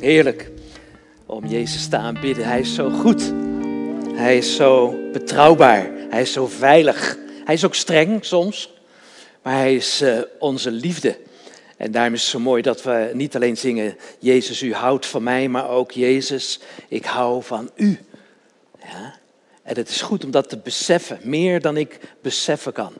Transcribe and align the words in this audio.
Heerlijk 0.00 0.50
om 1.26 1.46
Jezus 1.46 1.88
te 1.88 1.96
aanbidden. 1.96 2.44
Hij 2.44 2.60
is 2.60 2.74
zo 2.74 2.90
goed. 2.90 3.32
Hij 4.14 4.36
is 4.36 4.56
zo 4.56 4.94
betrouwbaar. 5.12 5.90
Hij 6.10 6.20
is 6.20 6.32
zo 6.32 6.46
veilig. 6.46 7.18
Hij 7.44 7.54
is 7.54 7.64
ook 7.64 7.74
streng 7.74 8.24
soms. 8.24 8.72
Maar 9.42 9.54
hij 9.54 9.74
is 9.74 10.02
uh, 10.02 10.20
onze 10.38 10.70
liefde. 10.70 11.18
En 11.76 11.92
daarom 11.92 12.14
is 12.14 12.20
het 12.20 12.30
zo 12.30 12.38
mooi 12.38 12.62
dat 12.62 12.82
we 12.82 13.10
niet 13.12 13.34
alleen 13.34 13.56
zingen: 13.56 13.96
Jezus, 14.18 14.62
u 14.62 14.74
houdt 14.74 15.06
van 15.06 15.22
mij, 15.22 15.48
maar 15.48 15.68
ook 15.68 15.90
Jezus, 15.90 16.60
ik 16.88 17.04
hou 17.04 17.42
van 17.42 17.70
u. 17.76 17.98
Ja? 18.82 19.14
En 19.62 19.76
het 19.76 19.88
is 19.88 20.02
goed 20.02 20.24
om 20.24 20.30
dat 20.30 20.48
te 20.48 20.58
beseffen, 20.58 21.18
meer 21.22 21.60
dan 21.60 21.76
ik 21.76 21.98
beseffen 22.22 22.72
kan. 22.72 22.92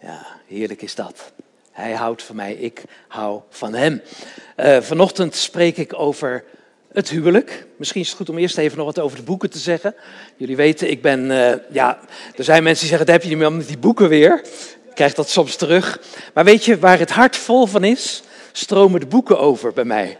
Ja, 0.00 0.26
heerlijk 0.46 0.82
is 0.82 0.94
dat. 0.94 1.32
Hij 1.78 1.92
houdt 1.92 2.22
van 2.22 2.36
mij, 2.36 2.52
ik 2.52 2.82
hou 3.08 3.40
van 3.50 3.74
hem. 3.74 4.02
Uh, 4.56 4.80
vanochtend 4.80 5.34
spreek 5.34 5.76
ik 5.76 5.98
over 5.98 6.44
het 6.92 7.08
huwelijk. 7.08 7.66
Misschien 7.76 8.00
is 8.00 8.08
het 8.08 8.16
goed 8.16 8.28
om 8.28 8.38
eerst 8.38 8.58
even 8.58 8.76
nog 8.76 8.86
wat 8.86 8.98
over 8.98 9.16
de 9.16 9.22
boeken 9.22 9.50
te 9.50 9.58
zeggen. 9.58 9.94
Jullie 10.36 10.56
weten, 10.56 10.90
ik 10.90 11.02
ben, 11.02 11.30
uh, 11.30 11.52
ja, 11.70 11.98
er 12.36 12.44
zijn 12.44 12.62
mensen 12.62 12.80
die 12.80 12.88
zeggen, 12.88 13.06
dat 13.06 13.14
heb 13.14 13.22
je 13.22 13.28
niet 13.28 13.38
meer 13.38 13.52
met 13.52 13.68
die 13.68 13.78
boeken 13.78 14.08
weer. 14.08 14.40
Ik 14.88 14.94
krijg 14.94 15.14
dat 15.14 15.28
soms 15.28 15.56
terug. 15.56 16.00
Maar 16.34 16.44
weet 16.44 16.64
je, 16.64 16.78
waar 16.78 16.98
het 16.98 17.10
hart 17.10 17.36
vol 17.36 17.66
van 17.66 17.84
is, 17.84 18.22
stromen 18.52 19.00
de 19.00 19.06
boeken 19.06 19.38
over 19.38 19.72
bij 19.72 19.84
mij. 19.84 20.18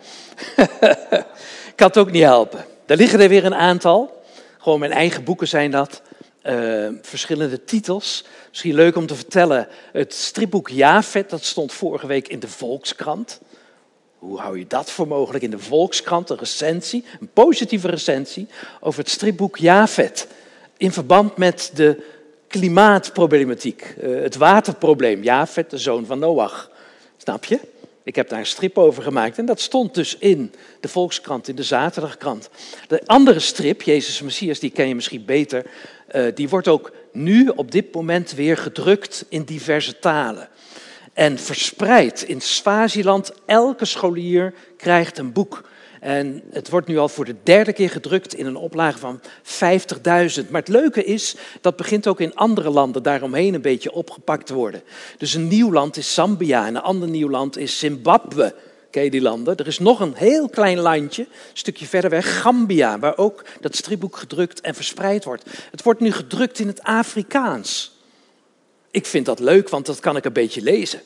ik 1.70 1.76
kan 1.76 1.86
het 1.86 1.98
ook 1.98 2.10
niet 2.10 2.22
helpen. 2.22 2.64
Daar 2.86 2.96
liggen 2.96 3.20
er 3.20 3.28
weer 3.28 3.44
een 3.44 3.54
aantal. 3.54 4.22
Gewoon 4.58 4.78
mijn 4.78 4.92
eigen 4.92 5.24
boeken 5.24 5.48
zijn 5.48 5.70
dat. 5.70 6.02
Uh, 6.44 6.88
verschillende 7.02 7.64
titels. 7.64 8.24
Misschien 8.48 8.74
leuk 8.74 8.96
om 8.96 9.06
te 9.06 9.14
vertellen. 9.14 9.68
Het 9.92 10.14
stripboek 10.14 10.68
Javet, 10.68 11.30
dat 11.30 11.44
stond 11.44 11.72
vorige 11.72 12.06
week 12.06 12.28
in 12.28 12.38
de 12.38 12.48
Volkskrant. 12.48 13.40
Hoe 14.18 14.38
hou 14.38 14.58
je 14.58 14.66
dat 14.66 14.90
voor 14.90 15.08
mogelijk? 15.08 15.44
In 15.44 15.50
de 15.50 15.58
Volkskrant 15.58 16.30
een 16.30 16.38
recensie, 16.38 17.04
een 17.20 17.30
positieve 17.32 17.88
recensie 17.88 18.48
over 18.80 19.00
het 19.00 19.10
stripboek 19.10 19.56
Javet. 19.56 20.26
In 20.76 20.92
verband 20.92 21.36
met 21.36 21.70
de 21.74 22.02
klimaatproblematiek, 22.48 23.94
uh, 24.02 24.22
het 24.22 24.36
waterprobleem. 24.36 25.22
Javet, 25.22 25.70
de 25.70 25.78
zoon 25.78 26.06
van 26.06 26.18
Noach. 26.18 26.70
Snap 27.16 27.44
je? 27.44 27.60
Ik 28.02 28.16
heb 28.16 28.28
daar 28.28 28.38
een 28.38 28.46
strip 28.46 28.78
over 28.78 29.02
gemaakt 29.02 29.38
en 29.38 29.46
dat 29.46 29.60
stond 29.60 29.94
dus 29.94 30.16
in 30.18 30.54
de 30.80 30.88
Volkskrant, 30.88 31.48
in 31.48 31.56
de 31.56 31.62
Zaterdagkrant. 31.62 32.48
De 32.86 33.02
andere 33.06 33.38
strip, 33.38 33.82
Jezus 33.82 34.20
Messias, 34.20 34.58
die 34.58 34.70
ken 34.70 34.88
je 34.88 34.94
misschien 34.94 35.24
beter, 35.24 35.66
die 36.34 36.48
wordt 36.48 36.68
ook 36.68 36.92
nu 37.12 37.48
op 37.48 37.70
dit 37.70 37.94
moment 37.94 38.32
weer 38.32 38.56
gedrukt 38.56 39.24
in 39.28 39.42
diverse 39.42 39.98
talen. 39.98 40.48
En 41.12 41.38
verspreid 41.38 42.22
in 42.22 42.40
Swaziland, 42.40 43.32
elke 43.46 43.84
scholier 43.84 44.54
krijgt 44.76 45.18
een 45.18 45.32
boek. 45.32 45.68
En 46.00 46.42
het 46.50 46.70
wordt 46.70 46.86
nu 46.86 46.98
al 46.98 47.08
voor 47.08 47.24
de 47.24 47.36
derde 47.42 47.72
keer 47.72 47.90
gedrukt 47.90 48.34
in 48.34 48.46
een 48.46 48.56
oplage 48.56 48.98
van 48.98 49.20
50.000. 49.42 50.50
Maar 50.50 50.60
het 50.60 50.68
leuke 50.68 51.04
is, 51.04 51.36
dat 51.60 51.76
begint 51.76 52.06
ook 52.06 52.20
in 52.20 52.34
andere 52.34 52.70
landen 52.70 53.02
daaromheen 53.02 53.54
een 53.54 53.60
beetje 53.60 53.92
opgepakt 53.92 54.46
te 54.46 54.54
worden. 54.54 54.82
Dus 55.16 55.34
een 55.34 55.48
nieuw 55.48 55.72
land 55.72 55.96
is 55.96 56.14
Zambia 56.14 56.66
en 56.66 56.74
een 56.74 56.82
ander 56.82 57.08
nieuw 57.08 57.30
land 57.30 57.56
is 57.56 57.78
Zimbabwe. 57.78 58.54
Ken 58.90 59.10
die 59.10 59.20
landen? 59.20 59.56
Er 59.56 59.66
is 59.66 59.78
nog 59.78 60.00
een 60.00 60.14
heel 60.14 60.48
klein 60.48 60.78
landje, 60.78 61.22
een 61.22 61.28
stukje 61.52 61.86
verder 61.86 62.10
weg, 62.10 62.40
Gambia, 62.40 62.98
waar 62.98 63.16
ook 63.16 63.44
dat 63.60 63.76
stripboek 63.76 64.16
gedrukt 64.16 64.60
en 64.60 64.74
verspreid 64.74 65.24
wordt. 65.24 65.44
Het 65.70 65.82
wordt 65.82 66.00
nu 66.00 66.12
gedrukt 66.12 66.58
in 66.58 66.66
het 66.66 66.82
Afrikaans. 66.82 67.96
Ik 68.90 69.06
vind 69.06 69.26
dat 69.26 69.38
leuk, 69.38 69.68
want 69.68 69.86
dat 69.86 70.00
kan 70.00 70.16
ik 70.16 70.24
een 70.24 70.32
beetje 70.32 70.62
lezen. 70.62 71.00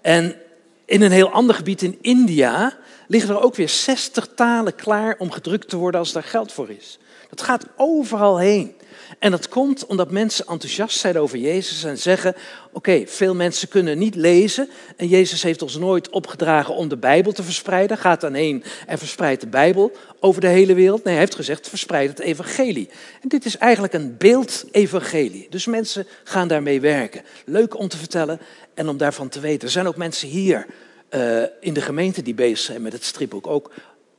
En 0.00 0.36
in 0.84 1.02
een 1.02 1.10
heel 1.10 1.30
ander 1.30 1.54
gebied 1.54 1.82
in 1.82 1.98
India 2.00 2.78
liggen 3.06 3.34
er 3.34 3.40
ook 3.40 3.54
weer 3.54 3.68
60 3.68 4.28
talen 4.34 4.74
klaar 4.74 5.16
om 5.18 5.30
gedrukt 5.30 5.68
te 5.68 5.76
worden 5.76 6.00
als 6.00 6.12
daar 6.12 6.22
geld 6.22 6.52
voor 6.52 6.70
is. 6.70 6.98
Dat 7.28 7.42
gaat 7.42 7.66
overal 7.76 8.38
heen. 8.38 8.74
En 9.18 9.30
dat 9.30 9.48
komt 9.48 9.86
omdat 9.86 10.10
mensen 10.10 10.46
enthousiast 10.46 10.98
zijn 10.98 11.18
over 11.18 11.38
Jezus 11.38 11.84
en 11.84 11.98
zeggen: 11.98 12.34
Oké, 12.72 13.02
veel 13.06 13.34
mensen 13.34 13.68
kunnen 13.68 13.98
niet 13.98 14.14
lezen. 14.14 14.68
En 14.96 15.08
Jezus 15.08 15.42
heeft 15.42 15.62
ons 15.62 15.76
nooit 15.76 16.10
opgedragen 16.10 16.74
om 16.74 16.88
de 16.88 16.96
Bijbel 16.96 17.32
te 17.32 17.42
verspreiden. 17.42 17.98
Gaat 17.98 18.20
dan 18.20 18.34
heen 18.34 18.64
en 18.86 18.98
verspreidt 18.98 19.40
de 19.40 19.46
Bijbel 19.46 19.92
over 20.20 20.40
de 20.40 20.46
hele 20.46 20.74
wereld. 20.74 21.04
Nee, 21.04 21.12
hij 21.12 21.22
heeft 21.22 21.34
gezegd: 21.34 21.68
verspreid 21.68 22.08
het 22.08 22.18
Evangelie. 22.18 22.88
En 23.22 23.28
dit 23.28 23.44
is 23.44 23.56
eigenlijk 23.56 23.92
een 23.92 24.16
beeld-evangelie. 24.16 25.46
Dus 25.50 25.66
mensen 25.66 26.06
gaan 26.24 26.48
daarmee 26.48 26.80
werken. 26.80 27.22
Leuk 27.44 27.78
om 27.78 27.88
te 27.88 27.96
vertellen 27.96 28.40
en 28.74 28.88
om 28.88 28.96
daarvan 28.96 29.28
te 29.28 29.40
weten. 29.40 29.66
Er 29.66 29.72
zijn 29.72 29.86
ook 29.86 29.96
mensen 29.96 30.28
hier 30.28 30.66
uh, 31.10 31.42
in 31.60 31.72
de 31.72 31.80
gemeente 31.80 32.22
die 32.22 32.34
bezig 32.34 32.58
zijn 32.58 32.82
met 32.82 32.92
het 32.92 33.04
stripboek, 33.04 33.46
ook 33.46 33.70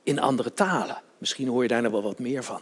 in 0.03 0.19
andere 0.19 0.53
talen. 0.53 1.02
Misschien 1.18 1.47
hoor 1.47 1.62
je 1.62 1.68
daar 1.68 1.81
nog 1.81 1.91
wel 1.91 2.03
wat 2.03 2.19
meer 2.19 2.44
van. 2.44 2.62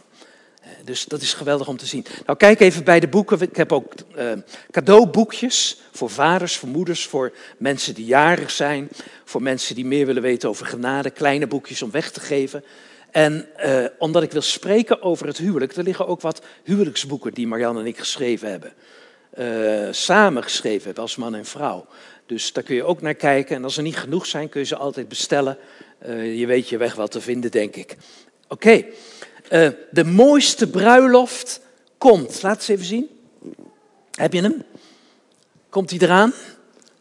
Dus 0.84 1.04
dat 1.04 1.20
is 1.20 1.34
geweldig 1.34 1.68
om 1.68 1.76
te 1.76 1.86
zien. 1.86 2.04
Nou, 2.26 2.38
kijk 2.38 2.60
even 2.60 2.84
bij 2.84 3.00
de 3.00 3.08
boeken. 3.08 3.40
Ik 3.40 3.56
heb 3.56 3.72
ook 3.72 3.92
uh, 4.16 4.32
cadeauboekjes 4.70 5.80
voor 5.92 6.10
vaders, 6.10 6.56
voor 6.56 6.68
moeders, 6.68 7.06
voor 7.06 7.32
mensen 7.58 7.94
die 7.94 8.04
jarig 8.04 8.50
zijn, 8.50 8.88
voor 9.24 9.42
mensen 9.42 9.74
die 9.74 9.86
meer 9.86 10.06
willen 10.06 10.22
weten 10.22 10.48
over 10.48 10.66
genade, 10.66 11.10
kleine 11.10 11.46
boekjes 11.46 11.82
om 11.82 11.90
weg 11.90 12.10
te 12.10 12.20
geven. 12.20 12.64
En 13.10 13.48
uh, 13.64 13.84
omdat 13.98 14.22
ik 14.22 14.32
wil 14.32 14.42
spreken 14.42 15.02
over 15.02 15.26
het 15.26 15.38
huwelijk, 15.38 15.76
er 15.76 15.82
liggen 15.82 16.06
ook 16.06 16.20
wat 16.20 16.42
huwelijksboeken 16.64 17.34
die 17.34 17.46
Marianne 17.46 17.80
en 17.80 17.86
ik 17.86 17.98
geschreven 17.98 18.50
hebben. 18.50 18.72
Uh, 19.38 19.92
samen 19.92 20.42
geschreven 20.42 20.84
hebben 20.84 21.02
als 21.02 21.16
man 21.16 21.34
en 21.34 21.44
vrouw. 21.44 21.86
Dus 22.26 22.52
daar 22.52 22.64
kun 22.64 22.74
je 22.74 22.84
ook 22.84 23.02
naar 23.02 23.14
kijken. 23.14 23.56
En 23.56 23.64
als 23.64 23.76
er 23.76 23.82
niet 23.82 23.96
genoeg 23.96 24.26
zijn, 24.26 24.48
kun 24.48 24.60
je 24.60 24.66
ze 24.66 24.76
altijd 24.76 25.08
bestellen. 25.08 25.58
je 26.34 26.46
weet 26.46 26.68
je 26.68 26.76
weg 26.76 26.94
wel 26.94 27.08
te 27.08 27.20
vinden, 27.20 27.50
denk 27.50 27.76
ik. 27.76 27.96
Oké. 28.48 28.84
Uh, 29.52 29.68
de 29.90 30.04
mooiste 30.04 30.68
bruiloft 30.68 31.60
komt. 31.98 32.42
Laat 32.42 32.56
eens 32.56 32.68
even 32.68 32.84
zien. 32.84 33.08
Heb 34.10 34.32
je 34.32 34.42
hem? 34.42 34.62
Komt 35.68 35.90
hij 35.90 35.98
eraan? 35.98 36.32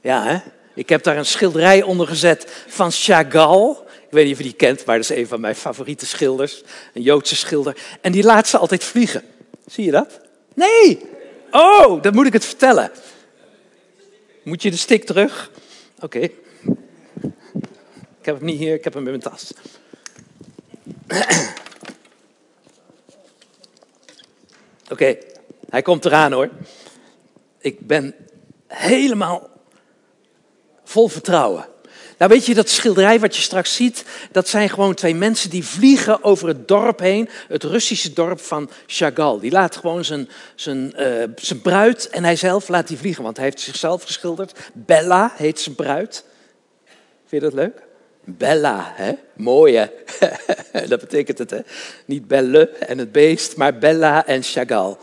Ja, 0.02 0.24
hè? 0.24 0.38
Ik 0.76 0.90
heb 0.90 1.04
daar 1.04 1.18
een 1.18 1.26
schilderij 1.26 1.82
onder 1.84 2.08
gezet 2.08 2.64
van 2.68 2.92
Chagall. 2.92 3.70
Ik 3.88 4.14
weet 4.14 4.24
niet 4.24 4.34
of 4.34 4.38
je 4.38 4.44
die 4.44 4.54
kent, 4.54 4.86
maar 4.86 4.96
dat 4.96 5.10
is 5.10 5.18
een 5.18 5.28
van 5.28 5.40
mijn 5.40 5.56
favoriete 5.56 6.06
schilders. 6.06 6.64
Een 6.94 7.02
Joodse 7.02 7.36
schilder. 7.36 7.78
En 8.02 8.12
die 8.12 8.24
laat 8.24 8.48
ze 8.48 8.58
altijd 8.58 8.84
vliegen. 8.84 9.24
Zie 9.66 9.86
je 9.86 9.92
dat? 9.92 10.20
Nee! 10.54 11.02
Oh, 11.52 12.02
dan 12.02 12.16
moet 12.16 12.26
ik 12.26 12.34
het 12.34 12.46
vertellen. 12.46 12.92
Moet 14.44 14.62
je 14.62 14.72
de 14.72 14.78
stick 14.78 15.06
terug? 15.06 15.52
Oké. 16.00 16.20
Ik 16.20 16.32
heb 18.22 18.36
hem 18.36 18.46
niet 18.46 18.60
hier, 18.60 18.74
ik 18.74 18.84
heb 18.84 18.94
hem 18.94 19.08
in 19.08 19.10
mijn 19.10 19.22
tas. 19.22 19.54
Oké, 24.90 25.18
hij 25.70 25.82
komt 25.82 26.06
eraan 26.06 26.32
hoor. 26.32 26.50
Ik 27.60 27.88
ben 27.88 28.16
helemaal 28.68 29.50
vol 30.84 31.08
vertrouwen. 31.08 31.66
Nou 32.18 32.32
weet 32.32 32.46
je, 32.46 32.54
dat 32.54 32.70
schilderij 32.70 33.20
wat 33.20 33.36
je 33.36 33.42
straks 33.42 33.76
ziet, 33.76 34.06
dat 34.32 34.48
zijn 34.48 34.70
gewoon 34.70 34.94
twee 34.94 35.16
mensen 35.16 35.50
die 35.50 35.66
vliegen 35.66 36.24
over 36.24 36.48
het 36.48 36.68
dorp 36.68 37.00
heen. 37.00 37.30
Het 37.48 37.64
Russische 37.64 38.14
dorp 38.14 38.40
van 38.40 38.70
Chagall. 38.86 39.40
Die 39.40 39.52
laat 39.52 39.76
gewoon 39.76 40.06
zijn, 40.06 40.30
zijn, 40.56 40.94
uh, 40.98 41.24
zijn 41.36 41.62
bruid 41.62 42.10
en 42.10 42.24
hij 42.24 42.36
zelf 42.36 42.68
laat 42.68 42.88
die 42.88 42.98
vliegen, 42.98 43.24
want 43.24 43.38
hij 43.38 43.46
heeft 43.46 43.60
zichzelf 43.60 44.04
geschilderd. 44.04 44.60
Bella 44.74 45.34
heet 45.36 45.60
zijn 45.60 45.76
bruid. 45.76 46.24
Vind 47.26 47.42
je 47.42 47.50
dat 47.50 47.54
leuk? 47.54 47.87
Bella, 48.30 48.92
hè? 48.96 49.14
Mooi, 49.34 49.76
hè? 49.76 49.88
dat 50.88 51.00
betekent 51.00 51.38
het, 51.38 51.50
hè? 51.50 51.60
Niet 52.06 52.28
belle 52.28 52.70
en 52.70 52.98
het 52.98 53.12
beest, 53.12 53.56
maar 53.56 53.78
Bella 53.78 54.26
en 54.26 54.44
Chagall. 54.44 54.96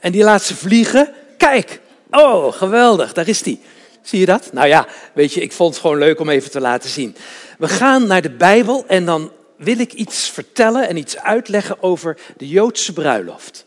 En 0.00 0.12
die 0.12 0.22
laat 0.22 0.42
ze 0.42 0.56
vliegen. 0.56 1.12
Kijk, 1.36 1.80
oh, 2.10 2.52
geweldig, 2.52 3.12
daar 3.12 3.28
is 3.28 3.42
die. 3.42 3.60
Zie 4.02 4.20
je 4.20 4.26
dat? 4.26 4.52
Nou 4.52 4.68
ja, 4.68 4.86
weet 5.12 5.32
je, 5.32 5.40
ik 5.40 5.52
vond 5.52 5.72
het 5.72 5.80
gewoon 5.80 5.98
leuk 5.98 6.20
om 6.20 6.28
even 6.28 6.50
te 6.50 6.60
laten 6.60 6.90
zien. 6.90 7.16
We 7.58 7.68
gaan 7.68 8.06
naar 8.06 8.22
de 8.22 8.30
Bijbel 8.30 8.84
en 8.86 9.04
dan 9.04 9.32
wil 9.56 9.78
ik 9.78 9.92
iets 9.92 10.30
vertellen 10.30 10.88
en 10.88 10.96
iets 10.96 11.18
uitleggen 11.18 11.82
over 11.82 12.18
de 12.36 12.48
Joodse 12.48 12.92
bruiloft. 12.92 13.66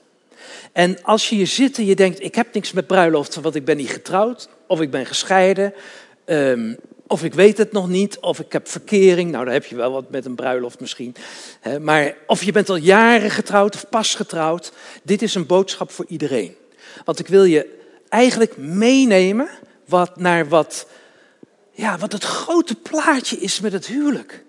En 0.72 1.04
als 1.04 1.30
je 1.30 1.36
hier 1.36 1.48
zit 1.48 1.78
en 1.78 1.86
je 1.86 1.96
denkt, 1.96 2.24
ik 2.24 2.36
heb 2.36 2.54
niks 2.54 2.72
met 2.72 2.88
bruiloften, 2.88 3.42
want 3.42 3.56
ik 3.56 3.66
ben 3.66 3.78
niet 3.78 3.90
getrouwd 3.90 4.50
of 4.68 4.82
ik 4.82 4.92
ben 4.92 5.06
gescheiden, 5.06 5.74
um, 6.26 6.78
of 7.12 7.24
ik 7.24 7.34
weet 7.34 7.58
het 7.58 7.72
nog 7.72 7.88
niet, 7.88 8.20
of 8.20 8.40
ik 8.40 8.52
heb 8.52 8.68
verkering. 8.68 9.32
Nou, 9.32 9.46
dan 9.46 9.54
heb 9.54 9.66
je 9.66 9.76
wel 9.76 9.92
wat 9.92 10.10
met 10.10 10.26
een 10.26 10.36
bruiloft 10.36 10.80
misschien. 10.80 11.16
Maar 11.82 12.16
of 12.28 12.44
je 12.44 12.52
bent 12.52 12.70
al 12.70 12.76
jaren 12.76 13.32
getrouwd 13.32 13.76
of 13.76 13.90
pas 13.90 14.16
getrouwd. 14.16 14.72
Dit 15.04 15.22
is 15.22 15.36
een 15.36 15.46
boodschap 15.46 15.92
voor 15.92 16.06
iedereen. 16.08 16.56
Want 17.06 17.20
ik 17.20 17.28
wil 17.28 17.44
je 17.44 17.80
eigenlijk 18.10 18.58
meenemen 18.58 19.50
wat, 19.86 20.18
naar 20.18 20.48
wat, 20.48 20.88
ja, 21.72 21.98
wat 21.98 22.12
het 22.12 22.24
grote 22.24 22.76
plaatje 22.76 23.38
is 23.38 23.60
met 23.60 23.74
het 23.74 23.88
huwelijk. 23.88 24.44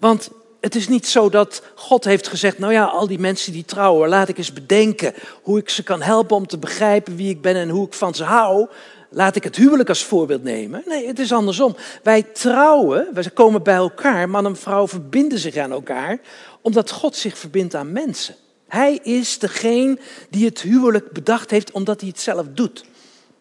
Want 0.00 0.30
het 0.60 0.74
is 0.74 0.88
niet 0.88 1.06
zo 1.06 1.28
dat 1.28 1.62
God 1.74 2.04
heeft 2.04 2.28
gezegd, 2.28 2.58
nou 2.58 2.72
ja, 2.72 2.84
al 2.84 3.06
die 3.06 3.18
mensen 3.18 3.52
die 3.52 3.64
trouwen, 3.64 4.08
laat 4.08 4.28
ik 4.28 4.38
eens 4.38 4.52
bedenken 4.52 5.14
hoe 5.42 5.58
ik 5.58 5.68
ze 5.68 5.82
kan 5.82 6.02
helpen 6.02 6.36
om 6.36 6.46
te 6.46 6.58
begrijpen 6.58 7.16
wie 7.16 7.30
ik 7.30 7.40
ben 7.40 7.56
en 7.56 7.68
hoe 7.68 7.86
ik 7.86 7.94
van 7.94 8.14
ze 8.14 8.24
hou. 8.24 8.68
Laat 9.12 9.36
ik 9.36 9.44
het 9.44 9.56
huwelijk 9.56 9.88
als 9.88 10.04
voorbeeld 10.04 10.42
nemen. 10.42 10.82
Nee, 10.86 11.06
het 11.06 11.18
is 11.18 11.32
andersom. 11.32 11.76
Wij 12.02 12.22
trouwen, 12.22 13.08
we 13.14 13.30
komen 13.30 13.62
bij 13.62 13.74
elkaar, 13.74 14.28
man 14.28 14.46
en 14.46 14.56
vrouw 14.56 14.88
verbinden 14.88 15.38
zich 15.38 15.56
aan 15.56 15.72
elkaar, 15.72 16.18
omdat 16.60 16.90
God 16.90 17.16
zich 17.16 17.38
verbindt 17.38 17.74
aan 17.74 17.92
mensen. 17.92 18.34
Hij 18.68 18.98
is 19.02 19.38
degene 19.38 19.98
die 20.30 20.44
het 20.44 20.60
huwelijk 20.60 21.10
bedacht 21.10 21.50
heeft, 21.50 21.70
omdat 21.70 22.00
hij 22.00 22.08
het 22.08 22.20
zelf 22.20 22.46
doet. 22.50 22.84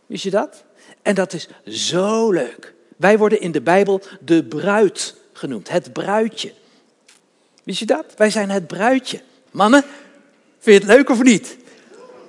Wist 0.05 0.23
je 0.23 0.29
dat? 0.29 0.63
En 1.01 1.15
dat 1.15 1.33
is 1.33 1.47
zo 1.65 2.31
leuk. 2.31 2.73
Wij 2.97 3.17
worden 3.17 3.41
in 3.41 3.51
de 3.51 3.61
Bijbel 3.61 4.01
de 4.19 4.43
bruid 4.43 5.15
genoemd, 5.33 5.69
het 5.69 5.93
bruidje. 5.93 6.53
Wist 7.63 7.79
je 7.79 7.85
dat? 7.85 8.05
Wij 8.17 8.29
zijn 8.29 8.49
het 8.49 8.67
bruidje. 8.67 9.21
Mannen, 9.51 9.83
vind 10.59 10.81
je 10.81 10.87
het 10.87 10.97
leuk 10.97 11.09
of 11.09 11.23
niet? 11.23 11.57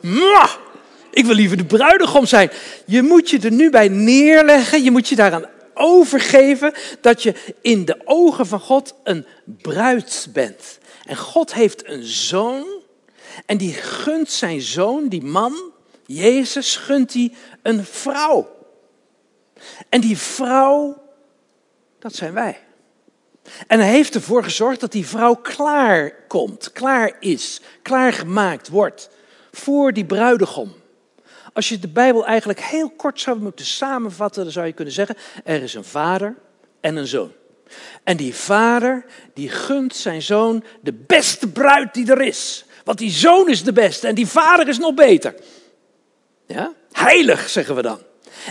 Mwah! 0.00 0.50
Ik 1.12 1.24
wil 1.24 1.34
liever 1.34 1.56
de 1.56 1.64
bruidegom 1.64 2.26
zijn. 2.26 2.50
Je 2.86 3.02
moet 3.02 3.30
je 3.30 3.38
er 3.38 3.52
nu 3.52 3.70
bij 3.70 3.88
neerleggen. 3.88 4.82
Je 4.82 4.90
moet 4.90 5.08
je 5.08 5.16
daaraan 5.16 5.46
overgeven 5.74 6.72
dat 7.00 7.22
je 7.22 7.34
in 7.60 7.84
de 7.84 8.00
ogen 8.04 8.46
van 8.46 8.60
God 8.60 8.94
een 9.04 9.26
bruid 9.44 10.28
bent. 10.32 10.78
En 11.04 11.16
God 11.16 11.54
heeft 11.54 11.88
een 11.88 12.04
zoon. 12.04 12.66
En 13.46 13.56
die 13.56 13.72
gunt 13.72 14.30
zijn 14.30 14.60
zoon, 14.60 15.08
die 15.08 15.22
man, 15.22 15.72
Jezus, 16.06 16.76
gunt 16.76 17.12
hij 17.12 17.32
een 17.62 17.84
vrouw. 17.84 18.50
En 19.88 20.00
die 20.00 20.18
vrouw, 20.18 21.02
dat 21.98 22.14
zijn 22.14 22.32
wij. 22.32 22.58
En 23.66 23.80
hij 23.80 23.90
heeft 23.90 24.14
ervoor 24.14 24.44
gezorgd 24.44 24.80
dat 24.80 24.92
die 24.92 25.06
vrouw 25.06 25.34
klaar 25.34 26.14
komt, 26.28 26.72
klaar 26.72 27.16
is, 27.20 27.60
klaargemaakt 27.82 28.68
wordt 28.68 29.10
voor 29.52 29.92
die 29.92 30.04
bruidegom. 30.04 30.74
Als 31.52 31.68
je 31.68 31.78
de 31.78 31.88
Bijbel 31.88 32.26
eigenlijk 32.26 32.60
heel 32.60 32.90
kort 32.90 33.20
zou 33.20 33.38
moeten 33.38 33.66
samenvatten, 33.66 34.42
dan 34.42 34.52
zou 34.52 34.66
je 34.66 34.72
kunnen 34.72 34.94
zeggen: 34.94 35.16
er 35.44 35.62
is 35.62 35.74
een 35.74 35.84
vader 35.84 36.36
en 36.80 36.96
een 36.96 37.06
zoon. 37.06 37.32
En 38.04 38.16
die 38.16 38.34
vader, 38.34 39.04
die 39.34 39.48
gunt 39.48 39.96
zijn 39.96 40.22
zoon 40.22 40.64
de 40.80 40.92
beste 40.92 41.48
bruid 41.48 41.94
die 41.94 42.10
er 42.10 42.20
is. 42.20 42.64
Want 42.84 42.98
die 42.98 43.10
zoon 43.10 43.48
is 43.48 43.62
de 43.62 43.72
beste 43.72 44.08
en 44.08 44.14
die 44.14 44.26
vader 44.26 44.68
is 44.68 44.78
nog 44.78 44.94
beter. 44.94 45.34
Ja? 46.46 46.72
Heilig, 46.92 47.48
zeggen 47.48 47.74
we 47.74 47.82
dan. 47.82 47.98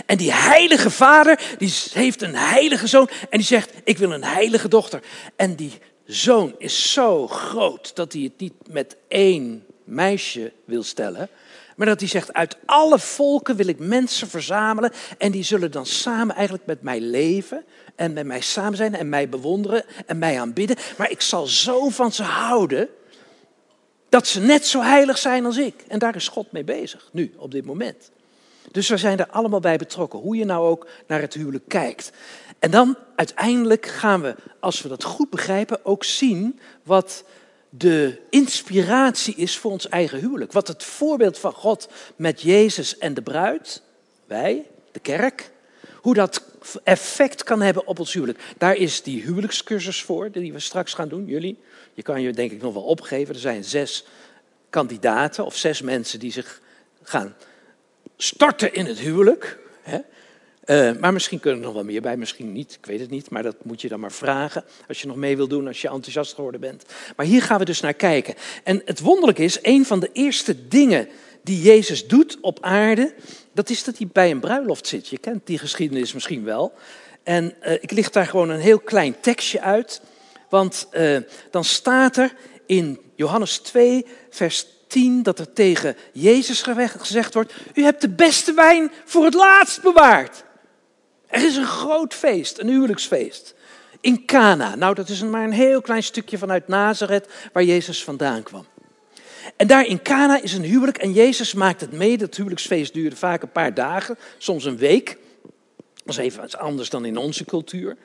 En 0.06 0.16
die 0.16 0.32
heilige 0.32 0.90
vader, 0.90 1.40
die 1.58 1.74
heeft 1.92 2.22
een 2.22 2.34
heilige 2.34 2.86
zoon 2.86 3.08
en 3.30 3.38
die 3.38 3.46
zegt, 3.46 3.70
ik 3.84 3.98
wil 3.98 4.12
een 4.12 4.24
heilige 4.24 4.68
dochter. 4.68 5.02
En 5.36 5.54
die 5.54 5.72
zoon 6.04 6.54
is 6.58 6.92
zo 6.92 7.28
groot 7.28 7.96
dat 7.96 8.12
hij 8.12 8.22
het 8.22 8.40
niet 8.40 8.54
met 8.70 8.96
één 9.08 9.66
meisje 9.84 10.52
wil 10.64 10.82
stellen, 10.82 11.28
maar 11.82 11.90
dat 11.90 12.00
hij 12.00 12.08
zegt, 12.08 12.32
uit 12.32 12.56
alle 12.64 12.98
volken 12.98 13.56
wil 13.56 13.66
ik 13.66 13.78
mensen 13.78 14.28
verzamelen 14.28 14.92
en 15.18 15.32
die 15.32 15.42
zullen 15.42 15.70
dan 15.70 15.86
samen 15.86 16.34
eigenlijk 16.34 16.66
met 16.66 16.82
mij 16.82 17.00
leven 17.00 17.64
en 17.96 18.12
met 18.12 18.26
mij 18.26 18.40
samen 18.40 18.76
zijn 18.76 18.94
en 18.94 19.08
mij 19.08 19.28
bewonderen 19.28 19.84
en 20.06 20.18
mij 20.18 20.40
aanbidden. 20.40 20.76
Maar 20.96 21.10
ik 21.10 21.20
zal 21.20 21.46
zo 21.46 21.88
van 21.88 22.12
ze 22.12 22.22
houden 22.22 22.88
dat 24.08 24.26
ze 24.26 24.40
net 24.40 24.66
zo 24.66 24.80
heilig 24.80 25.18
zijn 25.18 25.44
als 25.44 25.56
ik. 25.56 25.84
En 25.88 25.98
daar 25.98 26.16
is 26.16 26.28
God 26.28 26.52
mee 26.52 26.64
bezig, 26.64 27.08
nu, 27.12 27.34
op 27.36 27.50
dit 27.50 27.64
moment. 27.64 28.10
Dus 28.70 28.88
we 28.88 28.96
zijn 28.96 29.18
er 29.18 29.30
allemaal 29.30 29.60
bij 29.60 29.76
betrokken, 29.76 30.18
hoe 30.18 30.36
je 30.36 30.44
nou 30.44 30.68
ook 30.68 30.86
naar 31.06 31.20
het 31.20 31.34
huwelijk 31.34 31.68
kijkt. 31.68 32.12
En 32.58 32.70
dan 32.70 32.96
uiteindelijk 33.16 33.86
gaan 33.86 34.20
we, 34.20 34.34
als 34.60 34.82
we 34.82 34.88
dat 34.88 35.04
goed 35.04 35.30
begrijpen, 35.30 35.84
ook 35.84 36.04
zien 36.04 36.60
wat 36.82 37.24
de 37.74 38.18
inspiratie 38.30 39.34
is 39.34 39.58
voor 39.58 39.70
ons 39.70 39.88
eigen 39.88 40.18
huwelijk. 40.18 40.52
Wat 40.52 40.68
het 40.68 40.84
voorbeeld 40.84 41.38
van 41.38 41.52
God 41.52 41.88
met 42.16 42.40
Jezus 42.40 42.98
en 42.98 43.14
de 43.14 43.22
bruid, 43.22 43.82
wij, 44.26 44.66
de 44.92 45.00
kerk, 45.00 45.50
hoe 45.94 46.14
dat 46.14 46.42
effect 46.84 47.42
kan 47.42 47.60
hebben 47.60 47.86
op 47.86 47.98
ons 47.98 48.12
huwelijk. 48.12 48.38
Daar 48.58 48.76
is 48.76 49.02
die 49.02 49.22
huwelijkscursus 49.22 50.02
voor, 50.02 50.30
die 50.30 50.52
we 50.52 50.60
straks 50.60 50.94
gaan 50.94 51.08
doen, 51.08 51.26
jullie. 51.26 51.58
Je 51.94 52.02
kan 52.02 52.22
je 52.22 52.32
denk 52.32 52.52
ik 52.52 52.62
nog 52.62 52.74
wel 52.74 52.82
opgeven. 52.82 53.34
Er 53.34 53.40
zijn 53.40 53.64
zes 53.64 54.04
kandidaten 54.70 55.44
of 55.44 55.56
zes 55.56 55.82
mensen 55.82 56.18
die 56.18 56.32
zich 56.32 56.60
gaan 57.02 57.34
starten 58.16 58.74
in 58.74 58.86
het 58.86 58.98
huwelijk. 58.98 59.58
Uh, 60.66 60.92
maar 61.00 61.12
misschien 61.12 61.40
kunnen 61.40 61.60
er 61.60 61.66
nog 61.66 61.74
wel 61.74 61.84
meer 61.84 62.00
bij, 62.00 62.16
misschien 62.16 62.52
niet, 62.52 62.78
ik 62.80 62.86
weet 62.86 63.00
het 63.00 63.10
niet. 63.10 63.30
Maar 63.30 63.42
dat 63.42 63.64
moet 63.64 63.80
je 63.80 63.88
dan 63.88 64.00
maar 64.00 64.12
vragen 64.12 64.64
als 64.88 65.00
je 65.00 65.06
nog 65.06 65.16
mee 65.16 65.36
wil 65.36 65.48
doen, 65.48 65.66
als 65.66 65.80
je 65.80 65.88
enthousiast 65.88 66.34
geworden 66.34 66.60
bent. 66.60 66.84
Maar 67.16 67.26
hier 67.26 67.42
gaan 67.42 67.58
we 67.58 67.64
dus 67.64 67.80
naar 67.80 67.94
kijken. 67.94 68.34
En 68.64 68.82
het 68.84 69.00
wonderlijke 69.00 69.42
is, 69.42 69.58
een 69.62 69.86
van 69.86 70.00
de 70.00 70.10
eerste 70.12 70.68
dingen 70.68 71.08
die 71.42 71.62
Jezus 71.62 72.06
doet 72.06 72.38
op 72.40 72.58
aarde, 72.60 73.14
dat 73.52 73.70
is 73.70 73.84
dat 73.84 73.98
hij 73.98 74.08
bij 74.12 74.30
een 74.30 74.40
bruiloft 74.40 74.86
zit. 74.86 75.08
Je 75.08 75.18
kent 75.18 75.46
die 75.46 75.58
geschiedenis 75.58 76.12
misschien 76.12 76.44
wel. 76.44 76.72
En 77.22 77.54
uh, 77.62 77.72
ik 77.72 77.90
licht 77.90 78.12
daar 78.12 78.26
gewoon 78.26 78.50
een 78.50 78.60
heel 78.60 78.80
klein 78.80 79.20
tekstje 79.20 79.60
uit. 79.60 80.00
Want 80.48 80.88
uh, 80.92 81.18
dan 81.50 81.64
staat 81.64 82.16
er 82.16 82.34
in 82.66 83.00
Johannes 83.14 83.58
2, 83.58 84.06
vers 84.30 84.66
10 84.86 85.22
dat 85.22 85.38
er 85.38 85.52
tegen 85.52 85.96
Jezus 86.12 86.62
gezegd 86.62 87.34
wordt: 87.34 87.52
U 87.74 87.82
hebt 87.82 88.00
de 88.00 88.08
beste 88.08 88.52
wijn 88.52 88.92
voor 89.04 89.24
het 89.24 89.34
laatst 89.34 89.82
bewaard. 89.82 90.44
Er 91.32 91.44
is 91.44 91.56
een 91.56 91.66
groot 91.66 92.14
feest, 92.14 92.58
een 92.58 92.68
huwelijksfeest. 92.68 93.54
In 94.00 94.26
Cana. 94.26 94.74
Nou, 94.74 94.94
dat 94.94 95.08
is 95.08 95.22
maar 95.22 95.44
een 95.44 95.52
heel 95.52 95.80
klein 95.80 96.02
stukje 96.02 96.38
vanuit 96.38 96.68
Nazareth 96.68 97.28
waar 97.52 97.62
Jezus 97.62 98.04
vandaan 98.04 98.42
kwam. 98.42 98.66
En 99.56 99.66
daar 99.66 99.86
in 99.86 100.02
Cana 100.02 100.42
is 100.42 100.52
een 100.52 100.62
huwelijk 100.62 100.98
en 100.98 101.12
Jezus 101.12 101.54
maakt 101.54 101.80
het 101.80 101.92
mee. 101.92 102.18
Dat 102.18 102.36
huwelijksfeest 102.36 102.94
duurde 102.94 103.16
vaak 103.16 103.42
een 103.42 103.52
paar 103.52 103.74
dagen, 103.74 104.18
soms 104.38 104.64
een 104.64 104.76
week. 104.76 105.18
Dat 106.04 106.14
is 106.14 106.16
even 106.16 106.58
anders 106.58 106.90
dan 106.90 107.04
in 107.04 107.16
onze 107.16 107.44
cultuur. 107.44 107.96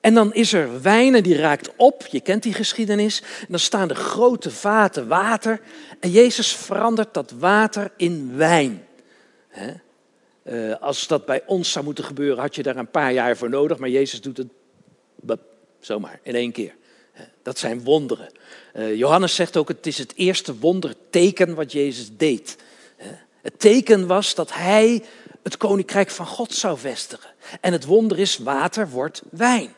En 0.00 0.14
dan 0.14 0.34
is 0.34 0.52
er 0.52 0.82
wijn 0.82 1.22
die 1.22 1.36
raakt 1.36 1.70
op. 1.76 2.06
Je 2.06 2.20
kent 2.20 2.42
die 2.42 2.54
geschiedenis. 2.54 3.22
En 3.40 3.46
dan 3.48 3.58
staan 3.58 3.88
de 3.88 3.94
grote 3.94 4.50
vaten 4.50 5.08
water. 5.08 5.60
En 6.00 6.10
Jezus 6.10 6.56
verandert 6.56 7.14
dat 7.14 7.30
water 7.38 7.90
in 7.96 8.36
wijn. 8.36 8.86
Uh, 10.44 10.74
als 10.80 11.06
dat 11.06 11.26
bij 11.26 11.42
ons 11.46 11.72
zou 11.72 11.84
moeten 11.84 12.04
gebeuren, 12.04 12.42
had 12.42 12.54
je 12.54 12.62
daar 12.62 12.76
een 12.76 12.90
paar 12.90 13.12
jaar 13.12 13.36
voor 13.36 13.50
nodig. 13.50 13.78
Maar 13.78 13.88
Jezus 13.88 14.20
doet 14.20 14.36
het 14.36 14.48
zomaar, 15.80 16.20
in 16.22 16.34
één 16.34 16.52
keer. 16.52 16.74
Dat 17.42 17.58
zijn 17.58 17.84
wonderen. 17.84 18.28
Uh, 18.74 18.96
Johannes 18.96 19.34
zegt 19.34 19.56
ook, 19.56 19.68
het 19.68 19.86
is 19.86 19.98
het 19.98 20.12
eerste 20.16 20.58
wonderteken 20.58 21.54
wat 21.54 21.72
Jezus 21.72 22.16
deed. 22.16 22.56
Het 23.42 23.60
teken 23.60 24.06
was 24.06 24.34
dat 24.34 24.52
hij 24.52 25.02
het 25.42 25.56
koninkrijk 25.56 26.10
van 26.10 26.26
God 26.26 26.54
zou 26.54 26.78
vestigen. 26.78 27.30
En 27.60 27.72
het 27.72 27.84
wonder 27.84 28.18
is, 28.18 28.38
water 28.38 28.88
wordt 28.90 29.22
wijn. 29.30 29.74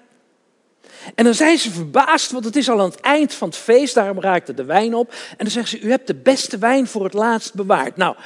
En 1.14 1.24
dan 1.24 1.34
zijn 1.34 1.58
ze 1.58 1.70
verbaasd, 1.70 2.30
want 2.30 2.44
het 2.44 2.56
is 2.56 2.68
al 2.68 2.80
aan 2.80 2.90
het 2.90 3.00
eind 3.00 3.34
van 3.34 3.48
het 3.48 3.56
feest, 3.56 3.94
daarom 3.94 4.20
raakte 4.20 4.54
de 4.54 4.64
wijn 4.64 4.94
op. 4.94 5.10
En 5.30 5.36
dan 5.36 5.50
zeggen 5.50 5.78
ze, 5.78 5.86
u 5.86 5.90
hebt 5.90 6.06
de 6.06 6.14
beste 6.14 6.58
wijn 6.58 6.86
voor 6.86 7.04
het 7.04 7.12
laatst 7.12 7.54
bewaard. 7.54 7.96
Nou, 7.96 8.16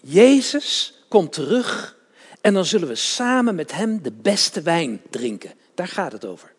Jezus 0.00 0.95
komt 1.08 1.32
terug 1.32 1.96
en 2.40 2.54
dan 2.54 2.64
zullen 2.64 2.88
we 2.88 2.94
samen 2.94 3.54
met 3.54 3.72
hem 3.72 4.02
de 4.02 4.12
beste 4.12 4.62
wijn 4.62 5.02
drinken. 5.10 5.52
Daar 5.74 5.88
gaat 5.88 6.12
het 6.12 6.24
over. 6.24 6.54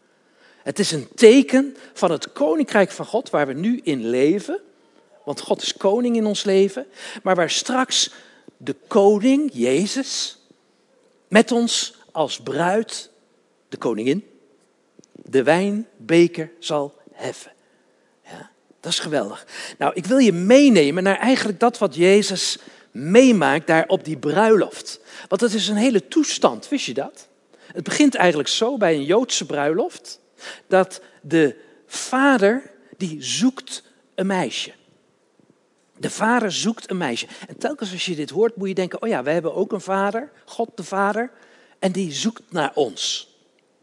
Het 0.63 0.79
is 0.79 0.91
een 0.91 1.07
teken 1.15 1.75
van 1.93 2.11
het 2.11 2.31
koninkrijk 2.31 2.91
van 2.91 3.05
God 3.05 3.29
waar 3.29 3.47
we 3.47 3.53
nu 3.53 3.79
in 3.83 4.09
leven. 4.09 4.61
Want 5.25 5.41
God 5.41 5.61
is 5.61 5.77
koning 5.77 6.15
in 6.15 6.25
ons 6.25 6.43
leven. 6.43 6.87
Maar 7.23 7.35
waar 7.35 7.49
straks 7.49 8.11
de 8.57 8.75
koning, 8.87 9.49
Jezus, 9.53 10.37
met 11.27 11.51
ons 11.51 11.95
als 12.11 12.41
bruid, 12.41 13.09
de 13.69 13.77
koningin, 13.77 14.27
de 15.11 15.43
wijnbeker 15.43 16.51
zal 16.59 16.95
heffen. 17.11 17.51
Ja, 18.23 18.49
dat 18.79 18.91
is 18.91 18.99
geweldig. 18.99 19.47
Nou, 19.77 19.93
ik 19.95 20.05
wil 20.05 20.17
je 20.17 20.33
meenemen 20.33 21.03
naar 21.03 21.17
eigenlijk 21.17 21.59
dat 21.59 21.77
wat 21.77 21.95
Jezus 21.95 22.57
meemaakt 22.97 23.67
daar 23.67 23.87
op 23.87 24.05
die 24.05 24.17
bruiloft. 24.17 24.99
Want 25.27 25.41
dat 25.41 25.53
is 25.53 25.67
een 25.67 25.75
hele 25.75 26.07
toestand, 26.07 26.69
wist 26.69 26.85
je 26.85 26.93
dat? 26.93 27.27
Het 27.73 27.83
begint 27.83 28.15
eigenlijk 28.15 28.49
zo 28.49 28.77
bij 28.77 28.93
een 28.93 29.03
Joodse 29.03 29.45
bruiloft, 29.45 30.19
dat 30.67 31.01
de 31.21 31.55
vader 31.85 32.71
die 32.97 33.23
zoekt 33.23 33.83
een 34.15 34.27
meisje. 34.27 34.73
De 35.97 36.09
vader 36.09 36.51
zoekt 36.51 36.89
een 36.89 36.97
meisje. 36.97 37.27
En 37.47 37.57
telkens 37.57 37.91
als 37.91 38.05
je 38.05 38.15
dit 38.15 38.29
hoort, 38.29 38.55
moet 38.55 38.67
je 38.67 38.73
denken: 38.73 39.01
oh 39.01 39.07
ja, 39.07 39.23
we 39.23 39.29
hebben 39.29 39.55
ook 39.55 39.71
een 39.71 39.81
vader, 39.81 40.31
God 40.45 40.69
de 40.75 40.83
Vader, 40.83 41.31
en 41.79 41.91
die 41.91 42.11
zoekt 42.11 42.43
naar 42.49 42.71
ons. 42.73 43.35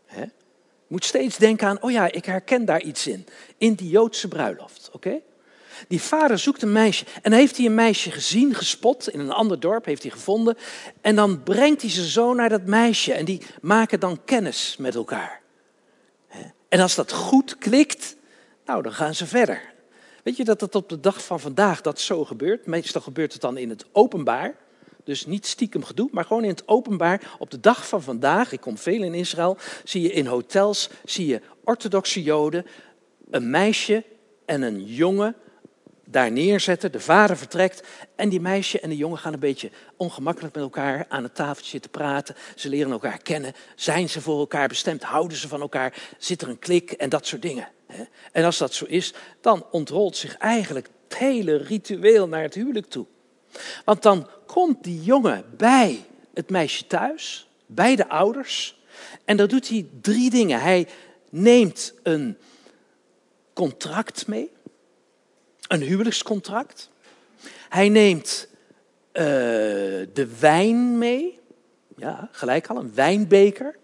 He? 0.06 0.24
moet 0.86 1.04
steeds 1.04 1.36
denken 1.36 1.68
aan: 1.68 1.82
oh 1.82 1.90
ja, 1.90 2.12
ik 2.12 2.24
herken 2.24 2.64
daar 2.64 2.82
iets 2.82 3.06
in. 3.06 3.26
In 3.58 3.74
die 3.74 3.88
Joodse 3.88 4.28
bruiloft, 4.28 4.90
oké? 4.92 5.20
Die 5.88 6.00
vader 6.00 6.38
zoekt 6.38 6.62
een 6.62 6.72
meisje. 6.72 7.04
En 7.22 7.32
heeft 7.32 7.56
hij 7.56 7.66
een 7.66 7.74
meisje 7.74 8.10
gezien, 8.10 8.54
gespot. 8.54 9.08
In 9.08 9.20
een 9.20 9.30
ander 9.32 9.60
dorp 9.60 9.84
heeft 9.84 10.02
hij 10.02 10.10
gevonden. 10.10 10.56
En 11.00 11.16
dan 11.16 11.42
brengt 11.42 11.82
hij 11.82 11.90
zijn 11.90 12.06
zoon 12.06 12.36
naar 12.36 12.48
dat 12.48 12.64
meisje. 12.64 13.12
En 13.12 13.24
die 13.24 13.42
maken 13.60 14.00
dan 14.00 14.24
kennis 14.24 14.76
met 14.78 14.94
elkaar. 14.94 15.42
En 16.68 16.80
als 16.80 16.94
dat 16.94 17.12
goed 17.12 17.58
klikt, 17.58 18.16
nou, 18.64 18.82
dan 18.82 18.92
gaan 18.92 19.14
ze 19.14 19.26
verder. 19.26 19.72
Weet 20.22 20.36
je 20.36 20.44
dat 20.44 20.60
het 20.60 20.74
op 20.74 20.88
de 20.88 21.00
dag 21.00 21.24
van 21.24 21.40
vandaag 21.40 21.80
dat 21.80 22.00
zo 22.00 22.24
gebeurt? 22.24 22.66
Meestal 22.66 23.00
gebeurt 23.00 23.32
het 23.32 23.42
dan 23.42 23.56
in 23.56 23.68
het 23.70 23.84
openbaar. 23.92 24.54
Dus 25.04 25.26
niet 25.26 25.46
stiekem 25.46 25.84
gedoe, 25.84 26.08
maar 26.12 26.24
gewoon 26.24 26.42
in 26.42 26.48
het 26.48 26.68
openbaar. 26.68 27.34
Op 27.38 27.50
de 27.50 27.60
dag 27.60 27.88
van 27.88 28.02
vandaag, 28.02 28.52
ik 28.52 28.60
kom 28.60 28.78
veel 28.78 29.02
in 29.02 29.14
Israël, 29.14 29.56
zie 29.84 30.02
je 30.02 30.12
in 30.12 30.26
hotels, 30.26 30.90
zie 31.04 31.26
je 31.26 31.40
orthodoxe 31.64 32.22
joden, 32.22 32.66
een 33.30 33.50
meisje 33.50 34.04
en 34.44 34.62
een 34.62 34.84
jongen 34.84 35.36
daar 36.04 36.32
neerzetten. 36.32 36.92
De 36.92 37.00
vader 37.00 37.36
vertrekt 37.36 37.82
en 38.16 38.28
die 38.28 38.40
meisje 38.40 38.80
en 38.80 38.88
de 38.88 38.96
jongen 38.96 39.18
gaan 39.18 39.32
een 39.32 39.38
beetje 39.38 39.70
ongemakkelijk 39.96 40.54
met 40.54 40.62
elkaar 40.62 41.06
aan 41.08 41.22
het 41.22 41.34
tafeltje 41.34 41.70
zitten 41.70 41.90
praten. 41.90 42.36
Ze 42.54 42.68
leren 42.68 42.92
elkaar 42.92 43.18
kennen. 43.18 43.52
Zijn 43.74 44.08
ze 44.08 44.20
voor 44.20 44.38
elkaar 44.38 44.68
bestemd? 44.68 45.02
Houden 45.02 45.36
ze 45.36 45.48
van 45.48 45.60
elkaar? 45.60 46.02
Zit 46.18 46.42
er 46.42 46.48
een 46.48 46.58
klik 46.58 46.90
en 46.90 47.08
dat 47.08 47.26
soort 47.26 47.42
dingen? 47.42 47.68
En 48.32 48.44
als 48.44 48.58
dat 48.58 48.74
zo 48.74 48.84
is, 48.84 49.14
dan 49.40 49.66
ontrolt 49.70 50.16
zich 50.16 50.36
eigenlijk 50.36 50.88
het 51.08 51.18
hele 51.18 51.56
ritueel 51.56 52.28
naar 52.28 52.42
het 52.42 52.54
huwelijk 52.54 52.86
toe. 52.86 53.06
Want 53.84 54.02
dan 54.02 54.28
komt 54.46 54.84
die 54.84 55.02
jongen 55.02 55.44
bij 55.56 56.04
het 56.34 56.50
meisje 56.50 56.86
thuis, 56.86 57.48
bij 57.66 57.96
de 57.96 58.08
ouders. 58.08 58.82
En 59.24 59.36
dan 59.36 59.48
doet 59.48 59.68
hij 59.68 59.86
drie 60.00 60.30
dingen. 60.30 60.60
Hij 60.60 60.88
neemt 61.30 61.94
een 62.02 62.38
contract 63.52 64.26
mee, 64.26 64.50
een 65.68 65.82
huwelijkscontract. 65.82 66.90
Hij 67.68 67.88
neemt 67.88 68.48
uh, 69.12 69.22
de 70.12 70.28
wijn 70.40 70.98
mee, 70.98 71.40
ja, 71.96 72.28
gelijk 72.32 72.66
al, 72.66 72.76
een 72.76 72.94
wijnbeker. 72.94 73.76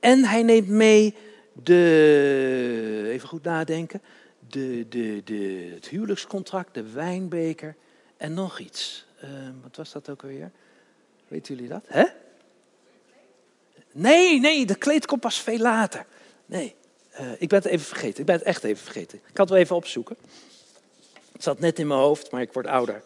En 0.00 0.24
hij 0.24 0.42
neemt 0.42 0.68
mee 0.68 1.14
de, 1.52 3.08
even 3.08 3.28
goed 3.28 3.42
nadenken, 3.42 4.02
de, 4.48 4.86
de, 4.88 5.22
de, 5.24 5.70
het 5.74 5.88
huwelijkscontract, 5.88 6.74
de 6.74 6.90
wijnbeker 6.90 7.76
en 8.16 8.34
nog 8.34 8.58
iets. 8.58 9.06
Uh, 9.24 9.30
wat 9.62 9.76
was 9.76 9.92
dat 9.92 10.10
ook 10.10 10.22
alweer? 10.22 10.50
Weten 11.28 11.54
jullie 11.54 11.70
dat? 11.70 11.84
Hè? 11.86 12.04
Nee, 13.92 14.40
nee, 14.40 14.66
de 14.66 14.74
kleed 14.74 15.06
komt 15.06 15.20
pas 15.20 15.40
veel 15.40 15.58
later. 15.58 16.06
Nee, 16.46 16.74
uh, 17.20 17.30
ik 17.38 17.48
ben 17.48 17.58
het 17.58 17.68
even 17.68 17.86
vergeten. 17.86 18.20
Ik 18.20 18.26
ben 18.26 18.34
het 18.34 18.44
echt 18.44 18.64
even 18.64 18.84
vergeten. 18.84 19.18
Ik 19.18 19.34
kan 19.34 19.44
het 19.44 19.54
wel 19.54 19.62
even 19.62 19.76
opzoeken. 19.76 20.16
Zat 21.38 21.58
net 21.58 21.78
in 21.78 21.86
mijn 21.86 22.00
hoofd, 22.00 22.30
maar 22.30 22.40
ik 22.40 22.52
word 22.52 22.66
ouder. 22.66 23.02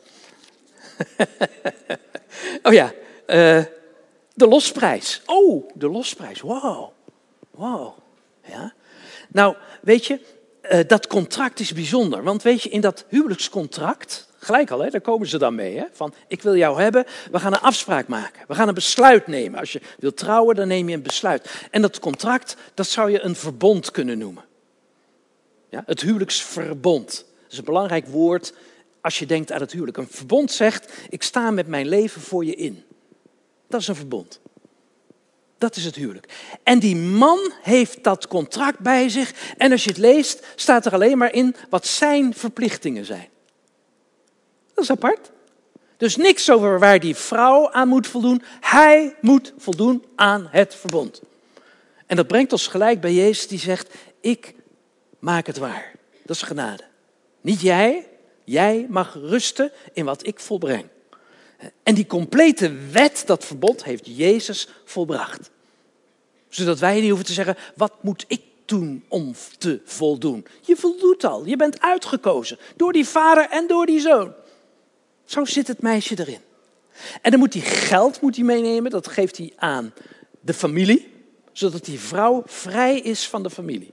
oh 2.62 2.72
ja, 2.72 2.92
uh, 3.26 3.64
de 4.34 4.46
losprijs. 4.48 5.22
Oh, 5.26 5.70
de 5.74 5.88
losprijs. 5.88 6.40
Wow. 6.40 6.90
Wow. 7.50 7.98
Ja. 8.44 8.72
Nou, 9.28 9.56
weet 9.80 10.06
je, 10.06 10.20
uh, 10.70 10.80
dat 10.86 11.06
contract 11.06 11.60
is 11.60 11.72
bijzonder. 11.72 12.22
Want 12.22 12.42
weet 12.42 12.62
je, 12.62 12.68
in 12.68 12.80
dat 12.80 13.04
huwelijkscontract, 13.08 14.28
gelijk 14.38 14.70
al, 14.70 14.80
hè, 14.80 14.90
daar 14.90 15.00
komen 15.00 15.28
ze 15.28 15.38
dan 15.38 15.54
mee. 15.54 15.78
Hè, 15.78 15.84
van, 15.92 16.14
ik 16.28 16.42
wil 16.42 16.56
jou 16.56 16.80
hebben, 16.80 17.04
we 17.30 17.38
gaan 17.38 17.52
een 17.52 17.60
afspraak 17.60 18.08
maken. 18.08 18.44
We 18.48 18.54
gaan 18.54 18.68
een 18.68 18.74
besluit 18.74 19.26
nemen. 19.26 19.60
Als 19.60 19.72
je 19.72 19.80
wilt 19.98 20.16
trouwen, 20.16 20.54
dan 20.54 20.68
neem 20.68 20.88
je 20.88 20.94
een 20.94 21.02
besluit. 21.02 21.66
En 21.70 21.82
dat 21.82 21.98
contract, 21.98 22.56
dat 22.74 22.86
zou 22.86 23.10
je 23.10 23.20
een 23.20 23.36
verbond 23.36 23.90
kunnen 23.90 24.18
noemen. 24.18 24.44
Ja, 25.68 25.82
het 25.86 26.00
huwelijksverbond. 26.00 27.24
Is 27.52 27.58
een 27.58 27.64
belangrijk 27.64 28.06
woord 28.06 28.52
als 29.00 29.18
je 29.18 29.26
denkt 29.26 29.52
aan 29.52 29.60
het 29.60 29.72
huwelijk. 29.72 29.96
Een 29.96 30.08
verbond 30.10 30.52
zegt, 30.52 30.92
ik 31.08 31.22
sta 31.22 31.50
met 31.50 31.66
mijn 31.66 31.88
leven 31.88 32.20
voor 32.20 32.44
je 32.44 32.54
in. 32.54 32.84
Dat 33.68 33.80
is 33.80 33.88
een 33.88 33.96
verbond. 33.96 34.40
Dat 35.58 35.76
is 35.76 35.84
het 35.84 35.94
huwelijk. 35.94 36.32
En 36.62 36.78
die 36.78 36.96
man 36.96 37.52
heeft 37.62 38.04
dat 38.04 38.28
contract 38.28 38.78
bij 38.78 39.08
zich. 39.08 39.54
En 39.56 39.72
als 39.72 39.84
je 39.84 39.90
het 39.90 39.98
leest, 39.98 40.46
staat 40.54 40.86
er 40.86 40.92
alleen 40.92 41.18
maar 41.18 41.32
in 41.32 41.54
wat 41.70 41.86
zijn 41.86 42.34
verplichtingen 42.34 43.04
zijn. 43.04 43.28
Dat 44.74 44.84
is 44.84 44.90
apart. 44.90 45.30
Dus 45.96 46.16
niks 46.16 46.50
over 46.50 46.78
waar 46.78 47.00
die 47.00 47.16
vrouw 47.16 47.70
aan 47.70 47.88
moet 47.88 48.06
voldoen. 48.06 48.42
Hij 48.60 49.16
moet 49.20 49.52
voldoen 49.58 50.04
aan 50.14 50.48
het 50.50 50.74
verbond. 50.74 51.22
En 52.06 52.16
dat 52.16 52.26
brengt 52.26 52.52
ons 52.52 52.66
gelijk 52.66 53.00
bij 53.00 53.14
Jezus 53.14 53.48
die 53.48 53.58
zegt, 53.58 53.94
ik 54.20 54.54
maak 55.18 55.46
het 55.46 55.58
waar. 55.58 55.92
Dat 56.24 56.36
is 56.36 56.42
genade. 56.42 56.90
Niet 57.42 57.60
jij, 57.60 58.08
jij 58.44 58.86
mag 58.88 59.14
rusten 59.14 59.72
in 59.92 60.04
wat 60.04 60.26
ik 60.26 60.40
volbreng. 60.40 60.86
En 61.82 61.94
die 61.94 62.06
complete 62.06 62.72
wet, 62.72 63.22
dat 63.26 63.44
verbod, 63.44 63.84
heeft 63.84 64.16
Jezus 64.16 64.68
volbracht. 64.84 65.50
Zodat 66.48 66.78
wij 66.78 67.00
niet 67.00 67.08
hoeven 67.08 67.26
te 67.26 67.32
zeggen, 67.32 67.56
wat 67.76 67.92
moet 68.00 68.24
ik 68.28 68.42
doen 68.64 69.04
om 69.08 69.34
te 69.58 69.80
voldoen? 69.84 70.46
Je 70.60 70.76
voldoet 70.76 71.24
al, 71.24 71.46
je 71.46 71.56
bent 71.56 71.80
uitgekozen 71.80 72.58
door 72.76 72.92
die 72.92 73.06
vader 73.06 73.48
en 73.50 73.66
door 73.66 73.86
die 73.86 74.00
zoon. 74.00 74.32
Zo 75.24 75.44
zit 75.44 75.68
het 75.68 75.82
meisje 75.82 76.18
erin. 76.18 76.40
En 77.22 77.30
dan 77.30 77.40
moet 77.40 77.54
hij 77.54 77.62
geld 77.62 78.20
moet 78.20 78.36
hij 78.36 78.44
meenemen, 78.44 78.90
dat 78.90 79.08
geeft 79.08 79.36
hij 79.36 79.52
aan 79.56 79.94
de 80.40 80.54
familie, 80.54 81.12
zodat 81.52 81.84
die 81.84 82.00
vrouw 82.00 82.42
vrij 82.46 82.98
is 82.98 83.28
van 83.28 83.42
de 83.42 83.50
familie. 83.50 83.92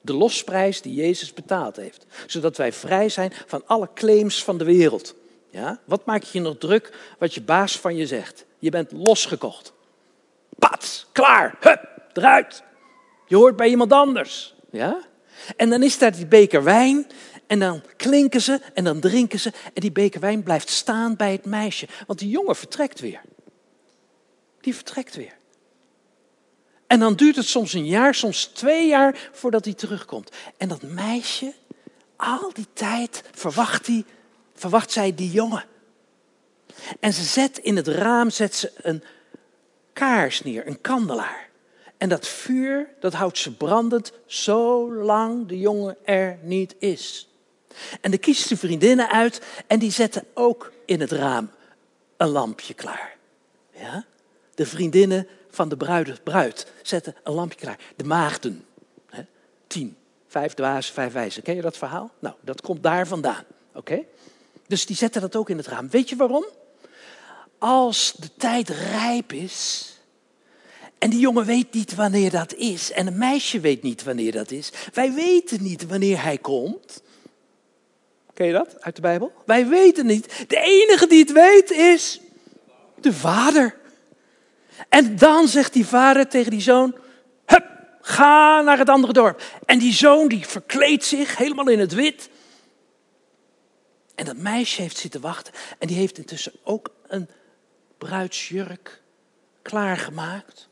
De 0.00 0.12
losprijs 0.12 0.82
die 0.82 0.94
Jezus 0.94 1.32
betaald 1.34 1.76
heeft. 1.76 2.06
Zodat 2.26 2.56
wij 2.56 2.72
vrij 2.72 3.08
zijn 3.08 3.32
van 3.46 3.62
alle 3.66 3.88
claims 3.94 4.44
van 4.44 4.58
de 4.58 4.64
wereld. 4.64 5.14
Ja? 5.50 5.80
Wat 5.84 6.04
maak 6.04 6.22
je 6.22 6.40
nog 6.40 6.58
druk 6.58 7.14
wat 7.18 7.34
je 7.34 7.42
baas 7.42 7.78
van 7.78 7.96
je 7.96 8.06
zegt? 8.06 8.44
Je 8.58 8.70
bent 8.70 8.92
losgekocht. 8.92 9.72
Pat, 10.58 11.06
klaar, 11.12 11.56
hup, 11.60 11.88
eruit. 12.12 12.62
Je 13.26 13.36
hoort 13.36 13.56
bij 13.56 13.68
iemand 13.68 13.92
anders. 13.92 14.54
Ja? 14.70 15.00
En 15.56 15.70
dan 15.70 15.82
is 15.82 15.98
daar 15.98 16.12
die 16.12 16.26
beker 16.26 16.62
wijn 16.62 17.06
en 17.46 17.58
dan 17.58 17.82
klinken 17.96 18.40
ze 18.40 18.60
en 18.74 18.84
dan 18.84 19.00
drinken 19.00 19.40
ze 19.40 19.52
en 19.74 19.80
die 19.80 19.92
beker 19.92 20.20
wijn 20.20 20.42
blijft 20.42 20.68
staan 20.68 21.16
bij 21.16 21.32
het 21.32 21.44
meisje. 21.44 21.88
Want 22.06 22.18
die 22.18 22.28
jongen 22.28 22.56
vertrekt 22.56 23.00
weer. 23.00 23.20
Die 24.60 24.74
vertrekt 24.74 25.16
weer. 25.16 25.38
En 26.90 27.00
dan 27.00 27.14
duurt 27.14 27.36
het 27.36 27.46
soms 27.46 27.72
een 27.72 27.86
jaar, 27.86 28.14
soms 28.14 28.44
twee 28.44 28.88
jaar 28.88 29.30
voordat 29.32 29.64
hij 29.64 29.74
terugkomt. 29.74 30.30
En 30.56 30.68
dat 30.68 30.82
meisje, 30.82 31.52
al 32.16 32.50
die 32.52 32.66
tijd 32.72 33.22
verwacht, 33.32 33.84
die, 33.84 34.04
verwacht 34.54 34.92
zij 34.92 35.14
die 35.14 35.30
jongen. 35.30 35.64
En 37.00 37.12
ze 37.12 37.22
zet 37.22 37.58
in 37.58 37.76
het 37.76 37.88
raam 37.88 38.30
zet 38.30 38.54
ze 38.54 38.72
een 38.76 39.02
kaars 39.92 40.42
neer, 40.42 40.66
een 40.66 40.80
kandelaar. 40.80 41.48
En 41.96 42.08
dat 42.08 42.26
vuur, 42.26 42.88
dat 43.00 43.12
houdt 43.12 43.38
ze 43.38 43.56
brandend 43.56 44.12
zolang 44.26 45.48
de 45.48 45.58
jongen 45.58 45.96
er 46.04 46.38
niet 46.42 46.74
is. 46.78 47.28
En 48.00 48.10
dan 48.10 48.20
kiest 48.20 48.46
ze 48.46 48.56
vriendinnen 48.56 49.10
uit 49.10 49.40
en 49.66 49.78
die 49.78 49.92
zetten 49.92 50.24
ook 50.34 50.72
in 50.84 51.00
het 51.00 51.12
raam 51.12 51.50
een 52.16 52.28
lampje 52.28 52.74
klaar. 52.74 53.16
Ja? 53.74 54.04
De 54.54 54.66
vriendinnen 54.66 55.28
van 55.50 55.68
de 55.68 55.76
bruid, 55.76 56.24
bruid 56.24 56.66
zetten 56.82 57.14
een 57.22 57.32
lampje 57.32 57.58
klaar. 57.58 57.78
De 57.96 58.04
maagden. 58.04 58.64
Hè? 59.06 59.22
Tien. 59.66 59.96
Vijf 60.26 60.54
dwazen, 60.54 60.94
vijf 60.94 61.12
wijzen. 61.12 61.42
Ken 61.42 61.54
je 61.54 61.62
dat 61.62 61.76
verhaal? 61.76 62.10
Nou, 62.18 62.34
dat 62.40 62.60
komt 62.60 62.82
daar 62.82 63.06
vandaan. 63.06 63.44
Oké? 63.74 64.04
Dus 64.66 64.86
die 64.86 64.96
zetten 64.96 65.20
dat 65.20 65.36
ook 65.36 65.50
in 65.50 65.56
het 65.56 65.66
raam. 65.66 65.90
Weet 65.90 66.08
je 66.08 66.16
waarom? 66.16 66.44
Als 67.58 68.14
de 68.16 68.28
tijd 68.36 68.68
rijp 68.68 69.32
is. 69.32 69.88
En 70.98 71.10
die 71.10 71.20
jongen 71.20 71.44
weet 71.44 71.72
niet 71.72 71.94
wanneer 71.94 72.30
dat 72.30 72.54
is. 72.54 72.92
En 72.92 73.06
een 73.06 73.18
meisje 73.18 73.60
weet 73.60 73.82
niet 73.82 74.02
wanneer 74.02 74.32
dat 74.32 74.50
is. 74.50 74.72
Wij 74.92 75.12
weten 75.12 75.62
niet 75.62 75.86
wanneer 75.86 76.22
hij 76.22 76.38
komt. 76.38 77.02
Ken 78.34 78.46
je 78.46 78.52
dat 78.52 78.82
uit 78.82 78.96
de 78.96 79.02
Bijbel? 79.02 79.32
Wij 79.46 79.66
weten 79.66 80.06
niet. 80.06 80.44
De 80.48 80.60
enige 80.60 81.06
die 81.06 81.20
het 81.20 81.32
weet 81.32 81.70
is 81.70 82.20
de 83.00 83.12
vader. 83.12 83.79
En 84.88 85.16
dan 85.16 85.48
zegt 85.48 85.72
die 85.72 85.86
vader 85.86 86.28
tegen 86.28 86.50
die 86.50 86.60
zoon: 86.60 86.94
Hup, 87.46 87.66
ga 88.00 88.60
naar 88.60 88.78
het 88.78 88.88
andere 88.88 89.12
dorp. 89.12 89.42
En 89.66 89.78
die 89.78 89.92
zoon 89.92 90.28
die 90.28 90.46
verkleedt 90.46 91.04
zich 91.04 91.36
helemaal 91.36 91.68
in 91.68 91.78
het 91.78 91.94
wit. 91.94 92.30
En 94.14 94.24
dat 94.24 94.36
meisje 94.36 94.82
heeft 94.82 94.96
zitten 94.96 95.20
wachten. 95.20 95.54
En 95.78 95.86
die 95.86 95.96
heeft 95.96 96.18
intussen 96.18 96.52
ook 96.64 96.94
een 97.06 97.28
bruidsjurk 97.98 99.02
klaargemaakt. 99.62 100.68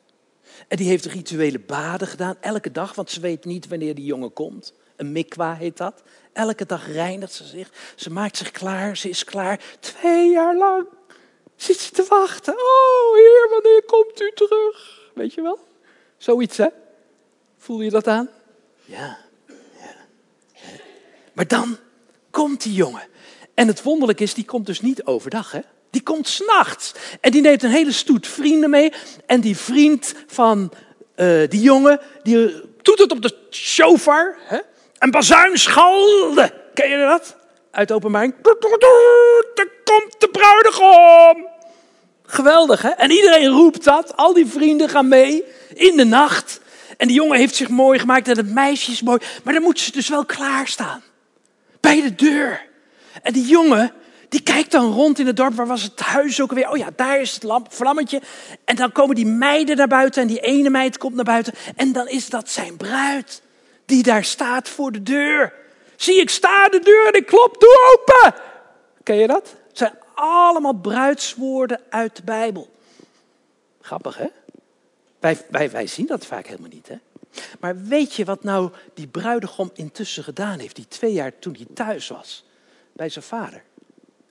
En 0.69 0.77
die 0.77 0.89
heeft 0.89 1.05
rituele 1.05 1.59
baden 1.59 2.09
gedaan, 2.09 2.37
elke 2.41 2.71
dag, 2.71 2.95
want 2.95 3.11
ze 3.11 3.21
weet 3.21 3.45
niet 3.45 3.69
wanneer 3.69 3.95
die 3.95 4.05
jongen 4.05 4.33
komt. 4.33 4.73
Een 4.97 5.13
mikwa 5.13 5.55
heet 5.55 5.77
dat. 5.77 6.03
Elke 6.33 6.67
dag 6.67 6.93
reinigt 6.93 7.33
ze 7.33 7.45
zich. 7.45 7.73
Ze 7.97 8.11
maakt 8.11 8.37
zich 8.37 8.51
klaar, 8.51 8.97
ze 8.97 9.09
is 9.09 9.25
klaar. 9.25 9.61
Twee 9.81 10.31
jaar 10.31 10.57
lang 10.57 10.87
zit 11.59 11.79
ze 11.79 11.91
te 11.91 12.07
wachten. 12.09 12.55
Oh, 12.55 13.17
heer, 13.17 13.49
wanneer 13.51 13.83
komt 13.87 14.21
u 14.21 14.33
terug? 14.35 15.01
Weet 15.15 15.35
je 15.35 15.43
wel? 15.43 15.59
Zoiets, 16.17 16.57
hè? 16.57 16.67
Voel 17.59 17.81
je 17.81 17.91
dat 17.91 18.07
aan? 18.07 18.29
Ja. 18.85 19.19
ja. 19.47 19.95
Maar 21.33 21.47
dan 21.47 21.77
komt 22.31 22.63
die 22.63 22.73
jongen. 22.73 23.09
En 23.55 23.67
het 23.67 23.83
wonderlijke 23.83 24.23
is, 24.23 24.35
die 24.35 24.45
komt 24.45 24.67
dus 24.67 24.81
niet 24.81 25.05
overdag, 25.05 25.53
hè? 25.53 25.61
Die 25.91 26.03
komt 26.03 26.29
s'nachts. 26.29 26.95
En 27.21 27.31
die 27.31 27.41
neemt 27.41 27.63
een 27.63 27.71
hele 27.71 27.93
stoet 27.93 28.27
vrienden 28.27 28.71
mee. 28.71 28.93
En 29.27 29.41
die 29.41 29.57
vriend 29.57 30.15
van 30.27 30.73
uh, 31.17 31.49
die 31.49 31.61
jongen, 31.61 32.01
die 32.23 32.63
doet 32.83 32.99
het 32.99 33.13
op 33.13 33.23
de 33.23 33.37
shofar. 33.51 34.37
Hè? 34.41 34.59
Een 34.99 35.11
bazuin 35.11 35.59
schalde. 35.59 36.53
Ken 36.75 36.89
je 36.89 36.97
dat? 36.97 37.37
Uit 37.71 37.93
openbaring. 37.93 38.35
Er 38.43 39.69
komt 39.85 40.15
de 40.19 40.29
bruidegom. 40.33 41.47
Geweldig, 42.23 42.83
hè? 42.83 42.89
En 42.89 43.11
iedereen 43.11 43.49
roept 43.49 43.85
dat. 43.85 44.17
Al 44.17 44.35
die 44.35 44.47
vrienden 44.47 44.89
gaan 44.89 45.09
mee 45.09 45.45
in 45.75 45.97
de 45.97 46.05
nacht. 46.05 46.61
En 46.97 47.07
die 47.07 47.17
jongen 47.17 47.39
heeft 47.39 47.55
zich 47.55 47.69
mooi 47.69 47.99
gemaakt 47.99 48.29
en 48.29 48.37
het 48.37 48.55
meisje 48.55 48.91
is 48.91 49.03
mooi. 49.03 49.21
Maar 49.45 49.55
dan 49.55 49.63
moet 49.63 49.81
ze 49.81 49.93
dus 49.93 50.09
wel 50.09 50.25
klaarstaan. 50.25 51.03
Bij 51.81 52.03
de 52.03 52.15
deur. 52.15 52.67
En 53.23 53.33
die 53.33 53.47
jongen, 53.47 53.93
die 54.29 54.43
kijkt 54.43 54.71
dan 54.71 54.93
rond 54.93 55.19
in 55.19 55.27
het 55.27 55.37
dorp. 55.37 55.55
Waar 55.55 55.67
was 55.67 55.83
het 55.83 56.01
huis 56.01 56.41
ook 56.41 56.53
weer? 56.53 56.71
Oh 56.71 56.77
ja, 56.77 56.89
daar 56.97 57.21
is 57.21 57.35
het 57.35 57.43
lamp, 57.43 57.73
vlammetje. 57.73 58.23
En 58.65 58.77
dan 58.77 58.93
komen 58.93 59.15
die 59.15 59.27
meiden 59.27 59.77
naar 59.77 59.89
buiten. 59.89 60.23
En 60.23 60.29
die 60.29 60.41
ene 60.41 60.71
meid 60.71 60.99
komt 60.99 61.15
naar 61.15 61.25
buiten. 61.25 61.55
En 61.77 61.93
dan 61.93 62.09
is 62.09 62.29
dat 62.29 62.51
zijn 62.51 62.77
bruid. 62.77 63.43
Die 63.87 64.03
daar 64.03 64.25
staat 64.25 64.69
voor 64.69 64.93
de 64.93 65.03
deur. 65.03 65.53
Zie, 65.99 66.21
ik 66.21 66.31
sta 66.31 66.69
de 66.69 66.81
deur 66.81 67.07
en 67.07 67.21
ik 67.21 67.27
klop, 67.27 67.61
doe 67.61 67.97
open. 67.99 68.41
Ken 69.03 69.17
je 69.17 69.27
dat? 69.27 69.55
Het 69.69 69.79
zijn 69.79 69.95
allemaal 70.15 70.73
bruidswoorden 70.73 71.81
uit 71.89 72.17
de 72.17 72.23
Bijbel. 72.23 72.71
Grappig, 73.81 74.17
hè? 74.17 74.27
Wij, 75.19 75.47
wij, 75.51 75.71
wij 75.71 75.87
zien 75.87 76.07
dat 76.07 76.27
vaak 76.27 76.47
helemaal 76.47 76.69
niet, 76.69 76.89
hè? 76.89 76.97
Maar 77.61 77.83
weet 77.83 78.15
je 78.15 78.25
wat 78.25 78.43
nou 78.43 78.71
die 78.95 79.07
bruidegom 79.07 79.71
intussen 79.75 80.25
gedaan 80.25 80.59
heeft, 80.59 80.77
die 80.77 80.89
twee 80.89 81.13
jaar 81.13 81.39
toen 81.39 81.55
hij 81.55 81.67
thuis 81.75 82.09
was, 82.09 82.45
bij 82.93 83.09
zijn 83.09 83.25
vader? 83.25 83.63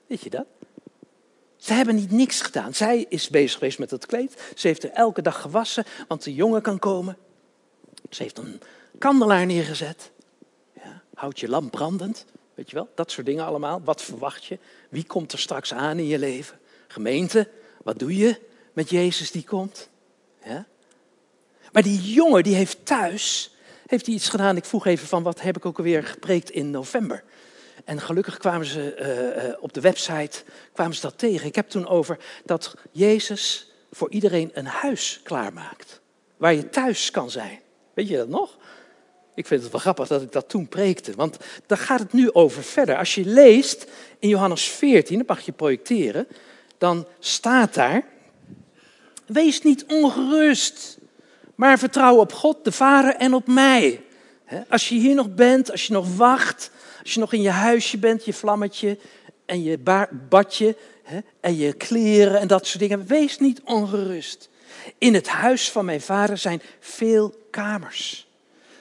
Weet 0.06 0.20
je 0.20 0.30
dat? 0.30 0.46
Ze 1.56 1.72
hebben 1.72 1.94
niet 1.94 2.10
niks 2.10 2.40
gedaan. 2.40 2.74
Zij 2.74 3.06
is 3.08 3.28
bezig 3.28 3.52
geweest 3.52 3.78
met 3.78 3.90
het 3.90 4.06
kleed. 4.06 4.52
Ze 4.54 4.66
heeft 4.66 4.84
er 4.84 4.90
elke 4.90 5.22
dag 5.22 5.40
gewassen, 5.40 5.84
want 6.08 6.24
de 6.24 6.34
jongen 6.34 6.62
kan 6.62 6.78
komen. 6.78 7.16
Ze 8.10 8.22
heeft 8.22 8.38
een 8.38 8.60
kandelaar 8.98 9.46
neergezet. 9.46 10.10
Houd 11.18 11.40
je 11.40 11.48
lamp 11.48 11.70
brandend. 11.70 12.24
Weet 12.54 12.70
je 12.70 12.76
wel, 12.76 12.88
dat 12.94 13.10
soort 13.10 13.26
dingen 13.26 13.44
allemaal. 13.44 13.80
Wat 13.84 14.02
verwacht 14.02 14.44
je? 14.44 14.58
Wie 14.88 15.04
komt 15.04 15.32
er 15.32 15.38
straks 15.38 15.74
aan 15.74 15.98
in 15.98 16.06
je 16.06 16.18
leven? 16.18 16.58
Gemeente, 16.88 17.48
wat 17.82 17.98
doe 17.98 18.16
je 18.16 18.40
met 18.72 18.90
Jezus 18.90 19.30
die 19.30 19.44
komt? 19.44 19.88
Ja? 20.44 20.66
Maar 21.72 21.82
die 21.82 22.00
jongen 22.00 22.42
die 22.42 22.54
heeft 22.54 22.86
thuis 22.86 23.54
heeft 23.86 24.06
hij 24.06 24.14
iets 24.14 24.28
gedaan. 24.28 24.56
Ik 24.56 24.64
vroeg 24.64 24.86
even 24.86 25.06
van 25.06 25.22
wat 25.22 25.40
heb 25.40 25.56
ik 25.56 25.66
ook 25.66 25.78
alweer 25.78 26.04
gepreekt 26.04 26.50
in 26.50 26.70
november. 26.70 27.24
En 27.84 28.00
gelukkig 28.00 28.36
kwamen 28.36 28.66
ze 28.66 28.96
uh, 28.98 29.48
uh, 29.48 29.54
op 29.60 29.72
de 29.72 29.80
website 29.80 30.42
kwamen 30.72 30.94
ze 30.94 31.00
dat 31.00 31.18
tegen. 31.18 31.46
Ik 31.46 31.54
heb 31.54 31.68
toen 31.68 31.86
over 31.86 32.18
dat 32.44 32.74
Jezus 32.92 33.72
voor 33.90 34.10
iedereen 34.10 34.50
een 34.54 34.66
huis 34.66 35.20
klaarmaakt. 35.22 36.00
Waar 36.36 36.54
je 36.54 36.68
thuis 36.68 37.10
kan 37.10 37.30
zijn. 37.30 37.60
Weet 37.94 38.08
je 38.08 38.16
dat 38.16 38.28
nog? 38.28 38.56
Ik 39.38 39.46
vind 39.46 39.62
het 39.62 39.70
wel 39.70 39.80
grappig 39.80 40.08
dat 40.08 40.22
ik 40.22 40.32
dat 40.32 40.48
toen 40.48 40.68
preekte. 40.68 41.12
Want 41.16 41.36
daar 41.66 41.78
gaat 41.78 41.98
het 41.98 42.12
nu 42.12 42.32
over 42.32 42.62
verder. 42.62 42.96
Als 42.96 43.14
je 43.14 43.24
leest 43.24 43.86
in 44.18 44.28
Johannes 44.28 44.64
14, 44.68 45.18
dat 45.18 45.26
mag 45.26 45.40
je 45.40 45.52
projecteren. 45.52 46.26
Dan 46.78 47.06
staat 47.18 47.74
daar. 47.74 48.04
Wees 49.26 49.62
niet 49.62 49.84
ongerust. 49.88 50.98
Maar 51.54 51.78
vertrouw 51.78 52.16
op 52.16 52.32
God, 52.32 52.64
de 52.64 52.72
Vader 52.72 53.14
en 53.14 53.34
op 53.34 53.46
mij. 53.46 54.00
Als 54.68 54.88
je 54.88 54.94
hier 54.94 55.14
nog 55.14 55.34
bent, 55.34 55.70
als 55.70 55.86
je 55.86 55.92
nog 55.92 56.16
wacht. 56.16 56.70
Als 57.02 57.14
je 57.14 57.20
nog 57.20 57.32
in 57.32 57.42
je 57.42 57.50
huisje 57.50 57.98
bent, 57.98 58.24
je 58.24 58.32
vlammetje 58.32 58.98
en 59.46 59.62
je 59.62 59.78
badje 60.28 60.76
en 61.40 61.56
je 61.56 61.72
kleren 61.72 62.40
en 62.40 62.48
dat 62.48 62.66
soort 62.66 62.80
dingen. 62.80 63.06
Wees 63.06 63.38
niet 63.38 63.60
ongerust. 63.64 64.48
In 64.98 65.14
het 65.14 65.28
huis 65.28 65.70
van 65.70 65.84
mijn 65.84 66.00
vader 66.00 66.38
zijn 66.38 66.62
veel 66.80 67.34
kamers. 67.50 68.27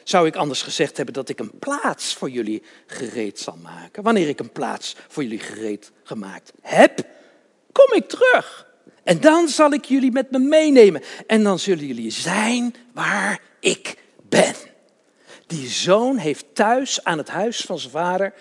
Zou 0.07 0.27
ik 0.27 0.35
anders 0.35 0.61
gezegd 0.61 0.97
hebben 0.97 1.13
dat 1.13 1.29
ik 1.29 1.39
een 1.39 1.59
plaats 1.59 2.13
voor 2.13 2.29
jullie 2.29 2.63
gereed 2.85 3.39
zal 3.39 3.57
maken? 3.61 4.03
Wanneer 4.03 4.27
ik 4.27 4.39
een 4.39 4.51
plaats 4.51 4.95
voor 5.07 5.23
jullie 5.23 5.39
gereed 5.39 5.91
gemaakt 6.03 6.53
heb, 6.61 7.05
kom 7.71 7.93
ik 7.93 8.07
terug. 8.07 8.67
En 9.03 9.19
dan 9.19 9.47
zal 9.47 9.71
ik 9.71 9.85
jullie 9.85 10.11
met 10.11 10.31
me 10.31 10.39
meenemen. 10.39 11.01
En 11.27 11.43
dan 11.43 11.59
zullen 11.59 11.85
jullie 11.85 12.11
zijn 12.11 12.75
waar 12.93 13.41
ik 13.59 13.97
ben. 14.29 14.53
Die 15.47 15.67
zoon 15.67 16.17
heeft 16.17 16.45
thuis 16.53 17.03
aan 17.03 17.17
het 17.17 17.29
huis 17.29 17.61
van 17.61 17.79
zijn 17.79 17.91
vader 17.91 18.33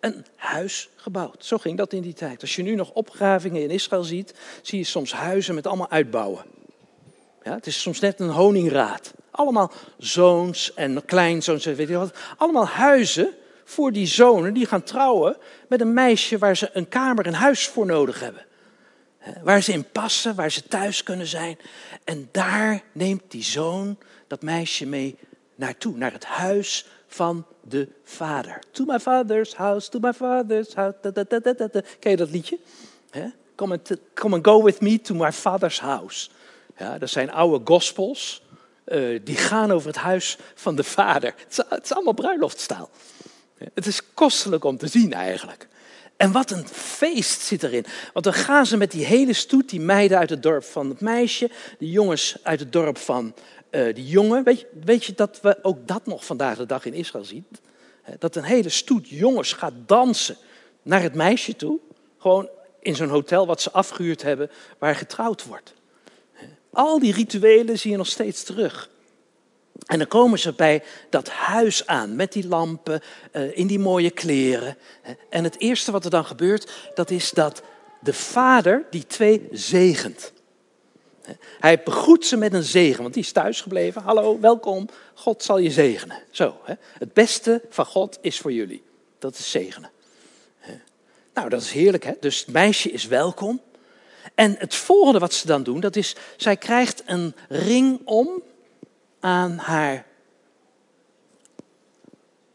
een 0.00 0.26
huis 0.36 0.88
gebouwd. 0.96 1.44
Zo 1.44 1.58
ging 1.58 1.78
dat 1.78 1.92
in 1.92 2.02
die 2.02 2.14
tijd. 2.14 2.40
Als 2.40 2.56
je 2.56 2.62
nu 2.62 2.74
nog 2.74 2.90
opgravingen 2.92 3.62
in 3.62 3.70
Israël 3.70 4.04
ziet, 4.04 4.34
zie 4.62 4.78
je 4.78 4.84
soms 4.84 5.12
huizen 5.12 5.54
met 5.54 5.66
allemaal 5.66 5.90
uitbouwen. 5.90 6.44
Ja, 7.42 7.54
het 7.54 7.66
is 7.66 7.80
soms 7.80 8.00
net 8.00 8.20
een 8.20 8.28
honingraad. 8.28 9.14
Allemaal 9.36 9.72
zoons 9.98 10.74
en 10.74 11.04
kleinzoons 11.04 11.64
weet 11.64 11.88
je 11.88 11.96
wat. 11.96 12.16
Allemaal 12.36 12.66
huizen 12.66 13.34
voor 13.64 13.92
die 13.92 14.06
zonen 14.06 14.54
die 14.54 14.66
gaan 14.66 14.82
trouwen 14.82 15.36
met 15.68 15.80
een 15.80 15.92
meisje 15.92 16.38
waar 16.38 16.56
ze 16.56 16.70
een 16.72 16.88
kamer, 16.88 17.26
een 17.26 17.34
huis 17.34 17.68
voor 17.68 17.86
nodig 17.86 18.20
hebben. 18.20 18.46
Waar 19.42 19.62
ze 19.62 19.72
in 19.72 19.90
passen, 19.90 20.34
waar 20.34 20.50
ze 20.50 20.62
thuis 20.62 21.02
kunnen 21.02 21.26
zijn. 21.26 21.58
En 22.04 22.28
daar 22.32 22.82
neemt 22.92 23.22
die 23.28 23.42
zoon 23.42 23.98
dat 24.26 24.42
meisje 24.42 24.86
mee 24.86 25.18
naartoe, 25.54 25.96
naar 25.96 26.12
het 26.12 26.24
huis 26.24 26.86
van 27.06 27.46
de 27.60 27.88
vader. 28.04 28.58
To 28.70 28.84
my 28.84 28.98
father's 28.98 29.54
house, 29.54 29.90
to 29.90 29.98
my 29.98 30.12
father's 30.12 30.74
house. 30.74 30.96
Ken 31.98 32.10
je 32.10 32.16
dat 32.16 32.30
liedje? 32.30 32.58
Come 33.54 33.72
and, 33.72 33.96
come 34.14 34.34
and 34.34 34.46
go 34.46 34.62
with 34.62 34.80
me 34.80 35.00
to 35.00 35.14
my 35.14 35.32
father's 35.32 35.80
house. 35.80 36.28
Ja, 36.76 36.98
dat 36.98 37.10
zijn 37.10 37.32
oude 37.32 37.60
gospels. 37.64 38.42
Uh, 38.86 39.20
die 39.24 39.36
gaan 39.36 39.70
over 39.70 39.88
het 39.88 39.96
huis 39.96 40.38
van 40.54 40.76
de 40.76 40.84
vader. 40.84 41.34
Het 41.36 41.50
is, 41.50 41.56
het 41.68 41.84
is 41.84 41.92
allemaal 41.92 42.12
bruiloftstaal. 42.12 42.90
Het 43.74 43.86
is 43.86 44.00
kostelijk 44.14 44.64
om 44.64 44.76
te 44.76 44.86
zien 44.86 45.12
eigenlijk. 45.12 45.68
En 46.16 46.32
wat 46.32 46.50
een 46.50 46.68
feest 46.68 47.40
zit 47.40 47.62
erin. 47.62 47.86
Want 48.12 48.24
dan 48.24 48.34
gaan 48.34 48.66
ze 48.66 48.76
met 48.76 48.90
die 48.90 49.04
hele 49.04 49.32
stoet, 49.32 49.68
die 49.68 49.80
meiden 49.80 50.18
uit 50.18 50.30
het 50.30 50.42
dorp 50.42 50.64
van 50.64 50.88
het 50.88 51.00
meisje, 51.00 51.50
de 51.78 51.90
jongens 51.90 52.36
uit 52.42 52.60
het 52.60 52.72
dorp 52.72 52.98
van 52.98 53.34
uh, 53.70 53.94
die 53.94 54.06
jongen. 54.06 54.44
Weet 54.44 54.60
je, 54.60 54.66
weet 54.84 55.04
je 55.04 55.14
dat 55.14 55.38
we 55.42 55.58
ook 55.62 55.86
dat 55.86 56.06
nog 56.06 56.24
vandaag 56.24 56.56
de 56.56 56.66
dag 56.66 56.84
in 56.84 56.94
Israël 56.94 57.24
zien? 57.24 57.46
Dat 58.18 58.36
een 58.36 58.44
hele 58.44 58.68
stoet 58.68 59.08
jongens 59.08 59.52
gaat 59.52 59.74
dansen 59.86 60.36
naar 60.82 61.02
het 61.02 61.14
meisje 61.14 61.56
toe. 61.56 61.78
Gewoon 62.18 62.48
in 62.80 62.96
zo'n 62.96 63.08
hotel 63.08 63.46
wat 63.46 63.62
ze 63.62 63.70
afgehuurd 63.70 64.22
hebben, 64.22 64.50
waar 64.78 64.96
getrouwd 64.96 65.44
wordt. 65.44 65.74
Al 66.74 66.98
die 66.98 67.12
rituelen 67.12 67.78
zie 67.78 67.90
je 67.90 67.96
nog 67.96 68.06
steeds 68.06 68.42
terug. 68.42 68.90
En 69.86 69.98
dan 69.98 70.06
komen 70.06 70.38
ze 70.38 70.52
bij 70.52 70.82
dat 71.10 71.28
huis 71.28 71.86
aan 71.86 72.16
met 72.16 72.32
die 72.32 72.48
lampen, 72.48 73.00
uh, 73.32 73.56
in 73.56 73.66
die 73.66 73.78
mooie 73.78 74.10
kleren. 74.10 74.76
En 75.28 75.44
het 75.44 75.60
eerste 75.60 75.92
wat 75.92 76.04
er 76.04 76.10
dan 76.10 76.24
gebeurt, 76.24 76.72
dat 76.94 77.10
is 77.10 77.30
dat 77.30 77.62
de 78.00 78.12
vader 78.12 78.84
die 78.90 79.06
twee 79.06 79.48
zegent. 79.50 80.32
Hij 81.60 81.82
begroet 81.82 82.26
ze 82.26 82.36
met 82.36 82.52
een 82.52 82.62
zegen, 82.62 83.02
want 83.02 83.14
die 83.14 83.22
is 83.22 83.32
thuisgebleven. 83.32 84.02
Hallo, 84.02 84.40
welkom, 84.40 84.88
God 85.14 85.42
zal 85.42 85.58
je 85.58 85.70
zegenen. 85.70 86.22
Zo, 86.30 86.56
het 86.98 87.12
beste 87.12 87.62
van 87.68 87.86
God 87.86 88.18
is 88.20 88.38
voor 88.38 88.52
jullie. 88.52 88.82
Dat 89.18 89.38
is 89.38 89.50
zegenen. 89.50 89.90
Nou, 91.34 91.48
dat 91.48 91.60
is 91.60 91.70
heerlijk, 91.70 92.04
hè? 92.04 92.12
Dus 92.20 92.38
het 92.38 92.52
meisje 92.52 92.90
is 92.90 93.06
welkom. 93.06 93.60
En 94.34 94.54
het 94.58 94.74
volgende 94.74 95.18
wat 95.18 95.32
ze 95.32 95.46
dan 95.46 95.62
doen, 95.62 95.80
dat 95.80 95.96
is, 95.96 96.16
zij 96.36 96.56
krijgt 96.56 97.02
een 97.06 97.34
ring 97.48 98.00
om 98.04 98.42
aan 99.20 99.56
haar 99.56 100.06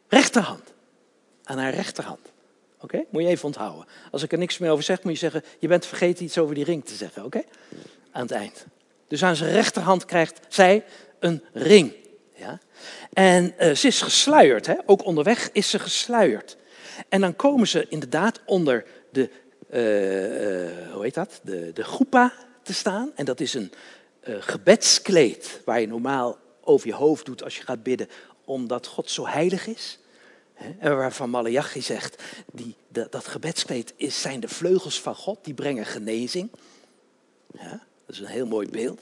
rechterhand. 0.07 0.73
Aan 1.43 1.57
haar 1.57 1.73
rechterhand. 1.73 2.31
Oké? 2.79 3.03
Moet 3.09 3.21
je 3.21 3.27
even 3.27 3.45
onthouden. 3.45 3.85
Als 4.11 4.23
ik 4.23 4.31
er 4.31 4.37
niks 4.37 4.57
meer 4.57 4.71
over 4.71 4.83
zeg, 4.83 5.03
moet 5.03 5.13
je 5.13 5.19
zeggen, 5.19 5.43
je 5.59 5.67
bent 5.67 5.85
vergeten 5.85 6.25
iets 6.25 6.37
over 6.37 6.55
die 6.55 6.63
ring 6.63 6.85
te 6.85 6.95
zeggen. 6.95 7.25
Oké? 7.25 7.41
Aan 8.11 8.21
het 8.21 8.31
eind. 8.31 8.65
Dus 9.07 9.23
aan 9.23 9.35
zijn 9.35 9.51
rechterhand 9.51 10.05
krijgt 10.05 10.39
zij 10.47 10.83
een 11.19 11.43
ring. 11.53 11.93
Ja? 12.35 12.59
En 13.13 13.53
uh, 13.59 13.75
ze 13.75 13.87
is 13.87 14.01
gesluierd. 14.01 14.65
Hè? 14.65 14.75
Ook 14.85 15.05
onderweg 15.05 15.49
is 15.51 15.69
ze 15.69 15.79
gesluierd. 15.79 16.57
En 17.09 17.21
dan 17.21 17.35
komen 17.35 17.67
ze 17.67 17.85
inderdaad 17.89 18.39
onder 18.45 18.85
de, 19.11 19.29
uh, 19.73 20.63
uh, 20.63 20.93
hoe 20.93 21.03
heet 21.03 21.13
dat? 21.13 21.39
De, 21.43 21.71
de 21.73 21.83
groepa 21.83 22.33
te 22.63 22.73
staan. 22.73 23.11
En 23.15 23.25
dat 23.25 23.39
is 23.39 23.53
een 23.53 23.71
gebedskleed 24.21 25.61
waar 25.65 25.81
je 25.81 25.87
normaal 25.87 26.37
over 26.61 26.87
je 26.87 26.93
hoofd 26.93 27.25
doet 27.25 27.43
als 27.43 27.57
je 27.57 27.63
gaat 27.63 27.83
bidden, 27.83 28.09
omdat 28.45 28.87
God 28.87 29.09
zo 29.09 29.27
heilig 29.27 29.67
is. 29.67 29.99
En 30.79 30.97
waarvan 30.97 31.29
Malachi 31.29 31.81
zegt, 31.81 32.23
die, 32.51 32.75
dat 32.89 33.27
gebedskleed 33.27 33.93
is, 33.95 34.21
zijn 34.21 34.39
de 34.39 34.47
vleugels 34.47 35.01
van 35.01 35.15
God, 35.15 35.39
die 35.43 35.53
brengen 35.53 35.85
genezing. 35.85 36.51
Ja, 37.51 37.69
dat 38.05 38.15
is 38.15 38.19
een 38.19 38.25
heel 38.25 38.47
mooi 38.47 38.69
beeld. 38.69 39.01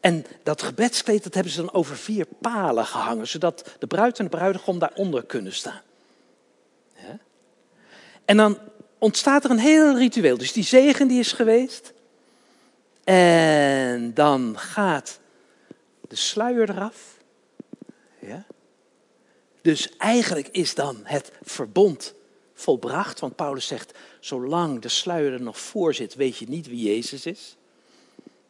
En 0.00 0.24
dat 0.42 0.62
gebedskleed, 0.62 1.22
dat 1.24 1.34
hebben 1.34 1.52
ze 1.52 1.60
dan 1.60 1.72
over 1.72 1.96
vier 1.96 2.26
palen 2.40 2.86
gehangen, 2.86 3.28
zodat 3.28 3.76
de 3.78 3.86
bruid 3.86 4.18
en 4.18 4.24
de 4.24 4.30
bruidegom 4.30 4.78
daaronder 4.78 5.24
kunnen 5.24 5.52
staan. 5.52 5.82
En 8.24 8.36
dan 8.36 8.58
ontstaat 9.02 9.44
er 9.44 9.50
een 9.50 9.58
heel 9.58 9.96
ritueel. 9.96 10.38
Dus 10.38 10.52
die 10.52 10.64
zegen 10.64 11.08
die 11.08 11.18
is 11.18 11.32
geweest. 11.32 11.92
En 13.04 14.14
dan 14.14 14.58
gaat 14.58 15.20
de 16.08 16.16
sluier 16.16 16.70
eraf. 16.70 17.16
Ja? 18.18 18.46
Dus 19.62 19.96
eigenlijk 19.96 20.48
is 20.48 20.74
dan 20.74 21.00
het 21.02 21.32
verbond 21.42 22.14
volbracht. 22.54 23.20
Want 23.20 23.36
Paulus 23.36 23.66
zegt, 23.66 23.98
zolang 24.20 24.80
de 24.80 24.88
sluier 24.88 25.32
er 25.32 25.42
nog 25.42 25.60
voor 25.60 25.94
zit, 25.94 26.14
weet 26.14 26.36
je 26.36 26.48
niet 26.48 26.66
wie 26.66 26.94
Jezus 26.94 27.26
is. 27.26 27.56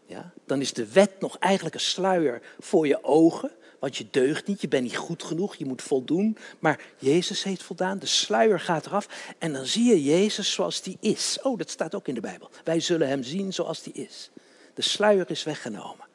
ja, 0.07 0.33
dan 0.47 0.61
is 0.61 0.73
de 0.73 0.93
wet 0.93 1.21
nog 1.21 1.39
eigenlijk 1.39 1.75
een 1.75 1.81
sluier 1.81 2.43
voor 2.61 2.87
je 2.87 3.05
ogen. 3.05 3.51
Want 3.83 3.97
je 3.97 4.07
deugt 4.11 4.47
niet, 4.47 4.61
je 4.61 4.69
bent 4.69 4.83
niet 4.83 4.97
goed 4.97 5.23
genoeg, 5.23 5.55
je 5.55 5.65
moet 5.65 5.83
voldoen. 5.83 6.37
Maar 6.59 6.81
Jezus 6.99 7.43
heeft 7.43 7.63
voldaan, 7.63 7.99
de 7.99 8.07
sluier 8.07 8.61
gaat 8.61 8.87
eraf. 8.87 9.35
En 9.39 9.53
dan 9.53 9.67
zie 9.67 9.85
je 9.85 10.03
Jezus 10.03 10.53
zoals 10.53 10.83
die 10.83 10.97
is. 11.01 11.39
Oh, 11.43 11.59
dat 11.59 11.71
staat 11.71 11.95
ook 11.95 12.09
in 12.09 12.15
de 12.15 12.21
Bijbel. 12.21 12.51
Wij 12.65 12.81
zullen 12.81 13.09
hem 13.09 13.23
zien 13.23 13.53
zoals 13.53 13.83
die 13.83 13.93
is. 13.93 14.31
De 14.75 14.83
sluier 14.83 15.31
is 15.31 15.43
weggenomen. 15.43 16.07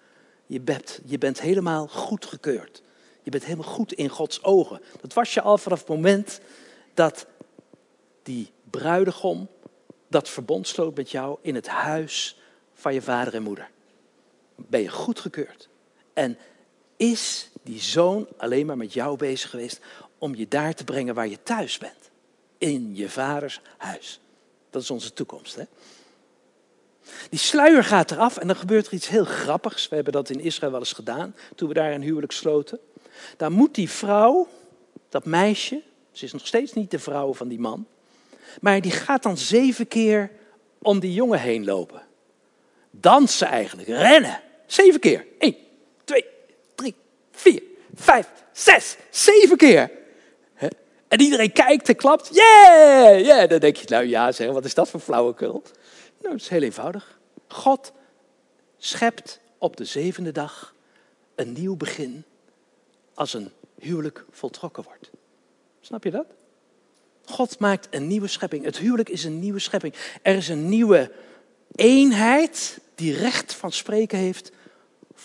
Je 0.45 0.61
bent, 0.61 0.99
je 1.05 1.17
bent 1.17 1.41
helemaal 1.41 1.87
goedgekeurd. 1.87 2.81
Je 3.23 3.31
bent 3.31 3.43
helemaal 3.43 3.71
goed 3.71 3.93
in 3.93 4.09
Gods 4.09 4.43
ogen. 4.43 4.81
Dat 5.01 5.13
was 5.13 5.33
je 5.33 5.41
al 5.41 5.57
vanaf 5.57 5.79
het 5.79 5.87
moment 5.87 6.39
dat 6.93 7.25
die 8.23 8.51
bruidegom 8.69 9.47
dat 10.07 10.29
verbond 10.29 10.67
sloot 10.67 10.95
met 10.95 11.11
jou 11.11 11.37
in 11.41 11.55
het 11.55 11.67
huis 11.67 12.39
van 12.73 12.93
je 12.93 13.01
vader 13.01 13.33
en 13.33 13.43
moeder. 13.43 13.69
Ben 14.55 14.81
je 14.81 14.89
goedgekeurd. 14.89 15.69
En 16.13 16.37
is 16.97 17.49
die 17.67 17.81
zoon 17.81 18.27
alleen 18.37 18.65
maar 18.65 18.77
met 18.77 18.93
jou 18.93 19.17
bezig 19.17 19.49
geweest 19.49 19.79
om 20.17 20.35
je 20.35 20.47
daar 20.47 20.73
te 20.73 20.83
brengen 20.83 21.15
waar 21.15 21.27
je 21.27 21.43
thuis 21.43 21.77
bent. 21.77 22.09
In 22.57 22.95
je 22.95 23.09
vaders 23.09 23.61
huis. 23.77 24.19
Dat 24.69 24.81
is 24.81 24.91
onze 24.91 25.13
toekomst. 25.13 25.55
Hè? 25.55 25.63
Die 27.29 27.39
sluier 27.39 27.83
gaat 27.83 28.11
eraf 28.11 28.37
en 28.37 28.47
dan 28.47 28.55
gebeurt 28.55 28.87
er 28.87 28.93
iets 28.93 29.07
heel 29.07 29.25
grappigs. 29.25 29.89
We 29.89 29.95
hebben 29.95 30.13
dat 30.13 30.29
in 30.29 30.39
Israël 30.39 30.71
wel 30.71 30.79
eens 30.79 30.93
gedaan, 30.93 31.35
toen 31.55 31.67
we 31.67 31.73
daar 31.73 31.91
een 31.93 32.01
huwelijk 32.01 32.31
sloten. 32.31 32.79
Dan 33.37 33.51
moet 33.51 33.75
die 33.75 33.89
vrouw, 33.89 34.47
dat 35.09 35.25
meisje, 35.25 35.81
ze 36.11 36.25
is 36.25 36.33
nog 36.33 36.47
steeds 36.47 36.73
niet 36.73 36.91
de 36.91 36.99
vrouw 36.99 37.33
van 37.33 37.47
die 37.47 37.59
man, 37.59 37.87
maar 38.61 38.81
die 38.81 38.91
gaat 38.91 39.23
dan 39.23 39.37
zeven 39.37 39.87
keer 39.87 40.31
om 40.81 40.99
die 40.99 41.13
jongen 41.13 41.39
heen 41.39 41.65
lopen. 41.65 42.01
Dansen 42.91 43.47
eigenlijk, 43.47 43.87
rennen. 43.87 44.41
Zeven 44.65 44.99
keer. 44.99 45.25
Eén, 45.39 45.57
vier, 47.37 47.61
vijf, 47.95 48.27
zes, 48.51 48.97
zeven 49.09 49.57
keer. 49.57 49.91
En 51.07 51.21
iedereen 51.21 51.51
kijkt 51.51 51.89
en 51.89 51.95
klapt. 51.95 52.29
Yeah, 52.31 53.19
yeah. 53.19 53.49
Dan 53.49 53.59
denk 53.59 53.75
je, 53.75 53.85
nou 53.87 54.05
ja, 54.05 54.31
zeg, 54.31 54.51
wat 54.51 54.65
is 54.65 54.73
dat 54.73 54.89
voor 54.89 54.99
flauwekul? 54.99 55.63
Nou, 56.21 56.33
het 56.33 56.41
is 56.41 56.47
heel 56.47 56.61
eenvoudig. 56.61 57.19
God 57.47 57.91
schept 58.77 59.39
op 59.57 59.77
de 59.77 59.85
zevende 59.85 60.31
dag 60.31 60.75
een 61.35 61.53
nieuw 61.53 61.75
begin 61.75 62.23
als 63.13 63.33
een 63.33 63.51
huwelijk 63.79 64.25
voltrokken 64.31 64.83
wordt. 64.83 65.09
Snap 65.81 66.03
je 66.03 66.11
dat? 66.11 66.25
God 67.25 67.59
maakt 67.59 67.87
een 67.89 68.07
nieuwe 68.07 68.27
schepping. 68.27 68.65
Het 68.65 68.77
huwelijk 68.77 69.09
is 69.09 69.23
een 69.23 69.39
nieuwe 69.39 69.59
schepping. 69.59 69.93
Er 70.21 70.35
is 70.35 70.47
een 70.49 70.69
nieuwe 70.69 71.11
eenheid 71.75 72.79
die 72.95 73.15
recht 73.15 73.53
van 73.53 73.71
spreken 73.71 74.17
heeft 74.17 74.51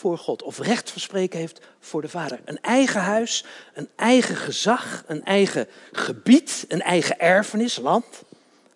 voor 0.03 0.19
God. 0.19 0.43
Of 0.43 0.59
recht 0.59 0.91
van 0.91 1.01
spreken 1.01 1.39
heeft 1.39 1.61
voor 1.81 2.03
de 2.03 2.09
Vader. 2.09 2.41
Een 2.45 2.61
eigen 2.61 3.01
huis, 3.01 3.45
een 3.75 3.89
eigen 3.97 4.37
gezag, 4.37 5.05
een 5.07 5.25
eigen 5.25 5.69
gebied, 5.93 6.65
een 6.69 6.83
eigen 6.83 7.19
erfenis, 7.19 7.77
land. 7.77 8.05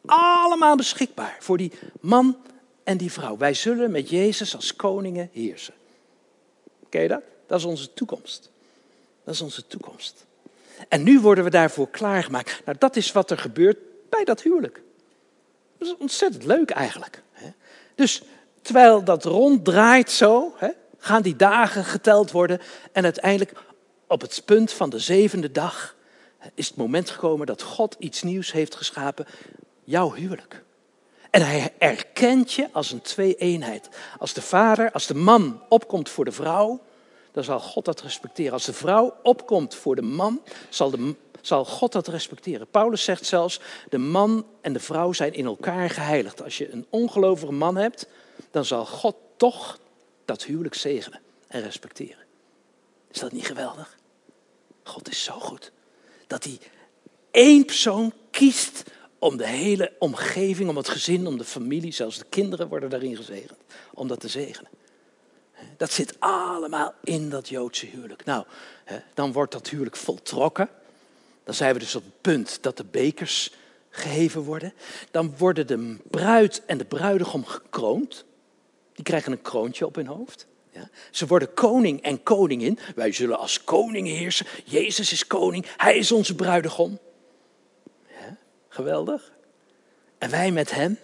Allemaal 0.07 0.77
beschikbaar 0.77 1.37
voor 1.41 1.57
die 1.57 1.73
man 2.01 2.37
en 2.85 2.97
die 2.97 3.12
vrouw. 3.12 3.37
Wij 3.37 3.55
zullen 3.55 3.91
met 3.91 4.11
Jezus 4.11 4.55
als 4.55 4.77
koningen 4.77 5.31
heersen. 5.33 5.75
Ken 6.89 7.03
je 7.03 7.09
dat? 7.09 7.23
Dat 7.47 7.59
is 7.59 7.65
onze 7.65 7.95
toekomst. 7.95 8.51
Dat 9.25 9.35
is 9.35 9.41
onze 9.41 9.67
toekomst. 9.67 10.25
En 10.89 11.03
nu 11.03 11.21
worden 11.21 11.45
we 11.45 11.51
daarvoor 11.51 11.91
klaargemaakt. 11.91 12.62
Nou, 12.65 12.79
dat 12.79 12.97
is 12.97 13.12
wat 13.12 13.31
er 13.31 13.39
gebeurt 13.39 13.79
bij 14.11 14.25
dat 14.25 14.43
huwelijk. 14.43 14.83
Dat 15.79 15.89
is 15.89 15.97
ontzettend 15.99 16.45
leuk 16.45 16.71
eigenlijk. 16.71 17.23
Dus 17.95 18.23
terwijl 18.62 19.05
dat 19.05 19.25
ronddraait 19.25 20.11
zo, 20.11 20.55
gaan 21.07 21.23
die 21.23 21.37
dagen 21.37 21.85
geteld 21.85 22.31
worden. 22.31 22.61
En 22.92 23.05
uiteindelijk 23.05 23.53
op 24.07 24.21
het 24.21 24.42
punt 24.45 24.73
van 24.73 24.90
de 24.90 24.99
zevende 24.99 25.53
dag 25.53 25.95
is 26.55 26.69
het 26.69 26.77
moment 26.77 27.11
gekomen 27.11 27.47
dat 27.47 27.62
God 27.62 27.97
iets 27.99 28.23
nieuws 28.23 28.53
heeft 28.53 28.75
geschapen. 28.75 29.27
Jouw 29.85 30.12
huwelijk. 30.12 30.64
En 31.31 31.42
hij 31.42 31.73
erkent 31.79 32.53
je 32.53 32.69
als 32.73 32.92
een 32.92 33.01
twee-eenheid. 33.01 33.88
Als 34.19 34.33
de 34.33 34.42
vader, 34.42 34.92
als 34.92 35.07
de 35.07 35.14
man 35.14 35.62
opkomt 35.69 36.09
voor 36.09 36.25
de 36.25 36.33
vrouw, 36.33 36.81
dan 37.33 37.45
zal 37.45 37.61
God 37.61 37.85
dat 37.85 38.01
respecteren. 38.01 38.53
Als 38.53 38.64
de 38.64 38.73
vrouw 38.73 39.14
opkomt 39.23 39.75
voor 39.75 39.97
de 39.97 40.03
man, 40.03 40.42
zal, 40.69 40.90
de, 40.90 41.14
zal 41.40 41.64
God 41.64 41.92
dat 41.92 42.09
respecteren. 42.09 42.66
Paulus 42.66 43.05
zegt 43.05 43.27
zelfs, 43.27 43.61
de 43.88 43.99
man 43.99 44.47
en 44.61 44.73
de 44.73 44.81
vrouw 44.81 45.12
zijn 45.12 45.35
in 45.35 45.47
elkaar 45.47 45.90
geheiligd. 45.90 46.42
Als 46.42 46.59
je 46.59 46.73
een 46.73 46.87
ongelovige 46.90 47.53
man 47.53 47.77
hebt, 47.77 48.07
dan 48.51 48.64
zal 48.64 48.87
God 48.87 49.16
toch 49.37 49.79
dat 50.27 50.45
huwelijk 50.45 50.75
zegenen 50.75 51.21
en 51.47 51.62
respecteren. 51.62 52.25
Is 53.11 53.21
dat 53.21 53.33
niet 53.33 53.47
geweldig? 53.47 53.99
God 54.83 55.09
is 55.09 55.25
zo 55.25 55.41
goed. 55.41 55.73
Dat 56.27 56.45
hij 56.45 56.59
één 57.31 57.65
persoon 57.65 58.12
kiest 58.31 58.83
om 59.19 59.37
de 59.37 59.47
hele 59.47 59.93
omgeving, 59.99 60.69
om 60.69 60.77
het 60.77 60.89
gezin, 60.89 61.27
om 61.27 61.39
de 61.39 61.45
familie, 61.45 61.93
zelfs 61.93 62.19
de 62.19 62.27
kinderen 62.29 62.69
worden 62.69 62.91
daarin 62.91 63.17
gezegend, 63.17 63.59
om 63.95 64.09
dat 64.09 64.21
te 64.21 64.29
zegenen. 64.29 64.71
Dat 65.77 65.93
zit 65.93 66.17
allemaal 66.19 66.95
in 67.05 67.31
dat 67.31 67.49
Joodse 67.49 67.87
huwelijk. 67.87 68.25
Nou, 68.25 68.45
dan 69.15 69.33
wordt 69.33 69.53
dat 69.53 69.69
huwelijk 69.69 69.97
voltrokken. 69.97 70.69
Dan 71.45 71.55
zijn 71.55 71.73
we 71.73 71.79
dus 71.79 71.95
op 71.95 72.05
het 72.05 72.21
punt 72.21 72.59
dat 72.62 72.77
de 72.77 72.85
bekers 72.85 73.53
geheven 73.91 74.41
worden. 74.41 74.73
Dan 75.11 75.37
worden 75.37 75.67
de 75.67 75.97
bruid 76.11 76.62
en 76.67 76.79
de 76.79 76.85
bruidegom 76.85 77.45
gekroond. 77.45 78.25
Die 78.97 79.05
krijgen 79.05 79.33
een 79.33 79.43
kroontje 79.43 79.87
op 79.87 79.95
hun 79.95 80.07
hoofd. 80.07 80.47
Ja. 80.71 80.89
Ze 81.11 81.27
worden 81.27 81.55
koning 81.55 82.03
en 82.03 82.23
koningin. 82.23 82.79
Wij 82.95 83.13
zullen 83.13 83.39
als 83.39 83.65
koning 83.65 84.09
heersen. 84.09 84.47
Jezus 84.65 85.13
is 85.13 85.27
koning. 85.27 85.67
Hij 85.77 85.97
is 85.97 86.13
onze 86.13 86.35
bruidegom. 86.35 86.99
Geweldig. 88.69 89.33
En 90.19 90.31
wij 90.31 90.51
met 90.53 90.71
hem. 90.75 90.99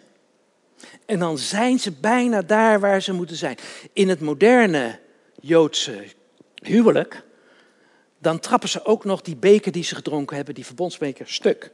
En 1.06 1.18
dan 1.18 1.38
zijn 1.38 1.78
ze 1.78 1.92
bijna 1.92 2.42
daar 2.42 2.80
waar 2.80 3.02
ze 3.02 3.12
moeten 3.12 3.36
zijn. 3.36 3.56
In 3.92 4.08
het 4.08 4.20
moderne 4.20 4.98
Joodse 5.40 6.04
huwelijk, 6.54 7.22
dan 8.18 8.40
trappen 8.40 8.68
ze 8.68 8.84
ook 8.84 9.04
nog 9.04 9.22
die 9.22 9.36
beker 9.36 9.72
die 9.72 9.84
ze 9.84 9.94
gedronken 9.94 10.36
hebben, 10.36 10.54
die 10.54 10.66
verbondsbeker, 10.66 11.28
stuk. 11.28 11.70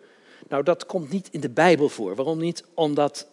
Nou, 0.48 0.62
dat 0.62 0.86
komt 0.86 1.10
niet 1.10 1.28
in 1.30 1.40
de 1.40 1.50
Bijbel 1.50 1.88
voor. 1.88 2.14
Waarom 2.14 2.38
niet? 2.38 2.64
Omdat 2.74 3.26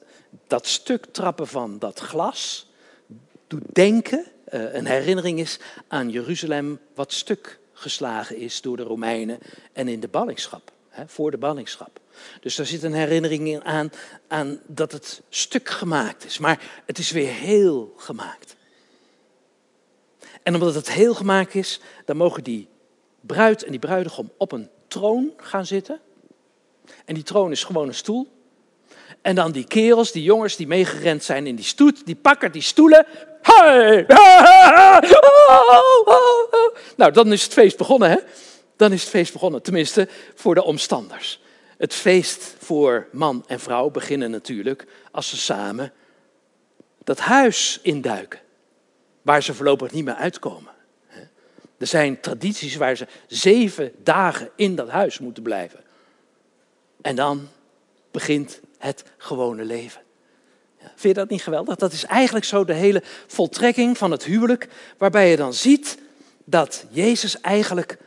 dat 0.48 0.68
stuk 0.68 1.06
trappen 1.06 1.48
van 1.48 1.80
dat 1.80 2.00
glas 2.00 2.72
doet 3.48 3.64
denken, 3.74 4.26
uh, 4.54 4.74
een 4.74 4.86
herinnering 4.86 5.40
is 5.40 5.60
aan 5.88 6.10
Jeruzalem, 6.10 6.80
wat 6.96 7.14
stuk 7.14 7.60
geslagen 7.74 8.38
is 8.38 8.62
door 8.62 8.78
de 8.78 8.84
Romeinen 8.84 9.40
en 9.74 9.88
in 9.88 10.00
de 10.00 10.08
ballingschap, 10.08 10.72
hè, 10.90 11.04
voor 11.08 11.32
de 11.32 11.38
ballingschap. 11.38 12.00
Dus 12.40 12.56
daar 12.56 12.66
zit 12.66 12.84
een 12.84 12.94
herinnering 12.94 13.64
aan, 13.64 13.92
aan 14.28 14.60
dat 14.68 14.92
het 14.92 15.22
stuk 15.30 15.70
gemaakt 15.70 16.26
is. 16.26 16.38
Maar 16.38 16.82
het 16.86 16.98
is 16.98 17.12
weer 17.12 17.32
heel 17.32 17.94
gemaakt. 17.98 18.56
En 20.44 20.54
omdat 20.54 20.76
het 20.76 20.92
heel 20.92 21.14
gemaakt 21.14 21.56
is, 21.56 21.80
dan 22.06 22.18
mogen 22.18 22.44
die 22.44 22.68
bruid 23.22 23.64
en 23.64 23.72
die 23.72 23.80
bruidegom 23.80 24.32
op 24.38 24.52
een 24.52 24.70
troon 24.88 25.34
gaan 25.38 25.66
zitten. 25.66 26.00
En 27.06 27.14
die 27.14 27.24
troon 27.24 27.52
is 27.52 27.64
gewoon 27.64 27.88
een 27.88 27.94
stoel. 27.94 28.34
En 29.22 29.36
dan 29.36 29.52
die 29.52 29.68
kerels, 29.68 30.12
die 30.12 30.24
jongens 30.24 30.56
die 30.56 30.68
meegerend 30.68 31.24
zijn 31.24 31.48
in 31.48 31.56
die 31.56 31.66
stoet, 31.66 32.06
die 32.06 32.16
pakken 32.16 32.52
die 32.52 32.62
stoelen. 32.62 33.06
Hey! 33.46 34.06
Nou, 36.98 37.12
dan 37.12 37.32
is 37.32 37.44
het 37.44 37.54
feest 37.54 37.78
begonnen, 37.78 38.10
hè? 38.10 38.18
Dan 38.76 38.92
is 38.92 39.02
het 39.02 39.10
feest 39.10 39.34
begonnen, 39.34 39.62
tenminste 39.62 40.08
voor 40.36 40.56
de 40.56 40.64
omstanders. 40.64 41.42
Het 41.78 41.94
feest 41.94 42.56
voor 42.60 43.08
man 43.12 43.44
en 43.48 43.60
vrouw 43.60 43.90
beginnen 43.90 44.32
natuurlijk 44.32 44.86
als 45.12 45.30
ze 45.30 45.38
samen 45.38 45.94
dat 47.04 47.20
huis 47.20 47.80
induiken, 47.82 48.40
waar 49.22 49.44
ze 49.44 49.54
voorlopig 49.54 49.92
niet 49.92 50.06
meer 50.06 50.14
uitkomen. 50.16 50.72
Er 51.78 51.88
zijn 51.88 52.20
tradities 52.20 52.76
waar 52.76 52.96
ze 52.96 53.08
zeven 53.28 53.92
dagen 54.04 54.50
in 54.56 54.76
dat 54.76 54.90
huis 54.90 55.20
moeten 55.20 55.44
blijven. 55.44 55.84
En 57.02 57.16
dan 57.16 57.48
begint 58.12 58.60
het 58.78 59.04
gewone 59.18 59.64
leven. 59.64 60.02
Vind 60.96 61.16
je 61.16 61.22
dat 61.22 61.30
niet 61.30 61.44
geweldig? 61.44 61.76
Dat 61.76 61.92
is 61.92 62.06
eigenlijk 62.06 62.46
zo 62.46 62.66
de 62.66 62.74
hele 62.74 63.04
voltrekking 63.28 63.98
van 63.98 64.12
het 64.12 64.24
huwelijk, 64.24 64.68
waarbij 64.98 65.30
je 65.30 65.36
dan 65.36 65.54
ziet 65.54 65.98
dat 66.46 66.86
Jezus 66.90 67.42
eigenlijk 67.42 67.98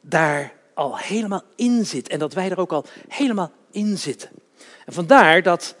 daar 0.00 0.52
al 0.74 0.98
helemaal 0.98 1.42
in 1.56 1.86
zit 1.86 2.08
en 2.08 2.18
dat 2.18 2.34
wij 2.34 2.50
er 2.50 2.58
ook 2.58 2.72
al 2.72 2.84
helemaal 3.08 3.50
in 3.70 3.98
zitten. 3.98 4.30
En 4.86 4.92
vandaar 4.92 5.42
dat 5.42 5.74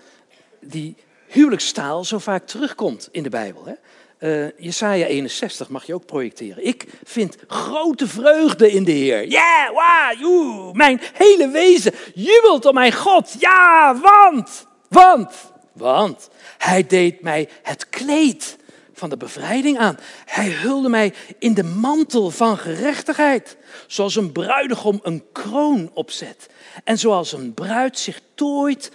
die 0.60 0.96
huwelijkstaal 1.26 2.04
zo 2.04 2.18
vaak 2.18 2.46
terugkomt 2.46 3.08
in 3.10 3.22
de 3.22 3.28
Bijbel. 3.28 3.64
Hè? 3.64 3.74
Uh, 4.20 4.50
Jesaja 4.58 5.06
61 5.06 5.68
mag 5.68 5.84
je 5.84 5.94
ook 5.94 6.06
projecteren. 6.06 6.66
Ik 6.66 6.86
vind 7.04 7.36
grote 7.46 8.06
vreugde 8.06 8.72
in 8.72 8.84
de 8.84 8.92
Heer. 8.92 9.28
Ja, 9.28 9.70
yeah, 9.72 10.20
wow, 10.20 10.74
mijn 10.74 11.00
hele 11.12 11.48
wezen 11.48 11.92
jubelt 12.14 12.64
om 12.64 12.74
mijn 12.74 12.92
God. 12.92 13.34
Ja, 13.38 13.98
want, 14.00 14.66
want, 14.88 15.52
want 15.80 16.28
hij 16.58 16.86
deed 16.86 17.20
mij 17.20 17.48
het 17.62 17.88
kleed 17.88 18.56
van 18.92 19.10
de 19.10 19.16
bevrijding 19.16 19.78
aan. 19.78 19.98
Hij 20.24 20.50
hulde 20.50 20.88
mij 20.88 21.14
in 21.38 21.54
de 21.54 21.62
mantel 21.62 22.30
van 22.30 22.58
gerechtigheid, 22.58 23.56
zoals 23.86 24.16
een 24.16 24.32
bruidegom 24.32 25.00
een 25.02 25.24
kroon 25.32 25.90
opzet 25.94 26.48
en 26.84 26.98
zoals 26.98 27.32
een 27.32 27.54
bruid 27.54 27.98
zich 27.98 28.20
tooit 28.34 28.92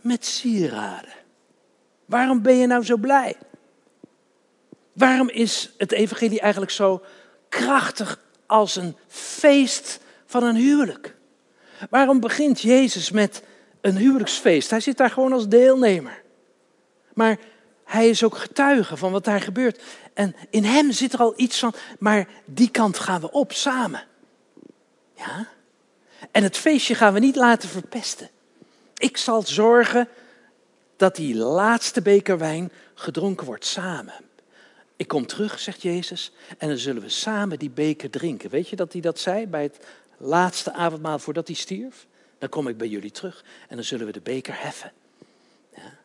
met 0.00 0.26
sieraden. 0.26 1.12
Waarom 2.04 2.42
ben 2.42 2.56
je 2.56 2.66
nou 2.66 2.84
zo 2.84 2.96
blij? 2.96 3.36
Waarom 4.92 5.28
is 5.28 5.70
het 5.76 5.92
evangelie 5.92 6.40
eigenlijk 6.40 6.72
zo 6.72 7.02
krachtig 7.48 8.20
als 8.46 8.76
een 8.76 8.96
feest 9.08 10.00
van 10.26 10.42
een 10.42 10.56
huwelijk? 10.56 11.16
Waarom 11.90 12.20
begint 12.20 12.60
Jezus 12.60 13.10
met 13.10 13.42
een 13.80 13.96
huwelijksfeest? 13.96 14.70
Hij 14.70 14.80
zit 14.80 14.96
daar 14.96 15.10
gewoon 15.10 15.32
als 15.32 15.48
deelnemer. 15.48 16.22
Maar 17.14 17.38
hij 17.84 18.08
is 18.08 18.24
ook 18.24 18.36
getuige 18.36 18.96
van 18.96 19.12
wat 19.12 19.24
daar 19.24 19.40
gebeurt. 19.40 19.82
En 20.14 20.36
in 20.50 20.64
hem 20.64 20.92
zit 20.92 21.12
er 21.12 21.18
al 21.18 21.32
iets 21.36 21.58
van, 21.58 21.74
maar 21.98 22.28
die 22.44 22.70
kant 22.70 22.98
gaan 22.98 23.20
we 23.20 23.30
op 23.30 23.52
samen. 23.52 24.04
Ja? 25.16 25.48
En 26.30 26.42
het 26.42 26.56
feestje 26.56 26.94
gaan 26.94 27.12
we 27.12 27.18
niet 27.18 27.36
laten 27.36 27.68
verpesten. 27.68 28.30
Ik 28.96 29.16
zal 29.16 29.42
zorgen 29.42 30.08
dat 30.96 31.16
die 31.16 31.34
laatste 31.36 32.02
beker 32.02 32.38
wijn 32.38 32.72
gedronken 32.94 33.46
wordt 33.46 33.64
samen. 33.64 34.14
Ik 34.96 35.08
kom 35.08 35.26
terug, 35.26 35.58
zegt 35.58 35.82
Jezus, 35.82 36.32
en 36.58 36.68
dan 36.68 36.76
zullen 36.76 37.02
we 37.02 37.08
samen 37.08 37.58
die 37.58 37.70
beker 37.70 38.10
drinken. 38.10 38.50
Weet 38.50 38.68
je 38.68 38.76
dat 38.76 38.92
hij 38.92 39.00
dat 39.00 39.18
zei 39.18 39.46
bij 39.46 39.62
het 39.62 39.78
laatste 40.16 40.72
avondmaal 40.72 41.18
voordat 41.18 41.46
hij 41.46 41.56
stierf? 41.56 42.06
Dan 42.40 42.48
kom 42.48 42.68
ik 42.68 42.76
bij 42.76 42.88
jullie 42.88 43.10
terug 43.10 43.44
en 43.68 43.76
dan 43.76 43.84
zullen 43.84 44.06
we 44.06 44.12
de 44.12 44.20
beker 44.20 44.62
heffen. 44.62 44.92
Ja. 45.74 45.98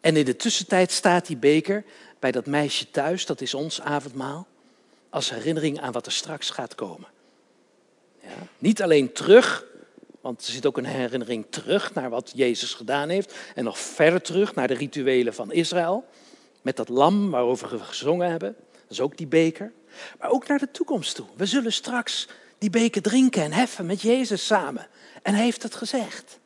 En 0.00 0.16
in 0.16 0.24
de 0.24 0.36
tussentijd 0.36 0.92
staat 0.92 1.26
die 1.26 1.36
beker 1.36 1.84
bij 2.18 2.32
dat 2.32 2.46
meisje 2.46 2.90
thuis, 2.90 3.26
dat 3.26 3.40
is 3.40 3.54
ons 3.54 3.80
avondmaal, 3.80 4.46
als 5.10 5.30
herinnering 5.30 5.80
aan 5.80 5.92
wat 5.92 6.06
er 6.06 6.12
straks 6.12 6.50
gaat 6.50 6.74
komen. 6.74 7.08
Ja. 8.20 8.28
Niet 8.58 8.82
alleen 8.82 9.12
terug, 9.12 9.64
want 10.20 10.46
er 10.46 10.52
zit 10.52 10.66
ook 10.66 10.76
een 10.76 10.84
herinnering 10.84 11.46
terug 11.50 11.94
naar 11.94 12.10
wat 12.10 12.32
Jezus 12.34 12.74
gedaan 12.74 13.08
heeft 13.08 13.34
en 13.54 13.64
nog 13.64 13.78
verder 13.78 14.22
terug 14.22 14.54
naar 14.54 14.68
de 14.68 14.74
rituelen 14.74 15.34
van 15.34 15.52
Israël. 15.52 16.04
Met 16.62 16.76
dat 16.76 16.88
lam 16.88 17.30
waarover 17.30 17.70
we 17.70 17.78
gezongen 17.78 18.30
hebben. 18.30 18.56
Dat 18.72 18.90
is 18.90 19.00
ook 19.00 19.16
die 19.16 19.26
beker. 19.26 19.72
Maar 20.18 20.30
ook 20.30 20.46
naar 20.46 20.58
de 20.58 20.70
toekomst 20.70 21.14
toe. 21.14 21.26
We 21.36 21.46
zullen 21.46 21.72
straks 21.72 22.28
die 22.58 22.70
beker 22.70 23.02
drinken 23.02 23.42
en 23.42 23.52
heffen 23.52 23.86
met 23.86 24.00
Jezus 24.00 24.46
samen. 24.46 24.86
En 25.22 25.34
hij 25.34 25.44
heeft 25.44 25.62
het 25.62 25.74
gezegd. 25.74 26.38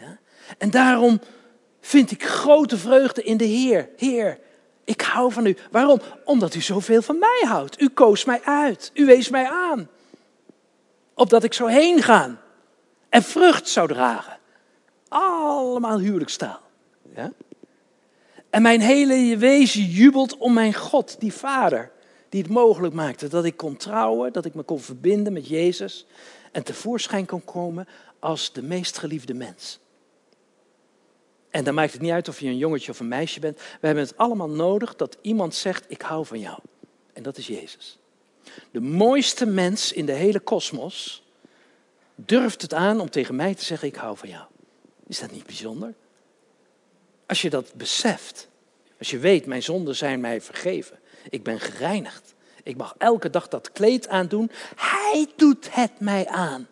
Ja? 0.00 0.18
En 0.58 0.70
daarom 0.70 1.20
vind 1.80 2.10
ik 2.10 2.24
grote 2.24 2.76
vreugde 2.76 3.22
in 3.22 3.36
de 3.36 3.44
Heer. 3.44 3.88
Heer, 3.96 4.38
ik 4.84 5.00
hou 5.00 5.32
van 5.32 5.46
u. 5.46 5.56
Waarom? 5.70 6.00
Omdat 6.24 6.54
u 6.54 6.60
zoveel 6.60 7.02
van 7.02 7.18
mij 7.18 7.42
houdt. 7.46 7.80
U 7.80 7.88
koos 7.88 8.24
mij 8.24 8.40
uit. 8.42 8.90
U 8.94 9.06
wees 9.06 9.28
mij 9.28 9.50
aan. 9.50 9.88
Opdat 11.14 11.44
ik 11.44 11.54
zou 11.54 11.70
heen 11.70 12.02
gaan 12.02 12.40
en 13.08 13.22
vrucht 13.22 13.68
zou 13.68 13.88
dragen. 13.88 14.38
Allemaal 15.08 15.98
huwelijkstaal. 15.98 16.60
Ja? 17.14 17.32
En 18.50 18.62
mijn 18.62 18.80
hele 18.80 19.36
wezen 19.36 19.82
jubelt 19.82 20.36
om 20.36 20.52
mijn 20.52 20.74
God, 20.74 21.16
die 21.18 21.32
Vader, 21.32 21.90
die 22.30 22.42
het 22.42 22.50
mogelijk 22.50 22.94
maakte 22.94 23.28
dat 23.28 23.44
ik 23.44 23.56
kon 23.56 23.76
trouwen, 23.76 24.32
dat 24.32 24.44
ik 24.44 24.54
me 24.54 24.62
kon 24.62 24.80
verbinden 24.80 25.32
met 25.32 25.48
Jezus 25.48 26.06
en 26.52 26.62
tevoorschijn 26.62 27.26
kon 27.26 27.44
komen 27.44 27.88
als 28.18 28.52
de 28.52 28.62
meest 28.62 28.98
geliefde 28.98 29.34
mens. 29.34 29.78
En 31.50 31.64
dan 31.64 31.74
maakt 31.74 31.92
het 31.92 32.00
niet 32.00 32.10
uit 32.10 32.28
of 32.28 32.40
je 32.40 32.46
een 32.46 32.56
jongetje 32.56 32.90
of 32.90 33.00
een 33.00 33.08
meisje 33.08 33.40
bent. 33.40 33.56
We 33.56 33.86
hebben 33.86 34.04
het 34.04 34.16
allemaal 34.16 34.50
nodig 34.50 34.96
dat 34.96 35.18
iemand 35.20 35.54
zegt: 35.54 35.84
Ik 35.88 36.02
hou 36.02 36.26
van 36.26 36.38
jou. 36.38 36.58
En 37.12 37.22
dat 37.22 37.36
is 37.36 37.46
Jezus. 37.46 37.98
De 38.70 38.80
mooiste 38.80 39.46
mens 39.46 39.92
in 39.92 40.06
de 40.06 40.12
hele 40.12 40.40
kosmos 40.40 41.24
durft 42.14 42.62
het 42.62 42.74
aan 42.74 43.00
om 43.00 43.10
tegen 43.10 43.36
mij 43.36 43.54
te 43.54 43.64
zeggen: 43.64 43.88
Ik 43.88 43.96
hou 43.96 44.16
van 44.16 44.28
jou. 44.28 44.44
Is 45.06 45.20
dat 45.20 45.30
niet 45.30 45.46
bijzonder? 45.46 45.94
Als 47.26 47.42
je 47.42 47.50
dat 47.50 47.74
beseft, 47.74 48.48
als 48.98 49.10
je 49.10 49.18
weet, 49.18 49.46
mijn 49.46 49.62
zonden 49.62 49.96
zijn 49.96 50.20
mij 50.20 50.40
vergeven, 50.40 50.99
ik 51.30 51.42
ben 51.42 51.60
gereinigd, 51.60 52.34
ik 52.62 52.76
mag 52.76 52.94
elke 52.98 53.30
dag 53.30 53.48
dat 53.48 53.72
kleed 53.72 54.08
aandoen, 54.08 54.50
hij 54.76 55.26
doet 55.36 55.74
het 55.74 56.00
mij 56.00 56.26
aan. 56.26 56.66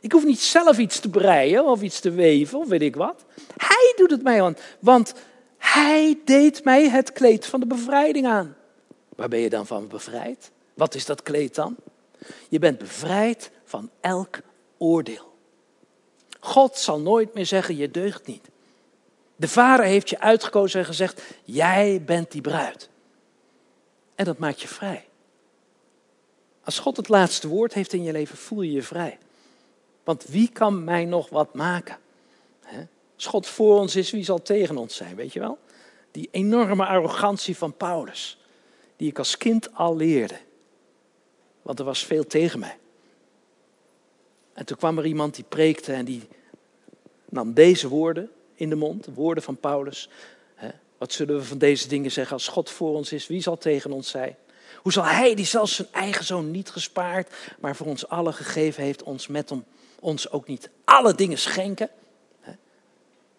Ik 0.00 0.12
hoef 0.12 0.24
niet 0.24 0.40
zelf 0.40 0.78
iets 0.78 1.00
te 1.00 1.10
breien 1.10 1.64
of 1.64 1.82
iets 1.82 2.00
te 2.00 2.10
weven 2.10 2.58
of 2.58 2.68
weet 2.68 2.82
ik 2.82 2.96
wat. 2.96 3.24
Hij 3.56 3.92
doet 3.96 4.10
het 4.10 4.22
mij 4.22 4.42
aan, 4.42 4.56
want 4.78 5.14
hij 5.58 6.18
deed 6.24 6.64
mij 6.64 6.88
het 6.88 7.12
kleed 7.12 7.46
van 7.46 7.60
de 7.60 7.66
bevrijding 7.66 8.26
aan. 8.26 8.56
Waar 9.16 9.28
ben 9.28 9.38
je 9.38 9.50
dan 9.50 9.66
van 9.66 9.88
bevrijd? 9.88 10.50
Wat 10.74 10.94
is 10.94 11.06
dat 11.06 11.22
kleed 11.22 11.54
dan? 11.54 11.76
Je 12.48 12.58
bent 12.58 12.78
bevrijd 12.78 13.50
van 13.64 13.90
elk 14.00 14.38
oordeel. 14.78 15.32
God 16.40 16.78
zal 16.78 17.00
nooit 17.00 17.34
meer 17.34 17.46
zeggen, 17.46 17.76
je 17.76 17.90
deugt 17.90 18.26
niet. 18.26 18.48
De 19.36 19.48
vader 19.48 19.84
heeft 19.84 20.10
je 20.10 20.20
uitgekozen 20.20 20.80
en 20.80 20.86
gezegd, 20.86 21.22
jij 21.44 22.02
bent 22.04 22.30
die 22.30 22.40
bruid. 22.40 22.88
En 24.14 24.24
dat 24.24 24.38
maakt 24.38 24.60
je 24.60 24.68
vrij. 24.68 25.08
Als 26.64 26.78
God 26.78 26.96
het 26.96 27.08
laatste 27.08 27.48
woord 27.48 27.74
heeft 27.74 27.92
in 27.92 28.02
je 28.02 28.12
leven, 28.12 28.36
voel 28.36 28.62
je 28.62 28.72
je 28.72 28.82
vrij. 28.82 29.18
Want 30.04 30.24
wie 30.24 30.48
kan 30.48 30.84
mij 30.84 31.04
nog 31.04 31.28
wat 31.28 31.54
maken? 31.54 31.98
Als 33.14 33.26
God 33.26 33.46
voor 33.46 33.78
ons 33.78 33.96
is, 33.96 34.10
wie 34.10 34.24
zal 34.24 34.42
tegen 34.42 34.76
ons 34.76 34.96
zijn, 34.96 35.16
weet 35.16 35.32
je 35.32 35.40
wel? 35.40 35.58
Die 36.10 36.28
enorme 36.30 36.86
arrogantie 36.86 37.56
van 37.56 37.76
Paulus, 37.76 38.38
die 38.96 39.08
ik 39.08 39.18
als 39.18 39.36
kind 39.36 39.74
al 39.74 39.96
leerde. 39.96 40.38
Want 41.62 41.78
er 41.78 41.84
was 41.84 42.04
veel 42.04 42.26
tegen 42.26 42.58
mij. 42.58 42.78
En 44.52 44.66
toen 44.66 44.76
kwam 44.76 44.98
er 44.98 45.06
iemand 45.06 45.34
die 45.34 45.44
preekte 45.48 45.92
en 45.92 46.04
die 46.04 46.28
nam 47.28 47.54
deze 47.54 47.88
woorden 47.88 48.30
in 48.54 48.68
de 48.68 48.74
mond, 48.74 49.04
de 49.04 49.12
woorden 49.12 49.42
van 49.42 49.56
Paulus. 49.56 50.08
Wat 50.98 51.12
zullen 51.12 51.36
we 51.36 51.44
van 51.44 51.58
deze 51.58 51.88
dingen 51.88 52.12
zeggen 52.12 52.32
als 52.32 52.48
God 52.48 52.70
voor 52.70 52.94
ons 52.94 53.12
is? 53.12 53.26
Wie 53.26 53.42
zal 53.42 53.58
tegen 53.58 53.92
ons 53.92 54.10
zijn? 54.10 54.36
Hoe 54.76 54.92
zal 54.92 55.04
Hij, 55.04 55.34
die 55.34 55.44
zelfs 55.44 55.74
zijn 55.74 55.88
eigen 55.92 56.24
zoon 56.24 56.50
niet 56.50 56.70
gespaard, 56.70 57.34
maar 57.58 57.76
voor 57.76 57.86
ons 57.86 58.08
allen 58.08 58.34
gegeven 58.34 58.82
heeft, 58.82 59.02
ons 59.02 59.26
met 59.26 59.48
hem, 59.50 59.64
ons 60.00 60.30
ook 60.30 60.46
niet 60.46 60.70
alle 60.84 61.14
dingen 61.14 61.38
schenken? 61.38 61.90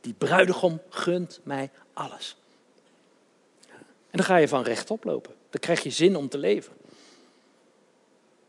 Die 0.02 0.14
bruidegom 0.14 0.82
gunt 0.90 1.40
mij 1.44 1.70
alles. 1.94 2.36
En 4.10 4.22
dan 4.22 4.24
ga 4.24 4.38
je 4.38 4.48
van 4.48 4.64
rechtop 4.64 5.04
lopen. 5.04 5.34
Dan 5.50 5.60
krijg 5.60 5.84
je 5.84 5.90
zin 5.90 6.16
om 6.16 6.30
te 6.30 6.38
leven. 6.38 6.74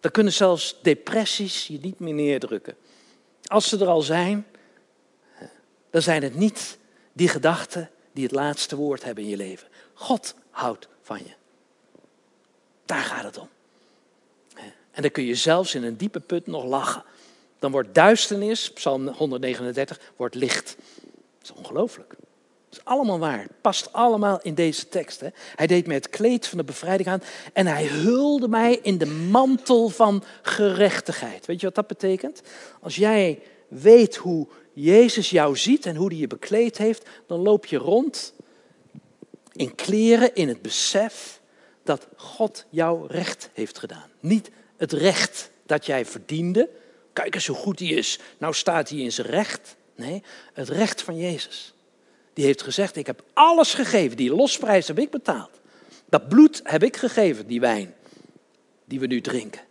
Dan 0.01 0.11
kunnen 0.11 0.33
zelfs 0.33 0.77
depressies 0.83 1.66
je 1.66 1.79
niet 1.83 1.99
meer 1.99 2.14
neerdrukken. 2.14 2.77
Als 3.45 3.69
ze 3.69 3.79
er 3.79 3.87
al 3.87 4.03
zijn, 4.03 4.47
dan 5.90 6.03
zijn 6.03 6.23
het 6.23 6.35
niet 6.35 6.79
die 7.12 7.29
gedachten 7.29 7.90
die 8.16 8.24
het 8.24 8.35
laatste 8.35 8.76
woord 8.76 9.05
hebben 9.05 9.24
in 9.24 9.31
je 9.31 9.37
leven. 9.37 9.68
God 9.94 10.35
houdt 10.50 10.88
van 11.02 11.18
je. 11.18 11.33
Daar 12.85 13.02
gaat 13.02 13.24
het 13.24 13.38
om. 13.38 13.48
En 14.90 15.02
dan 15.02 15.11
kun 15.11 15.24
je 15.24 15.35
zelfs 15.35 15.74
in 15.74 15.85
een 15.85 15.96
diepe 15.96 16.20
put 16.20 16.46
nog 16.46 16.64
lachen. 16.64 17.05
Dan 17.59 17.70
wordt 17.70 17.94
duisternis, 17.94 18.72
Psalm 18.72 19.09
139, 19.09 20.00
wordt 20.16 20.35
licht. 20.35 20.76
Dat 21.05 21.42
is 21.42 21.52
ongelooflijk. 21.52 22.09
Dat 22.09 22.79
is 22.79 22.85
allemaal 22.85 23.18
waar. 23.18 23.46
Past 23.61 23.92
allemaal 23.92 24.40
in 24.42 24.55
deze 24.55 24.88
tekst. 24.88 25.20
Hè. 25.20 25.29
Hij 25.57 25.66
deed 25.66 25.87
mij 25.87 25.96
het 25.96 26.11
kleed 26.11 26.46
van 26.46 26.59
de 26.59 26.64
bevrijding 26.64 27.09
aan 27.09 27.22
en 27.52 27.66
hij 27.66 27.87
hulde 27.87 28.48
mij 28.48 28.79
in 28.83 28.98
de 28.98 29.07
mantel 29.07 29.88
van 29.88 30.24
gerechtigheid. 30.42 31.46
Weet 31.46 31.61
je 31.61 31.66
wat 31.66 31.74
dat 31.74 31.87
betekent? 31.87 32.42
Als 32.81 32.96
jij 32.96 33.42
weet 33.68 34.16
hoe 34.16 34.48
Jezus 34.78 35.30
jou 35.30 35.56
ziet 35.56 35.86
en 35.86 35.96
hoe 35.96 36.08
hij 36.08 36.16
je 36.16 36.26
bekleed 36.26 36.78
heeft, 36.78 37.08
dan 37.26 37.40
loop 37.40 37.66
je 37.66 37.76
rond 37.76 38.34
in 39.52 39.74
kleren 39.74 40.34
in 40.34 40.48
het 40.48 40.62
besef 40.62 41.40
dat 41.82 42.06
God 42.16 42.64
jou 42.70 43.06
recht 43.06 43.50
heeft 43.52 43.78
gedaan. 43.78 44.10
Niet 44.20 44.50
het 44.76 44.92
recht 44.92 45.50
dat 45.66 45.86
jij 45.86 46.06
verdiende. 46.06 46.68
Kijk 47.12 47.34
eens 47.34 47.46
hoe 47.46 47.56
goed 47.56 47.78
hij 47.78 47.88
is. 47.88 48.18
Nou 48.38 48.54
staat 48.54 48.88
hij 48.88 48.98
in 48.98 49.12
zijn 49.12 49.26
recht. 49.26 49.76
Nee, 49.94 50.22
het 50.52 50.68
recht 50.68 51.02
van 51.02 51.16
Jezus. 51.16 51.74
Die 52.32 52.44
heeft 52.44 52.62
gezegd: 52.62 52.96
Ik 52.96 53.06
heb 53.06 53.22
alles 53.32 53.74
gegeven. 53.74 54.16
Die 54.16 54.34
losprijs 54.34 54.88
heb 54.88 54.98
ik 54.98 55.10
betaald. 55.10 55.60
Dat 56.08 56.28
bloed 56.28 56.60
heb 56.64 56.82
ik 56.82 56.96
gegeven, 56.96 57.46
die 57.46 57.60
wijn 57.60 57.94
die 58.84 59.00
we 59.00 59.06
nu 59.06 59.20
drinken. 59.20 59.62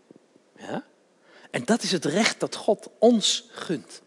Ja? 0.58 0.86
En 1.52 1.66
dat 1.66 1.84
is 1.84 1.92
het 1.92 2.06
recht 2.06 2.40
dat 2.40 2.56
God 2.56 2.90
ons 3.00 3.50
gunt. 3.52 4.02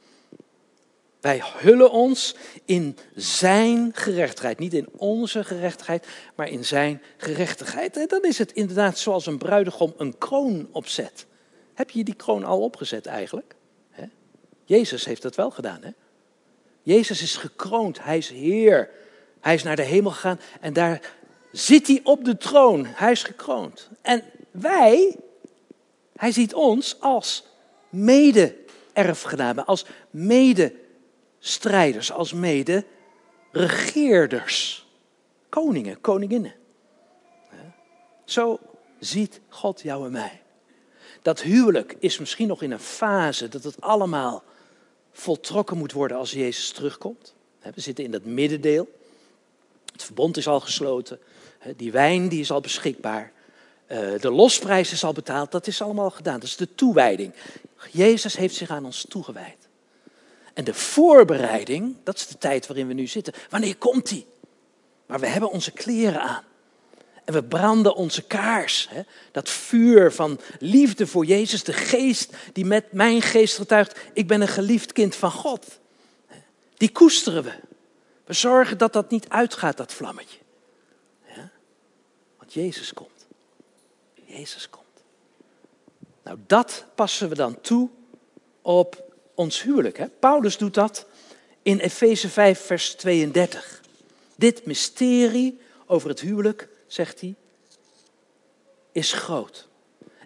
Wij 1.20 1.42
hullen 1.56 1.90
ons 1.90 2.34
in 2.64 2.96
zijn 3.14 3.90
gerechtigheid. 3.94 4.58
Niet 4.58 4.74
in 4.74 4.88
onze 4.96 5.44
gerechtigheid, 5.44 6.06
maar 6.34 6.48
in 6.48 6.64
zijn 6.64 7.02
gerechtigheid. 7.16 7.96
En 7.96 8.08
dan 8.08 8.22
is 8.22 8.38
het 8.38 8.52
inderdaad 8.52 8.98
zoals 8.98 9.26
een 9.26 9.38
bruidegom 9.38 9.94
een 9.96 10.18
kroon 10.18 10.68
opzet. 10.72 11.26
Heb 11.74 11.90
je 11.90 12.04
die 12.04 12.14
kroon 12.14 12.44
al 12.44 12.60
opgezet 12.60 13.06
eigenlijk? 13.06 13.56
Jezus 14.68 15.04
heeft 15.04 15.22
dat 15.22 15.34
wel 15.34 15.50
gedaan. 15.50 15.82
Hè? 15.82 15.90
Jezus 16.82 17.22
is 17.22 17.36
gekroond. 17.36 18.02
Hij 18.02 18.18
is 18.18 18.28
Heer. 18.28 18.90
Hij 19.40 19.54
is 19.54 19.62
naar 19.62 19.76
de 19.76 19.82
hemel 19.82 20.10
gegaan 20.10 20.40
en 20.60 20.72
daar 20.72 21.12
zit 21.52 21.86
hij 21.86 22.00
op 22.04 22.24
de 22.24 22.36
troon. 22.36 22.86
Hij 22.86 23.10
is 23.10 23.22
gekroond. 23.22 23.88
En 24.02 24.22
wij, 24.50 25.16
hij 26.16 26.32
ziet 26.32 26.54
ons 26.54 27.00
als 27.00 27.46
mede-erfgenamen, 27.88 29.66
als 29.66 29.84
mede-strijders, 31.38 32.12
als 32.12 32.32
mede-regeerders. 32.32 34.86
Koningen, 35.48 36.00
koninginnen. 36.00 36.54
Zo 38.24 38.58
ziet 38.98 39.40
God 39.48 39.80
jou 39.80 40.06
en 40.06 40.12
mij. 40.12 40.42
Dat 41.22 41.40
huwelijk 41.40 41.96
is 41.98 42.18
misschien 42.18 42.48
nog 42.48 42.62
in 42.62 42.70
een 42.70 42.78
fase 42.78 43.48
dat 43.48 43.64
het 43.64 43.80
allemaal 43.80 44.42
voltrokken 45.12 45.76
moet 45.76 45.92
worden 45.92 46.16
als 46.16 46.30
Jezus 46.30 46.70
terugkomt. 46.70 47.34
We 47.74 47.80
zitten 47.80 48.04
in 48.04 48.10
dat 48.10 48.24
middendeel. 48.24 48.88
Het 49.92 50.04
verbond 50.04 50.36
is 50.36 50.48
al 50.48 50.60
gesloten. 50.60 51.18
Die 51.76 51.92
wijn 51.92 52.28
die 52.28 52.40
is 52.40 52.50
al 52.50 52.60
beschikbaar. 52.60 53.32
Eh, 53.86 54.20
de 54.20 54.30
losprijs 54.30 54.92
is 54.92 55.04
al 55.04 55.12
betaald. 55.12 55.52
Dat 55.52 55.66
is 55.66 55.82
allemaal 55.82 56.10
gedaan. 56.10 56.40
Dat 56.40 56.48
is 56.48 56.56
de 56.56 56.74
toewijding. 56.74 57.34
Jezus 57.90 58.36
heeft 58.36 58.54
zich 58.54 58.70
aan 58.70 58.84
ons 58.84 59.06
toegewijd. 59.08 59.67
En 60.58 60.64
de 60.64 60.74
voorbereiding, 60.74 61.96
dat 62.04 62.16
is 62.16 62.26
de 62.26 62.38
tijd 62.38 62.66
waarin 62.66 62.86
we 62.86 62.92
nu 62.92 63.06
zitten. 63.06 63.32
Wanneer 63.50 63.76
komt 63.76 64.08
die? 64.08 64.26
Maar 65.06 65.20
we 65.20 65.26
hebben 65.26 65.50
onze 65.50 65.70
kleren 65.70 66.22
aan. 66.22 66.44
En 67.24 67.32
we 67.32 67.44
branden 67.44 67.94
onze 67.94 68.22
kaars. 68.22 68.88
Hè? 68.90 69.02
Dat 69.32 69.48
vuur 69.48 70.12
van 70.12 70.40
liefde 70.58 71.06
voor 71.06 71.24
Jezus, 71.24 71.64
de 71.64 71.72
geest 71.72 72.36
die 72.52 72.64
met 72.64 72.92
mijn 72.92 73.22
geest 73.22 73.56
getuigt. 73.56 73.98
Ik 74.12 74.26
ben 74.26 74.40
een 74.40 74.48
geliefd 74.48 74.92
kind 74.92 75.14
van 75.14 75.30
God. 75.30 75.78
Die 76.76 76.92
koesteren 76.92 77.42
we. 77.42 77.52
We 78.24 78.32
zorgen 78.32 78.78
dat 78.78 78.92
dat 78.92 79.10
niet 79.10 79.28
uitgaat, 79.28 79.76
dat 79.76 79.92
vlammetje. 79.92 80.38
Want 82.38 82.52
Jezus 82.52 82.92
komt. 82.92 83.26
Jezus 84.24 84.70
komt. 84.70 84.86
Nou, 86.22 86.38
dat 86.46 86.84
passen 86.94 87.28
we 87.28 87.34
dan 87.34 87.60
toe 87.60 87.88
op 88.62 89.06
ons 89.38 89.62
huwelijk. 89.62 89.98
Hè? 89.98 90.08
Paulus 90.08 90.56
doet 90.56 90.74
dat 90.74 91.06
in 91.62 91.78
Efeze 91.78 92.28
5, 92.28 92.60
vers 92.60 92.94
32. 92.94 93.80
Dit 94.36 94.66
mysterie 94.66 95.60
over 95.86 96.08
het 96.08 96.20
huwelijk 96.20 96.68
zegt 96.86 97.20
hij, 97.20 97.34
is 98.92 99.12
groot. 99.12 99.68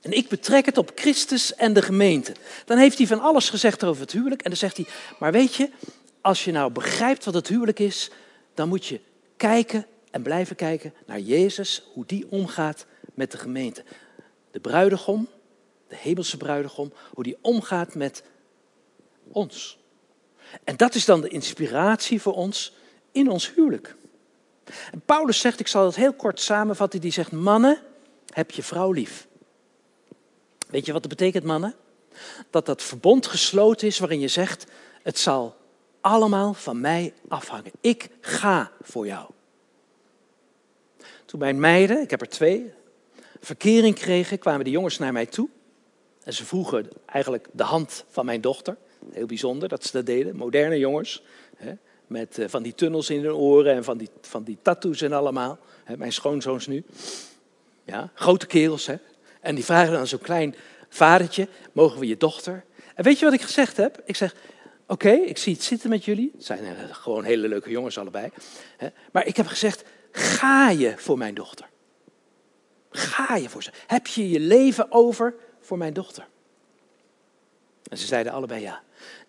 En 0.03 0.13
ik 0.13 0.29
betrek 0.29 0.67
het 0.67 0.79
op 0.79 0.93
Christus 0.95 1.55
en 1.55 1.73
de 1.73 1.83
gemeente. 1.83 2.35
Dan 2.65 2.79
heeft 2.79 2.99
hij 2.99 3.07
van 3.07 3.21
alles 3.21 3.51
gezegd 3.51 3.85
over 3.85 4.03
het 4.03 4.13
huwelijk. 4.13 4.43
En 4.43 4.51
dan 4.51 4.59
zegt 4.59 4.77
hij, 4.77 4.87
maar 5.19 5.33
weet 5.33 5.55
je, 5.55 5.71
als 6.21 6.45
je 6.45 6.53
nou 6.53 6.73
begrijpt 6.73 7.25
wat 7.25 7.35
het 7.35 7.49
huwelijk 7.49 7.79
is, 7.79 8.11
dan 8.55 8.69
moet 8.69 8.87
je 8.87 9.01
kijken 9.37 9.87
en 10.11 10.23
blijven 10.23 10.57
kijken 10.57 10.95
naar 11.07 11.21
Jezus, 11.21 11.83
hoe 11.93 12.07
die 12.07 12.27
omgaat 12.31 12.87
met 13.15 13.31
de 13.31 13.39
gemeente. 13.39 13.85
De 14.51 14.61
bruidegom, 14.61 15.29
de 15.89 15.97
hemelse 15.97 16.37
bruidegom, 16.37 16.93
hoe 17.15 17.25
die 17.25 17.39
omgaat 17.41 17.95
met 17.95 18.23
ons. 19.33 19.79
En 20.65 20.77
dat 20.77 20.95
is 20.95 21.05
dan 21.05 21.21
de 21.21 21.29
inspiratie 21.29 22.21
voor 22.21 22.35
ons 22.35 22.75
in 23.13 23.31
ons 23.31 23.55
huwelijk. 23.55 23.97
En 24.93 25.01
Paulus 25.01 25.41
zegt, 25.41 25.61
ik 25.61 25.67
zal 25.67 25.87
het 25.87 25.97
heel 25.97 26.13
kort 26.13 26.41
samenvatten, 26.41 27.01
die 27.01 27.13
zegt, 27.13 27.33
mannen, 27.33 27.79
heb 28.27 28.51
je 28.51 28.63
vrouw 28.63 28.93
lief. 28.93 29.27
Weet 30.69 30.87
je 30.87 30.93
wat 30.93 31.03
dat 31.03 31.11
betekent, 31.11 31.45
mannen? 31.45 31.75
Dat 32.51 32.67
dat 32.67 32.83
verbond 32.83 33.27
gesloten 33.27 33.87
is 33.87 33.99
waarin 33.99 34.21
je 34.21 34.29
zegt, 34.29 34.67
het 35.03 35.19
zal 35.19 35.57
allemaal 36.01 36.55
van 36.55 36.81
mij 36.81 37.15
afhangen. 37.29 37.73
Ik 37.81 38.09
ga 38.21 38.71
voor 38.81 39.07
jou. 39.07 39.31
Toen 41.25 41.41
mijn 41.41 41.61
meiden, 41.61 42.01
ik 42.01 42.11
heb 42.11 42.21
er 42.21 42.29
twee, 42.29 42.73
verkering 43.41 43.95
kregen, 43.95 44.39
kwamen 44.39 44.65
de 44.65 44.71
jongens 44.71 44.99
naar 44.99 45.13
mij 45.13 45.27
toe. 45.27 45.49
En 46.25 46.33
ze 46.33 46.45
vroegen 46.45 46.89
eigenlijk 47.07 47.49
de 47.53 47.63
hand 47.63 48.05
van 48.09 48.25
mijn 48.25 48.41
dochter. 48.41 48.77
Heel 49.11 49.27
bijzonder 49.27 49.69
dat 49.69 49.85
ze 49.85 49.93
dat 49.93 50.07
deden, 50.07 50.37
moderne 50.37 50.79
jongens. 50.79 51.23
Met 52.07 52.39
eh, 52.39 52.49
van 52.49 52.63
die 52.63 52.75
tunnels 52.75 53.11
in 53.11 53.25
hun 53.25 53.35
oren 53.35 53.75
en 53.75 53.85
van 53.85 53.99
die, 53.99 54.09
van 54.21 54.43
die 54.43 54.59
tattoos 54.63 55.01
en 55.03 55.13
allemaal. 55.13 55.59
Mijn 55.97 56.13
schoonzoons 56.13 56.67
nu. 56.67 56.85
Ja, 57.85 58.11
grote 58.15 58.47
kerels, 58.47 58.87
hè. 58.87 58.95
En 59.41 59.55
die 59.55 59.65
vragen 59.65 59.93
dan 59.93 60.07
zo'n 60.07 60.19
klein 60.19 60.55
vadertje, 60.89 61.49
mogen 61.73 62.01
we 62.01 62.07
je 62.07 62.17
dochter? 62.17 62.65
En 62.95 63.05
weet 63.05 63.19
je 63.19 63.25
wat 63.25 63.35
ik 63.35 63.41
gezegd 63.41 63.77
heb? 63.77 64.03
Ik 64.05 64.17
zeg, 64.17 64.35
oké, 64.87 65.11
ik 65.11 65.39
zie 65.39 65.53
het 65.53 65.63
zitten 65.63 65.91
met 65.91 66.05
jullie. 66.05 66.31
Het 66.35 66.45
zijn 66.45 66.65
eh, 66.65 66.95
gewoon 66.95 67.25
hele 67.25 67.49
leuke 67.49 67.71
jongens 67.71 67.99
allebei. 67.99 68.31
Maar 69.13 69.27
ik 69.27 69.37
heb 69.37 69.47
gezegd, 69.47 69.85
ga 70.13 70.71
je 70.71 70.95
voor 70.97 71.19
mijn 71.19 71.35
dochter? 71.35 71.71
Ga 72.91 73.37
je 73.37 73.49
voor 73.49 73.63
ze? 73.63 73.71
Heb 73.87 74.07
je 74.07 74.31
je 74.31 74.41
leven 74.41 74.87
over 74.93 75.35
voor 75.61 75.79
mijn 75.79 75.93
dochter? 75.93 76.27
En 77.89 77.99
ze 77.99 78.07
zeiden 78.07 78.33
allebei 78.33 78.61
ja. 78.61 78.83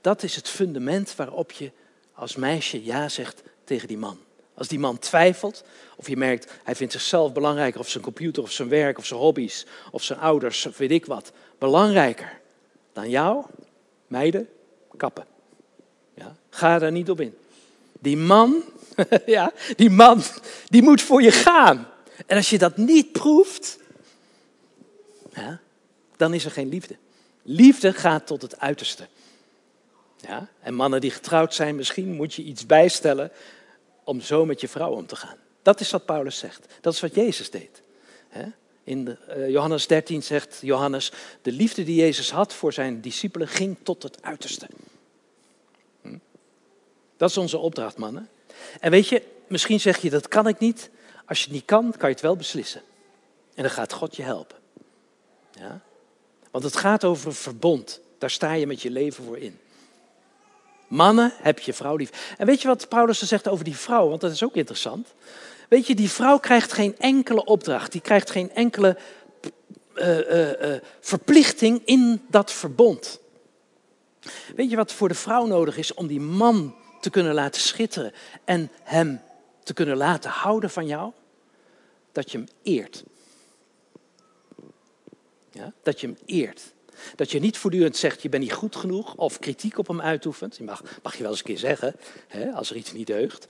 Dat 0.04 0.24
is 0.24 0.36
het 0.36 0.50
fundament 0.50 1.16
waarop 1.16 1.52
je 1.52 1.72
als 2.14 2.36
meisje 2.36 2.84
ja 2.84 3.10
zegt 3.10 3.44
tegen 3.64 3.88
die 3.88 3.98
man. 3.98 4.18
Als 4.54 4.68
die 4.68 4.80
man 4.80 5.00
twijfelt, 5.00 5.64
of 5.96 6.08
je 6.08 6.18
merkt 6.18 6.52
hij 6.64 6.76
vindt 6.76 6.94
zichzelf 6.94 7.34
belangrijker, 7.34 7.80
of 7.80 7.90
zijn 7.90 8.04
computer, 8.04 8.44
of 8.44 8.52
zijn 8.52 8.70
werk, 8.70 8.98
of 8.98 9.06
zijn 9.06 9.20
hobby's, 9.20 9.66
of 9.92 10.04
zijn 10.04 10.20
ouders, 10.20 10.66
of 10.66 10.78
weet 10.78 10.92
ik 10.92 11.06
wat, 11.06 11.32
belangrijker 11.58 12.40
dan 12.94 13.10
jou, 13.10 13.46
meiden, 14.08 14.50
kappen. 14.98 15.26
Ja, 16.14 16.36
ga 16.50 16.80
daar 16.80 16.92
niet 16.92 17.10
op 17.10 17.22
in. 17.22 17.38
Die 18.00 18.18
man, 18.18 18.64
ja, 19.26 19.52
die 19.76 19.90
man, 19.90 20.22
die 20.68 20.82
moet 20.84 21.02
voor 21.02 21.22
je 21.22 21.32
gaan. 21.32 21.88
En 22.26 22.38
als 22.38 22.50
je 22.50 22.58
dat 22.58 22.78
niet 22.78 23.12
proeft, 23.12 23.78
dan 26.18 26.34
is 26.34 26.46
er 26.46 26.52
geen 26.52 26.70
liefde. 26.70 26.96
Liefde 27.42 27.94
gaat 27.94 28.28
tot 28.28 28.42
het 28.42 28.60
uiterste. 28.60 29.08
Ja? 30.28 30.48
En 30.60 30.74
mannen 30.74 31.02
die 31.02 31.12
getrouwd 31.12 31.54
zijn, 31.54 31.76
misschien 31.76 32.14
moet 32.14 32.34
je 32.34 32.44
iets 32.44 32.66
bijstellen 32.66 33.32
om 34.04 34.22
zo 34.22 34.46
met 34.46 34.62
je 34.62 34.68
vrouw 34.68 34.92
om 34.92 35.06
te 35.06 35.16
gaan. 35.16 35.38
Dat 35.62 35.80
is 35.80 35.92
wat 35.92 36.06
Paulus 36.06 36.38
zegt. 36.38 36.66
Dat 36.82 36.94
is 36.94 37.00
wat 37.00 37.16
Jezus 37.16 37.50
deed. 37.50 37.82
In 38.84 39.06
de, 39.06 39.18
uh, 39.38 39.50
Johannes 39.50 39.88
13 39.88 40.24
zegt 40.24 40.60
Johannes, 40.62 41.12
de 41.42 41.52
liefde 41.52 41.84
die 41.84 41.96
Jezus 41.96 42.32
had 42.32 42.54
voor 42.54 42.74
zijn 42.74 43.02
discipelen 43.02 43.48
ging 43.48 43.78
tot 43.84 44.04
het 44.04 44.22
uiterste. 44.22 44.68
Hm? 46.02 46.18
Dat 47.18 47.30
is 47.30 47.38
onze 47.38 47.58
opdracht, 47.58 47.98
mannen. 47.98 48.30
En 48.80 48.92
weet 48.92 49.08
je, 49.08 49.22
misschien 49.48 49.80
zeg 49.80 49.98
je 49.98 50.10
dat 50.10 50.28
kan 50.28 50.48
ik 50.48 50.60
niet. 50.60 50.90
Als 51.26 51.40
je 51.40 51.44
het 51.44 51.54
niet 51.54 51.66
kan, 51.66 51.92
kan 51.92 52.10
je 52.10 52.16
het 52.16 52.24
wel 52.24 52.36
beslissen. 52.36 52.82
En 53.54 53.64
dan 53.64 53.72
gaat 53.72 53.94
God 53.94 54.16
je 54.16 54.24
helpen. 54.24 54.58
Ja? 55.52 55.82
Want 56.52 56.64
het 56.64 56.76
gaat 56.76 57.04
over 57.04 57.28
een 57.28 57.34
verbond. 57.34 58.00
Daar 58.18 58.30
sta 58.30 58.54
je 58.54 58.68
met 58.68 58.82
je 58.82 58.90
leven 58.90 59.24
voor 59.24 59.38
in. 59.38 59.60
Mannen, 60.94 61.34
heb 61.42 61.60
je 61.60 61.74
vrouw 61.74 61.96
lief. 61.96 62.36
En 62.38 62.46
weet 62.46 62.62
je 62.62 62.68
wat 62.68 62.90
Paulus 62.90 63.22
er 63.22 63.28
zegt 63.28 63.48
over 63.48 63.66
die 63.66 63.76
vrouw? 63.76 64.10
Want 64.10 64.22
dat 64.22 64.32
is 64.32 64.44
ook 64.44 64.56
interessant. 64.56 65.14
Weet 65.70 65.88
je, 65.88 65.96
die 65.96 66.10
vrouw 66.10 66.38
krijgt 66.40 66.74
geen 66.74 66.98
enkele 66.98 67.46
opdracht. 67.46 67.92
Die 67.92 68.02
krijgt 68.02 68.30
geen 68.30 68.52
enkele 68.52 68.98
uh, 69.96 70.18
uh, 70.18 70.62
uh, 70.62 70.82
verplichting 71.00 71.82
in 71.86 72.22
dat 72.30 72.52
verbond. 72.52 73.20
Weet 74.56 74.70
je 74.70 74.76
wat 74.76 74.94
voor 74.94 75.08
de 75.08 75.14
vrouw 75.14 75.46
nodig 75.46 75.78
is 75.78 75.94
om 75.94 76.08
die 76.08 76.22
man 76.22 76.76
te 77.02 77.10
kunnen 77.10 77.34
laten 77.34 77.62
schitteren 77.62 78.14
en 78.46 78.72
hem 78.84 79.22
te 79.64 79.74
kunnen 79.74 79.98
laten 79.98 80.30
houden 80.30 80.70
van 80.70 80.88
jou? 80.88 81.12
Dat 82.12 82.32
je 82.32 82.38
hem 82.38 82.48
eert. 82.64 83.04
Ja? 85.52 85.74
Dat 85.84 86.02
je 86.02 86.08
hem 86.08 86.18
eert. 86.26 86.74
Dat 87.16 87.32
je 87.32 87.40
niet 87.40 87.58
voortdurend 87.58 87.98
zegt, 87.98 88.22
je 88.22 88.30
bent 88.30 88.44
niet 88.44 88.54
goed 88.54 88.76
genoeg 88.76 89.16
of 89.16 89.40
kritiek 89.40 89.78
op 89.78 89.88
hem 89.88 90.02
uitoefent. 90.02 90.58
Je 90.58 90.64
mag, 90.64 90.84
mag 91.04 91.16
je 91.16 91.22
wel 91.22 91.32
eens 91.32 91.40
een 91.40 91.46
keer 91.46 91.58
zeggen, 91.58 91.96
hè, 92.28 92.52
als 92.52 92.70
er 92.70 92.76
iets 92.76 92.94
niet 92.94 93.08
deugt. 93.08 93.48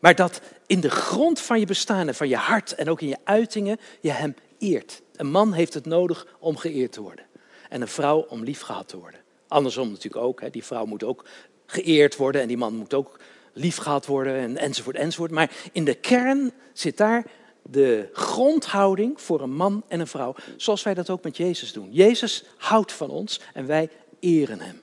Maar 0.00 0.14
dat 0.14 0.40
in 0.66 0.80
de 0.80 0.90
grond 0.90 1.40
van 1.40 1.60
je 1.60 1.66
bestaan 1.66 2.08
en 2.08 2.14
van 2.14 2.28
je 2.28 2.36
hart 2.36 2.74
en 2.74 2.88
ook 2.88 3.00
in 3.00 3.08
je 3.08 3.18
uitingen 3.24 3.78
je 4.00 4.10
hem 4.10 4.34
eert. 4.58 5.02
Een 5.16 5.30
man 5.30 5.52
heeft 5.52 5.74
het 5.74 5.86
nodig 5.86 6.26
om 6.38 6.56
geëerd 6.56 6.92
te 6.92 7.00
worden. 7.00 7.24
En 7.68 7.80
een 7.80 7.88
vrouw 7.88 8.26
om 8.28 8.44
lief 8.44 8.66
te 8.86 8.98
worden. 8.98 9.20
Andersom 9.48 9.88
natuurlijk 9.88 10.24
ook. 10.24 10.40
Hè. 10.40 10.50
Die 10.50 10.64
vrouw 10.64 10.84
moet 10.84 11.04
ook 11.04 11.24
geëerd 11.66 12.16
worden 12.16 12.40
en 12.40 12.48
die 12.48 12.56
man 12.56 12.74
moet 12.74 12.94
ook 12.94 13.18
lief 13.52 13.84
worden 14.06 14.36
en, 14.36 14.56
enzovoort 14.56 14.96
enzovoort. 14.96 15.30
Maar 15.30 15.50
in 15.72 15.84
de 15.84 15.94
kern 15.94 16.52
zit 16.72 16.96
daar 16.96 17.24
de 17.62 18.08
grondhouding 18.12 19.20
voor 19.20 19.40
een 19.40 19.54
man 19.54 19.84
en 19.88 20.00
een 20.00 20.06
vrouw, 20.06 20.34
zoals 20.56 20.82
wij 20.82 20.94
dat 20.94 21.10
ook 21.10 21.22
met 21.22 21.36
Jezus 21.36 21.72
doen. 21.72 21.92
Jezus 21.92 22.44
houdt 22.56 22.92
van 22.92 23.10
ons 23.10 23.40
en 23.54 23.66
wij 23.66 23.90
eren 24.20 24.60
Hem. 24.60 24.80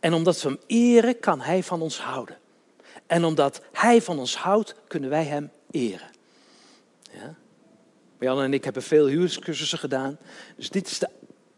En 0.00 0.12
omdat 0.12 0.42
we 0.42 0.48
Hem 0.48 0.58
eren, 0.66 1.20
kan 1.20 1.40
Hij 1.40 1.62
van 1.62 1.82
ons 1.82 2.00
houden. 2.00 2.38
En 3.06 3.24
omdat 3.24 3.60
Hij 3.72 4.02
van 4.02 4.18
ons 4.18 4.36
houdt, 4.36 4.74
kunnen 4.86 5.10
wij 5.10 5.24
Hem 5.24 5.50
eren. 5.70 6.10
Ja? 7.12 7.34
Jan 8.20 8.42
en 8.42 8.54
ik 8.54 8.64
hebben 8.64 8.82
veel 8.82 9.06
huwelijkscursussen 9.06 9.78
gedaan. 9.78 10.18
Dus 10.56 10.70
dit 10.70 10.86
is 10.86 10.98
de 10.98 11.08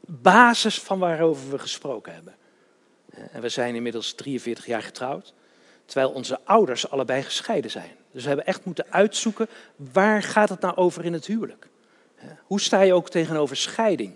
basis 0.07 0.81
van 0.81 0.99
waarover 0.99 1.51
we 1.51 1.59
gesproken 1.59 2.15
hebben. 2.15 2.35
En 3.11 3.41
we 3.41 3.49
zijn 3.49 3.75
inmiddels 3.75 4.15
43 4.15 4.67
jaar 4.67 4.83
getrouwd, 4.83 5.35
terwijl 5.85 6.11
onze 6.11 6.41
ouders 6.45 6.91
allebei 6.91 7.23
gescheiden 7.23 7.71
zijn. 7.71 7.97
Dus 8.13 8.23
we 8.23 8.29
hebben 8.29 8.47
echt 8.47 8.65
moeten 8.65 8.87
uitzoeken, 8.91 9.49
waar 9.93 10.23
gaat 10.23 10.49
het 10.49 10.61
nou 10.61 10.77
over 10.77 11.05
in 11.05 11.13
het 11.13 11.27
huwelijk? 11.27 11.69
Hoe 12.45 12.61
sta 12.61 12.81
je 12.81 12.95
ook 12.95 13.11
tegenover 13.11 13.57
scheiding? 13.57 14.15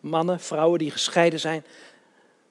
Mannen, 0.00 0.40
vrouwen 0.40 0.78
die 0.78 0.90
gescheiden 0.90 1.40
zijn. 1.40 1.64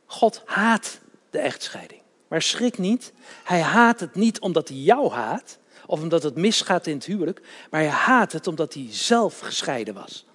God 0.05 0.41
haat 0.45 0.99
de 1.29 1.39
echtscheiding. 1.39 2.01
Maar 2.27 2.41
schrik 2.41 2.77
niet, 2.77 3.13
hij 3.43 3.61
haat 3.61 3.99
het 3.99 4.15
niet 4.15 4.39
omdat 4.39 4.67
hij 4.67 4.77
jou 4.77 5.11
haat, 5.11 5.57
of 5.85 6.01
omdat 6.01 6.23
het 6.23 6.35
misgaat 6.35 6.87
in 6.87 6.95
het 6.95 7.05
huwelijk, 7.05 7.41
maar 7.69 7.81
hij 7.81 7.89
haat 7.89 8.31
het 8.31 8.47
omdat 8.47 8.73
hij 8.73 8.87
zelf 8.89 9.39
gescheiden 9.39 9.93
was. 9.93 10.25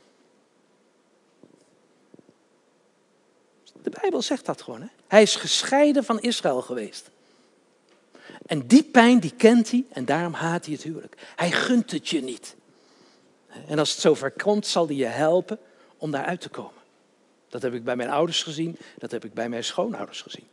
De 3.83 3.91
Bijbel 4.01 4.23
zegt 4.23 4.47
dat 4.47 4.63
gewoon. 4.63 4.81
Hè? 4.81 4.89
Hij 5.07 5.23
is 5.23 5.37
gescheiden 5.37 6.05
van 6.05 6.21
Israël 6.21 6.63
geweest. 6.63 7.11
En 8.49 8.67
die 8.67 8.85
pijn 8.85 9.21
die 9.21 9.35
kent 9.37 9.71
hij 9.71 9.85
en 9.93 10.05
daarom 10.05 10.33
haat 10.33 10.65
hij 10.65 10.75
het 10.75 10.83
huwelijk. 10.83 11.17
Hij 11.37 11.51
gunt 11.51 11.91
het 11.91 12.09
je 12.09 12.23
niet. 12.23 12.57
En 13.67 13.79
als 13.79 13.91
het 13.91 14.01
zover 14.01 14.31
komt, 14.31 14.67
zal 14.67 14.87
hij 14.87 14.97
je 14.97 15.05
helpen 15.05 15.59
om 15.97 16.11
daaruit 16.11 16.41
te 16.41 16.49
komen. 16.49 16.83
Dat 17.49 17.63
heb 17.63 17.75
ik 17.75 17.85
bij 17.85 17.97
mijn 17.97 18.11
ouders 18.11 18.43
gezien, 18.43 18.79
dat 18.99 19.11
heb 19.11 19.25
ik 19.25 19.35
bij 19.35 19.49
mijn 19.49 19.65
schoonouders 19.65 20.23
gezien. 20.23 20.47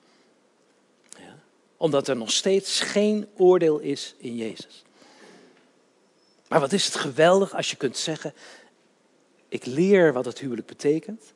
Ja. 1.18 1.38
Omdat 1.78 2.08
er 2.08 2.16
nog 2.16 2.32
steeds 2.32 2.80
geen 2.80 3.28
oordeel 3.38 3.80
is 3.80 4.16
in 4.18 4.36
Jezus. 4.36 4.84
Maar 6.48 6.60
wat 6.60 6.74
is 6.74 6.86
het 6.86 6.96
geweldig 6.96 7.56
als 7.56 7.70
je 7.70 7.76
kunt 7.76 7.98
zeggen, 7.98 8.34
ik 9.48 9.66
leer 9.66 10.14
wat 10.14 10.26
het 10.26 10.40
huwelijk 10.40 10.68
betekent. 10.68 11.34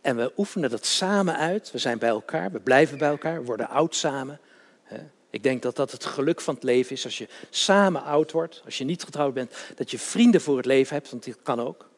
En 0.00 0.16
we 0.16 0.32
oefenen 0.36 0.70
dat 0.70 0.86
samen 0.86 1.36
uit. 1.36 1.70
We 1.70 1.78
zijn 1.78 1.98
bij 1.98 2.08
elkaar, 2.08 2.50
we 2.52 2.60
blijven 2.60 2.98
bij 2.98 3.08
elkaar, 3.08 3.40
we 3.40 3.46
worden 3.46 3.68
oud 3.68 3.94
samen. 3.94 4.40
Ik 5.30 5.42
denk 5.42 5.62
dat 5.62 5.76
dat 5.76 5.92
het 5.92 6.04
geluk 6.04 6.40
van 6.40 6.54
het 6.54 6.62
leven 6.62 6.92
is 6.92 7.04
als 7.04 7.18
je 7.18 7.28
samen 7.50 8.02
oud 8.02 8.32
wordt, 8.32 8.62
als 8.64 8.78
je 8.78 8.84
niet 8.84 9.04
getrouwd 9.04 9.34
bent, 9.34 9.54
dat 9.76 9.90
je 9.90 9.98
vrienden 9.98 10.40
voor 10.40 10.56
het 10.56 10.66
leven 10.66 10.94
hebt, 10.94 11.10
want 11.10 11.24
dat 11.24 11.36
kan 11.42 11.60
ook. 11.60 11.88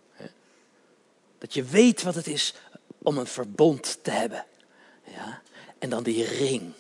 Dat 1.38 1.54
je 1.54 1.64
weet 1.64 2.02
wat 2.02 2.14
het 2.14 2.26
is 2.26 2.54
om 2.98 3.18
een 3.18 3.26
verbond 3.26 3.98
te 4.02 4.10
hebben. 4.10 4.44
Ja? 5.04 5.42
En 5.78 5.90
dan 5.90 6.02
die 6.02 6.24
ring. 6.24 6.72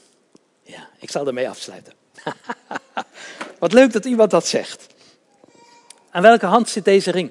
Ja, 0.62 0.88
ik 0.98 1.10
zal 1.10 1.26
ermee 1.26 1.48
afsluiten. 1.48 1.92
wat 3.58 3.72
leuk 3.72 3.92
dat 3.92 4.04
iemand 4.04 4.30
dat 4.30 4.46
zegt. 4.46 4.86
Aan 6.10 6.22
welke 6.22 6.46
hand 6.46 6.68
zit 6.68 6.84
deze 6.84 7.10
ring? 7.10 7.30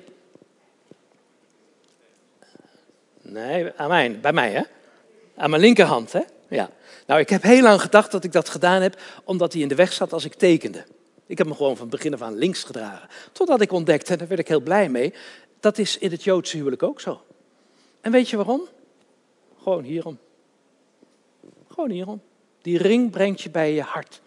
Nee, 3.22 3.72
aan 3.76 3.90
mijn, 3.90 4.22
bij 4.22 4.34
mij 4.34 4.52
hè? 4.52 4.64
Aan 5.36 5.50
mijn 5.50 5.62
linkerhand 5.62 6.12
hè? 6.12 6.22
Ja. 6.50 6.70
Nou, 7.08 7.20
ik 7.20 7.30
heb 7.30 7.42
heel 7.42 7.62
lang 7.62 7.82
gedacht 7.82 8.12
dat 8.12 8.24
ik 8.24 8.32
dat 8.32 8.50
gedaan 8.50 8.82
heb, 8.82 9.02
omdat 9.24 9.54
hij 9.54 9.62
in 9.62 9.68
de 9.68 9.76
weg 9.76 9.94
zat 9.94 10.14
als 10.14 10.26
ik 10.26 10.34
tekende. 10.34 10.86
Ik 11.26 11.38
heb 11.38 11.48
hem 11.48 11.56
gewoon 11.56 11.78
van 11.78 11.90
begin 11.90 12.14
af 12.14 12.22
aan 12.22 12.38
links 12.38 12.64
gedragen. 12.64 13.10
Totdat 13.32 13.62
ik 13.62 13.72
ontdekte, 13.72 14.12
en 14.12 14.18
daar 14.18 14.28
werd 14.28 14.40
ik 14.40 14.48
heel 14.48 14.62
blij 14.62 14.90
mee, 14.90 15.14
dat 15.60 15.78
is 15.78 15.98
in 15.98 16.12
het 16.12 16.24
Joodse 16.24 16.58
huwelijk 16.58 16.84
ook 16.84 17.02
zo. 17.02 17.22
En 18.02 18.12
weet 18.12 18.30
je 18.30 18.36
waarom? 18.36 18.62
Gewoon 19.62 19.84
hierom. 19.84 20.18
Gewoon 21.68 21.90
hierom. 21.90 22.22
Die 22.62 22.78
ring 22.78 23.12
brengt 23.12 23.42
je 23.42 23.50
bij 23.50 23.74
je 23.74 23.82
hart. 23.82 24.22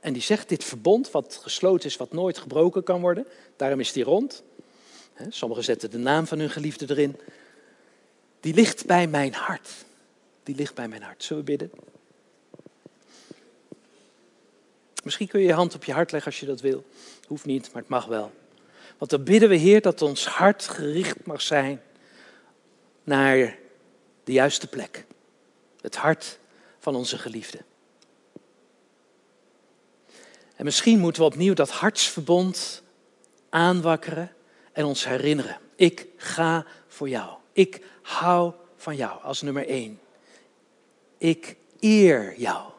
En 0.00 0.12
die 0.12 0.22
zegt, 0.22 0.48
dit 0.48 0.64
verbond, 0.64 1.10
wat 1.10 1.38
gesloten 1.42 1.88
is, 1.88 1.96
wat 1.96 2.12
nooit 2.12 2.38
gebroken 2.38 2.82
kan 2.82 3.00
worden, 3.00 3.26
daarom 3.56 3.80
is 3.80 3.92
die 3.92 4.04
rond. 4.04 4.42
Sommigen 5.28 5.64
zetten 5.64 5.90
de 5.90 5.98
naam 5.98 6.26
van 6.26 6.38
hun 6.38 6.50
geliefde 6.50 6.86
erin. 6.88 7.16
Die 8.40 8.54
ligt 8.54 8.86
bij 8.86 9.06
mijn 9.06 9.34
hart. 9.34 9.70
Die 10.42 10.54
ligt 10.54 10.74
bij 10.74 10.88
mijn 10.88 11.02
hart. 11.02 11.24
Zullen 11.24 11.44
we 11.44 11.50
bidden? 11.50 11.70
Misschien 15.04 15.28
kun 15.28 15.40
je 15.40 15.46
je 15.46 15.52
hand 15.52 15.74
op 15.74 15.84
je 15.84 15.92
hart 15.92 16.12
leggen 16.12 16.30
als 16.30 16.40
je 16.40 16.46
dat 16.46 16.60
wil. 16.60 16.84
Hoeft 17.26 17.44
niet, 17.44 17.72
maar 17.72 17.82
het 17.82 17.90
mag 17.90 18.04
wel. 18.04 18.32
Want 18.98 19.10
dan 19.10 19.24
bidden 19.24 19.48
we, 19.48 19.54
Heer, 19.54 19.80
dat 19.80 20.02
ons 20.02 20.26
hart 20.26 20.68
gericht 20.68 21.26
mag 21.26 21.42
zijn 21.42 21.82
naar 23.04 23.58
de 24.24 24.32
juiste 24.32 24.66
plek. 24.66 25.04
Het 25.80 25.96
hart 25.96 26.38
van 26.78 26.94
onze 26.94 27.18
geliefde. 27.18 27.58
En 30.56 30.64
misschien 30.64 30.98
moeten 30.98 31.22
we 31.22 31.28
opnieuw 31.28 31.54
dat 31.54 31.70
hartsverbond 31.70 32.82
aanwakkeren 33.48 34.32
en 34.72 34.84
ons 34.84 35.04
herinneren. 35.04 35.58
Ik 35.76 36.06
ga 36.16 36.66
voor 36.86 37.08
jou. 37.08 37.36
Ik 37.52 37.82
hou 38.02 38.52
van 38.76 38.96
jou 38.96 39.22
als 39.22 39.42
nummer 39.42 39.68
één. 39.68 40.00
Ik 41.22 41.56
eer 41.80 42.34
jou. 42.36 42.70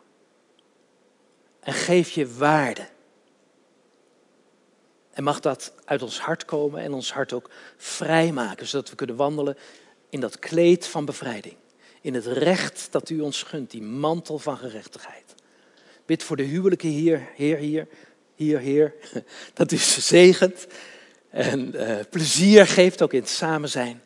En 1.60 1.74
geef 1.74 2.10
je 2.10 2.34
waarde. 2.34 2.88
En 5.12 5.24
mag 5.24 5.39
dat 5.39 5.74
uit 5.86 6.02
ons 6.02 6.20
hart 6.20 6.46
komen 6.46 6.82
en 6.82 6.94
ons 6.94 7.14
hart 7.14 7.34
ook 7.34 7.50
vrijmaken, 7.78 8.68
zodat 8.68 8.89
we 8.89 8.96
kunnen 8.96 9.16
wandelen 9.16 9.58
in 10.10 10.20
dat 10.20 10.39
kleed 10.39 10.88
van 10.88 11.06
bevrijding. 11.06 11.56
In 12.02 12.14
het 12.14 12.26
recht 12.26 12.88
dat 12.91 13.10
u 13.10 13.20
ons 13.20 13.44
gunt, 13.44 13.72
die 13.72 13.82
mantel 13.82 14.39
van 14.39 14.58
gerechtigheid. 14.58 15.36
Bid 16.06 16.24
voor 16.24 16.38
de 16.38 16.44
huwelijke 16.44 16.88
hier, 16.88 17.28
Heer, 17.36 17.58
hier, 17.58 17.88
hier, 18.36 18.60
Heer, 18.60 18.94
dat 19.54 19.72
u 19.72 19.78
ze 19.78 20.02
zegent 20.02 20.68
en 21.30 21.76
uh, 21.76 22.00
plezier 22.10 22.68
geeft 22.68 23.02
ook 23.02 23.14
in 23.14 23.20
het 23.20 23.30
samen 23.30 23.70
zijn. 23.70 24.02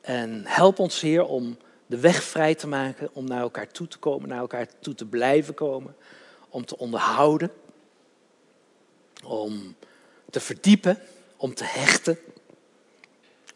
En 0.00 0.42
help 0.46 0.78
ons, 0.78 1.00
Heer, 1.00 1.24
om 1.24 1.58
de 1.86 2.00
weg 2.00 2.22
vrij 2.22 2.54
te 2.54 2.66
maken 2.66 3.08
om 3.12 3.24
naar 3.24 3.40
elkaar 3.40 3.68
toe 3.68 3.88
te 3.88 3.98
komen, 3.98 4.28
naar 4.28 4.38
elkaar 4.38 4.68
toe 4.80 4.94
te 4.94 5.06
blijven 5.06 5.54
komen, 5.54 5.96
om 6.48 6.64
te 6.64 6.78
onderhouden, 6.78 7.52
om 9.24 9.76
te 10.30 10.40
verdiepen, 10.40 10.98
om 11.36 11.54
te 11.54 11.64
hechten, 11.64 12.18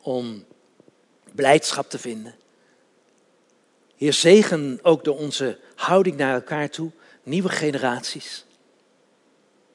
om 0.01 0.45
blijdschap 1.33 1.91
te 1.91 1.99
vinden. 1.99 2.35
Heer, 3.97 4.13
zegen 4.13 4.79
ook 4.83 5.05
door 5.05 5.19
onze 5.19 5.59
houding 5.75 6.17
naar 6.17 6.35
elkaar 6.35 6.71
toe, 6.71 6.91
nieuwe 7.23 7.49
generaties. 7.49 8.45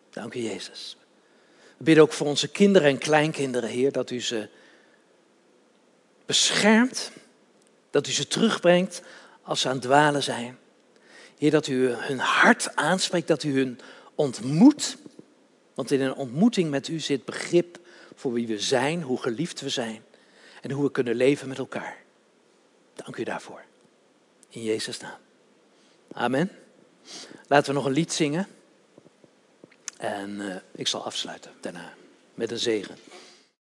Dank 0.10 0.34
u, 0.34 0.40
Jezus. 0.40 0.98
We 1.78 1.84
bidden 1.84 2.04
ook 2.04 2.14
voor 2.14 2.28
onze 2.28 2.48
kinderen 2.48 2.90
en 2.90 2.98
kleinkinderen, 2.98 3.70
Heer, 3.70 3.92
dat 3.92 4.10
u 4.10 4.22
ze 4.22 4.50
beschermt 6.26 7.12
dat 7.94 8.08
u 8.08 8.12
ze 8.12 8.28
terugbrengt 8.28 9.02
als 9.42 9.62
ze 9.62 9.68
aan 9.68 9.74
het 9.74 9.84
dwalen 9.84 10.24
zijn. 10.24 10.58
Heer, 11.38 11.52
dat 11.52 11.68
u 11.68 11.88
hun 11.90 12.20
hart 12.20 12.76
aanspreekt, 12.76 13.28
dat 13.28 13.44
u 13.44 13.56
hun 13.56 13.80
ontmoet. 14.16 14.98
Want 15.74 15.92
in 15.92 16.02
een 16.02 16.14
ontmoeting 16.14 16.70
met 16.70 16.88
u 16.88 17.00
zit 17.00 17.26
begrip 17.26 17.80
voor 18.16 18.34
wie 18.34 18.48
we 18.48 18.60
zijn, 18.60 19.02
hoe 19.02 19.22
geliefd 19.22 19.62
we 19.62 19.70
zijn 19.70 20.04
en 20.62 20.72
hoe 20.72 20.84
we 20.84 20.92
kunnen 20.92 21.16
leven 21.16 21.48
met 21.48 21.58
elkaar. 21.58 21.98
Dank 22.94 23.18
u 23.18 23.24
daarvoor. 23.24 23.64
In 24.50 24.64
Jezus' 24.64 25.00
naam. 25.00 25.20
Amen. 26.12 26.52
Laten 27.48 27.68
we 27.68 27.78
nog 27.78 27.86
een 27.86 27.94
lied 27.94 28.14
zingen. 28.14 28.48
En 29.98 30.30
uh, 30.30 30.56
ik 30.72 30.88
zal 30.88 31.06
afsluiten 31.06 31.52
daarna 31.60 31.94
met 32.34 32.52
een 32.52 32.60
zegen. 32.60 32.96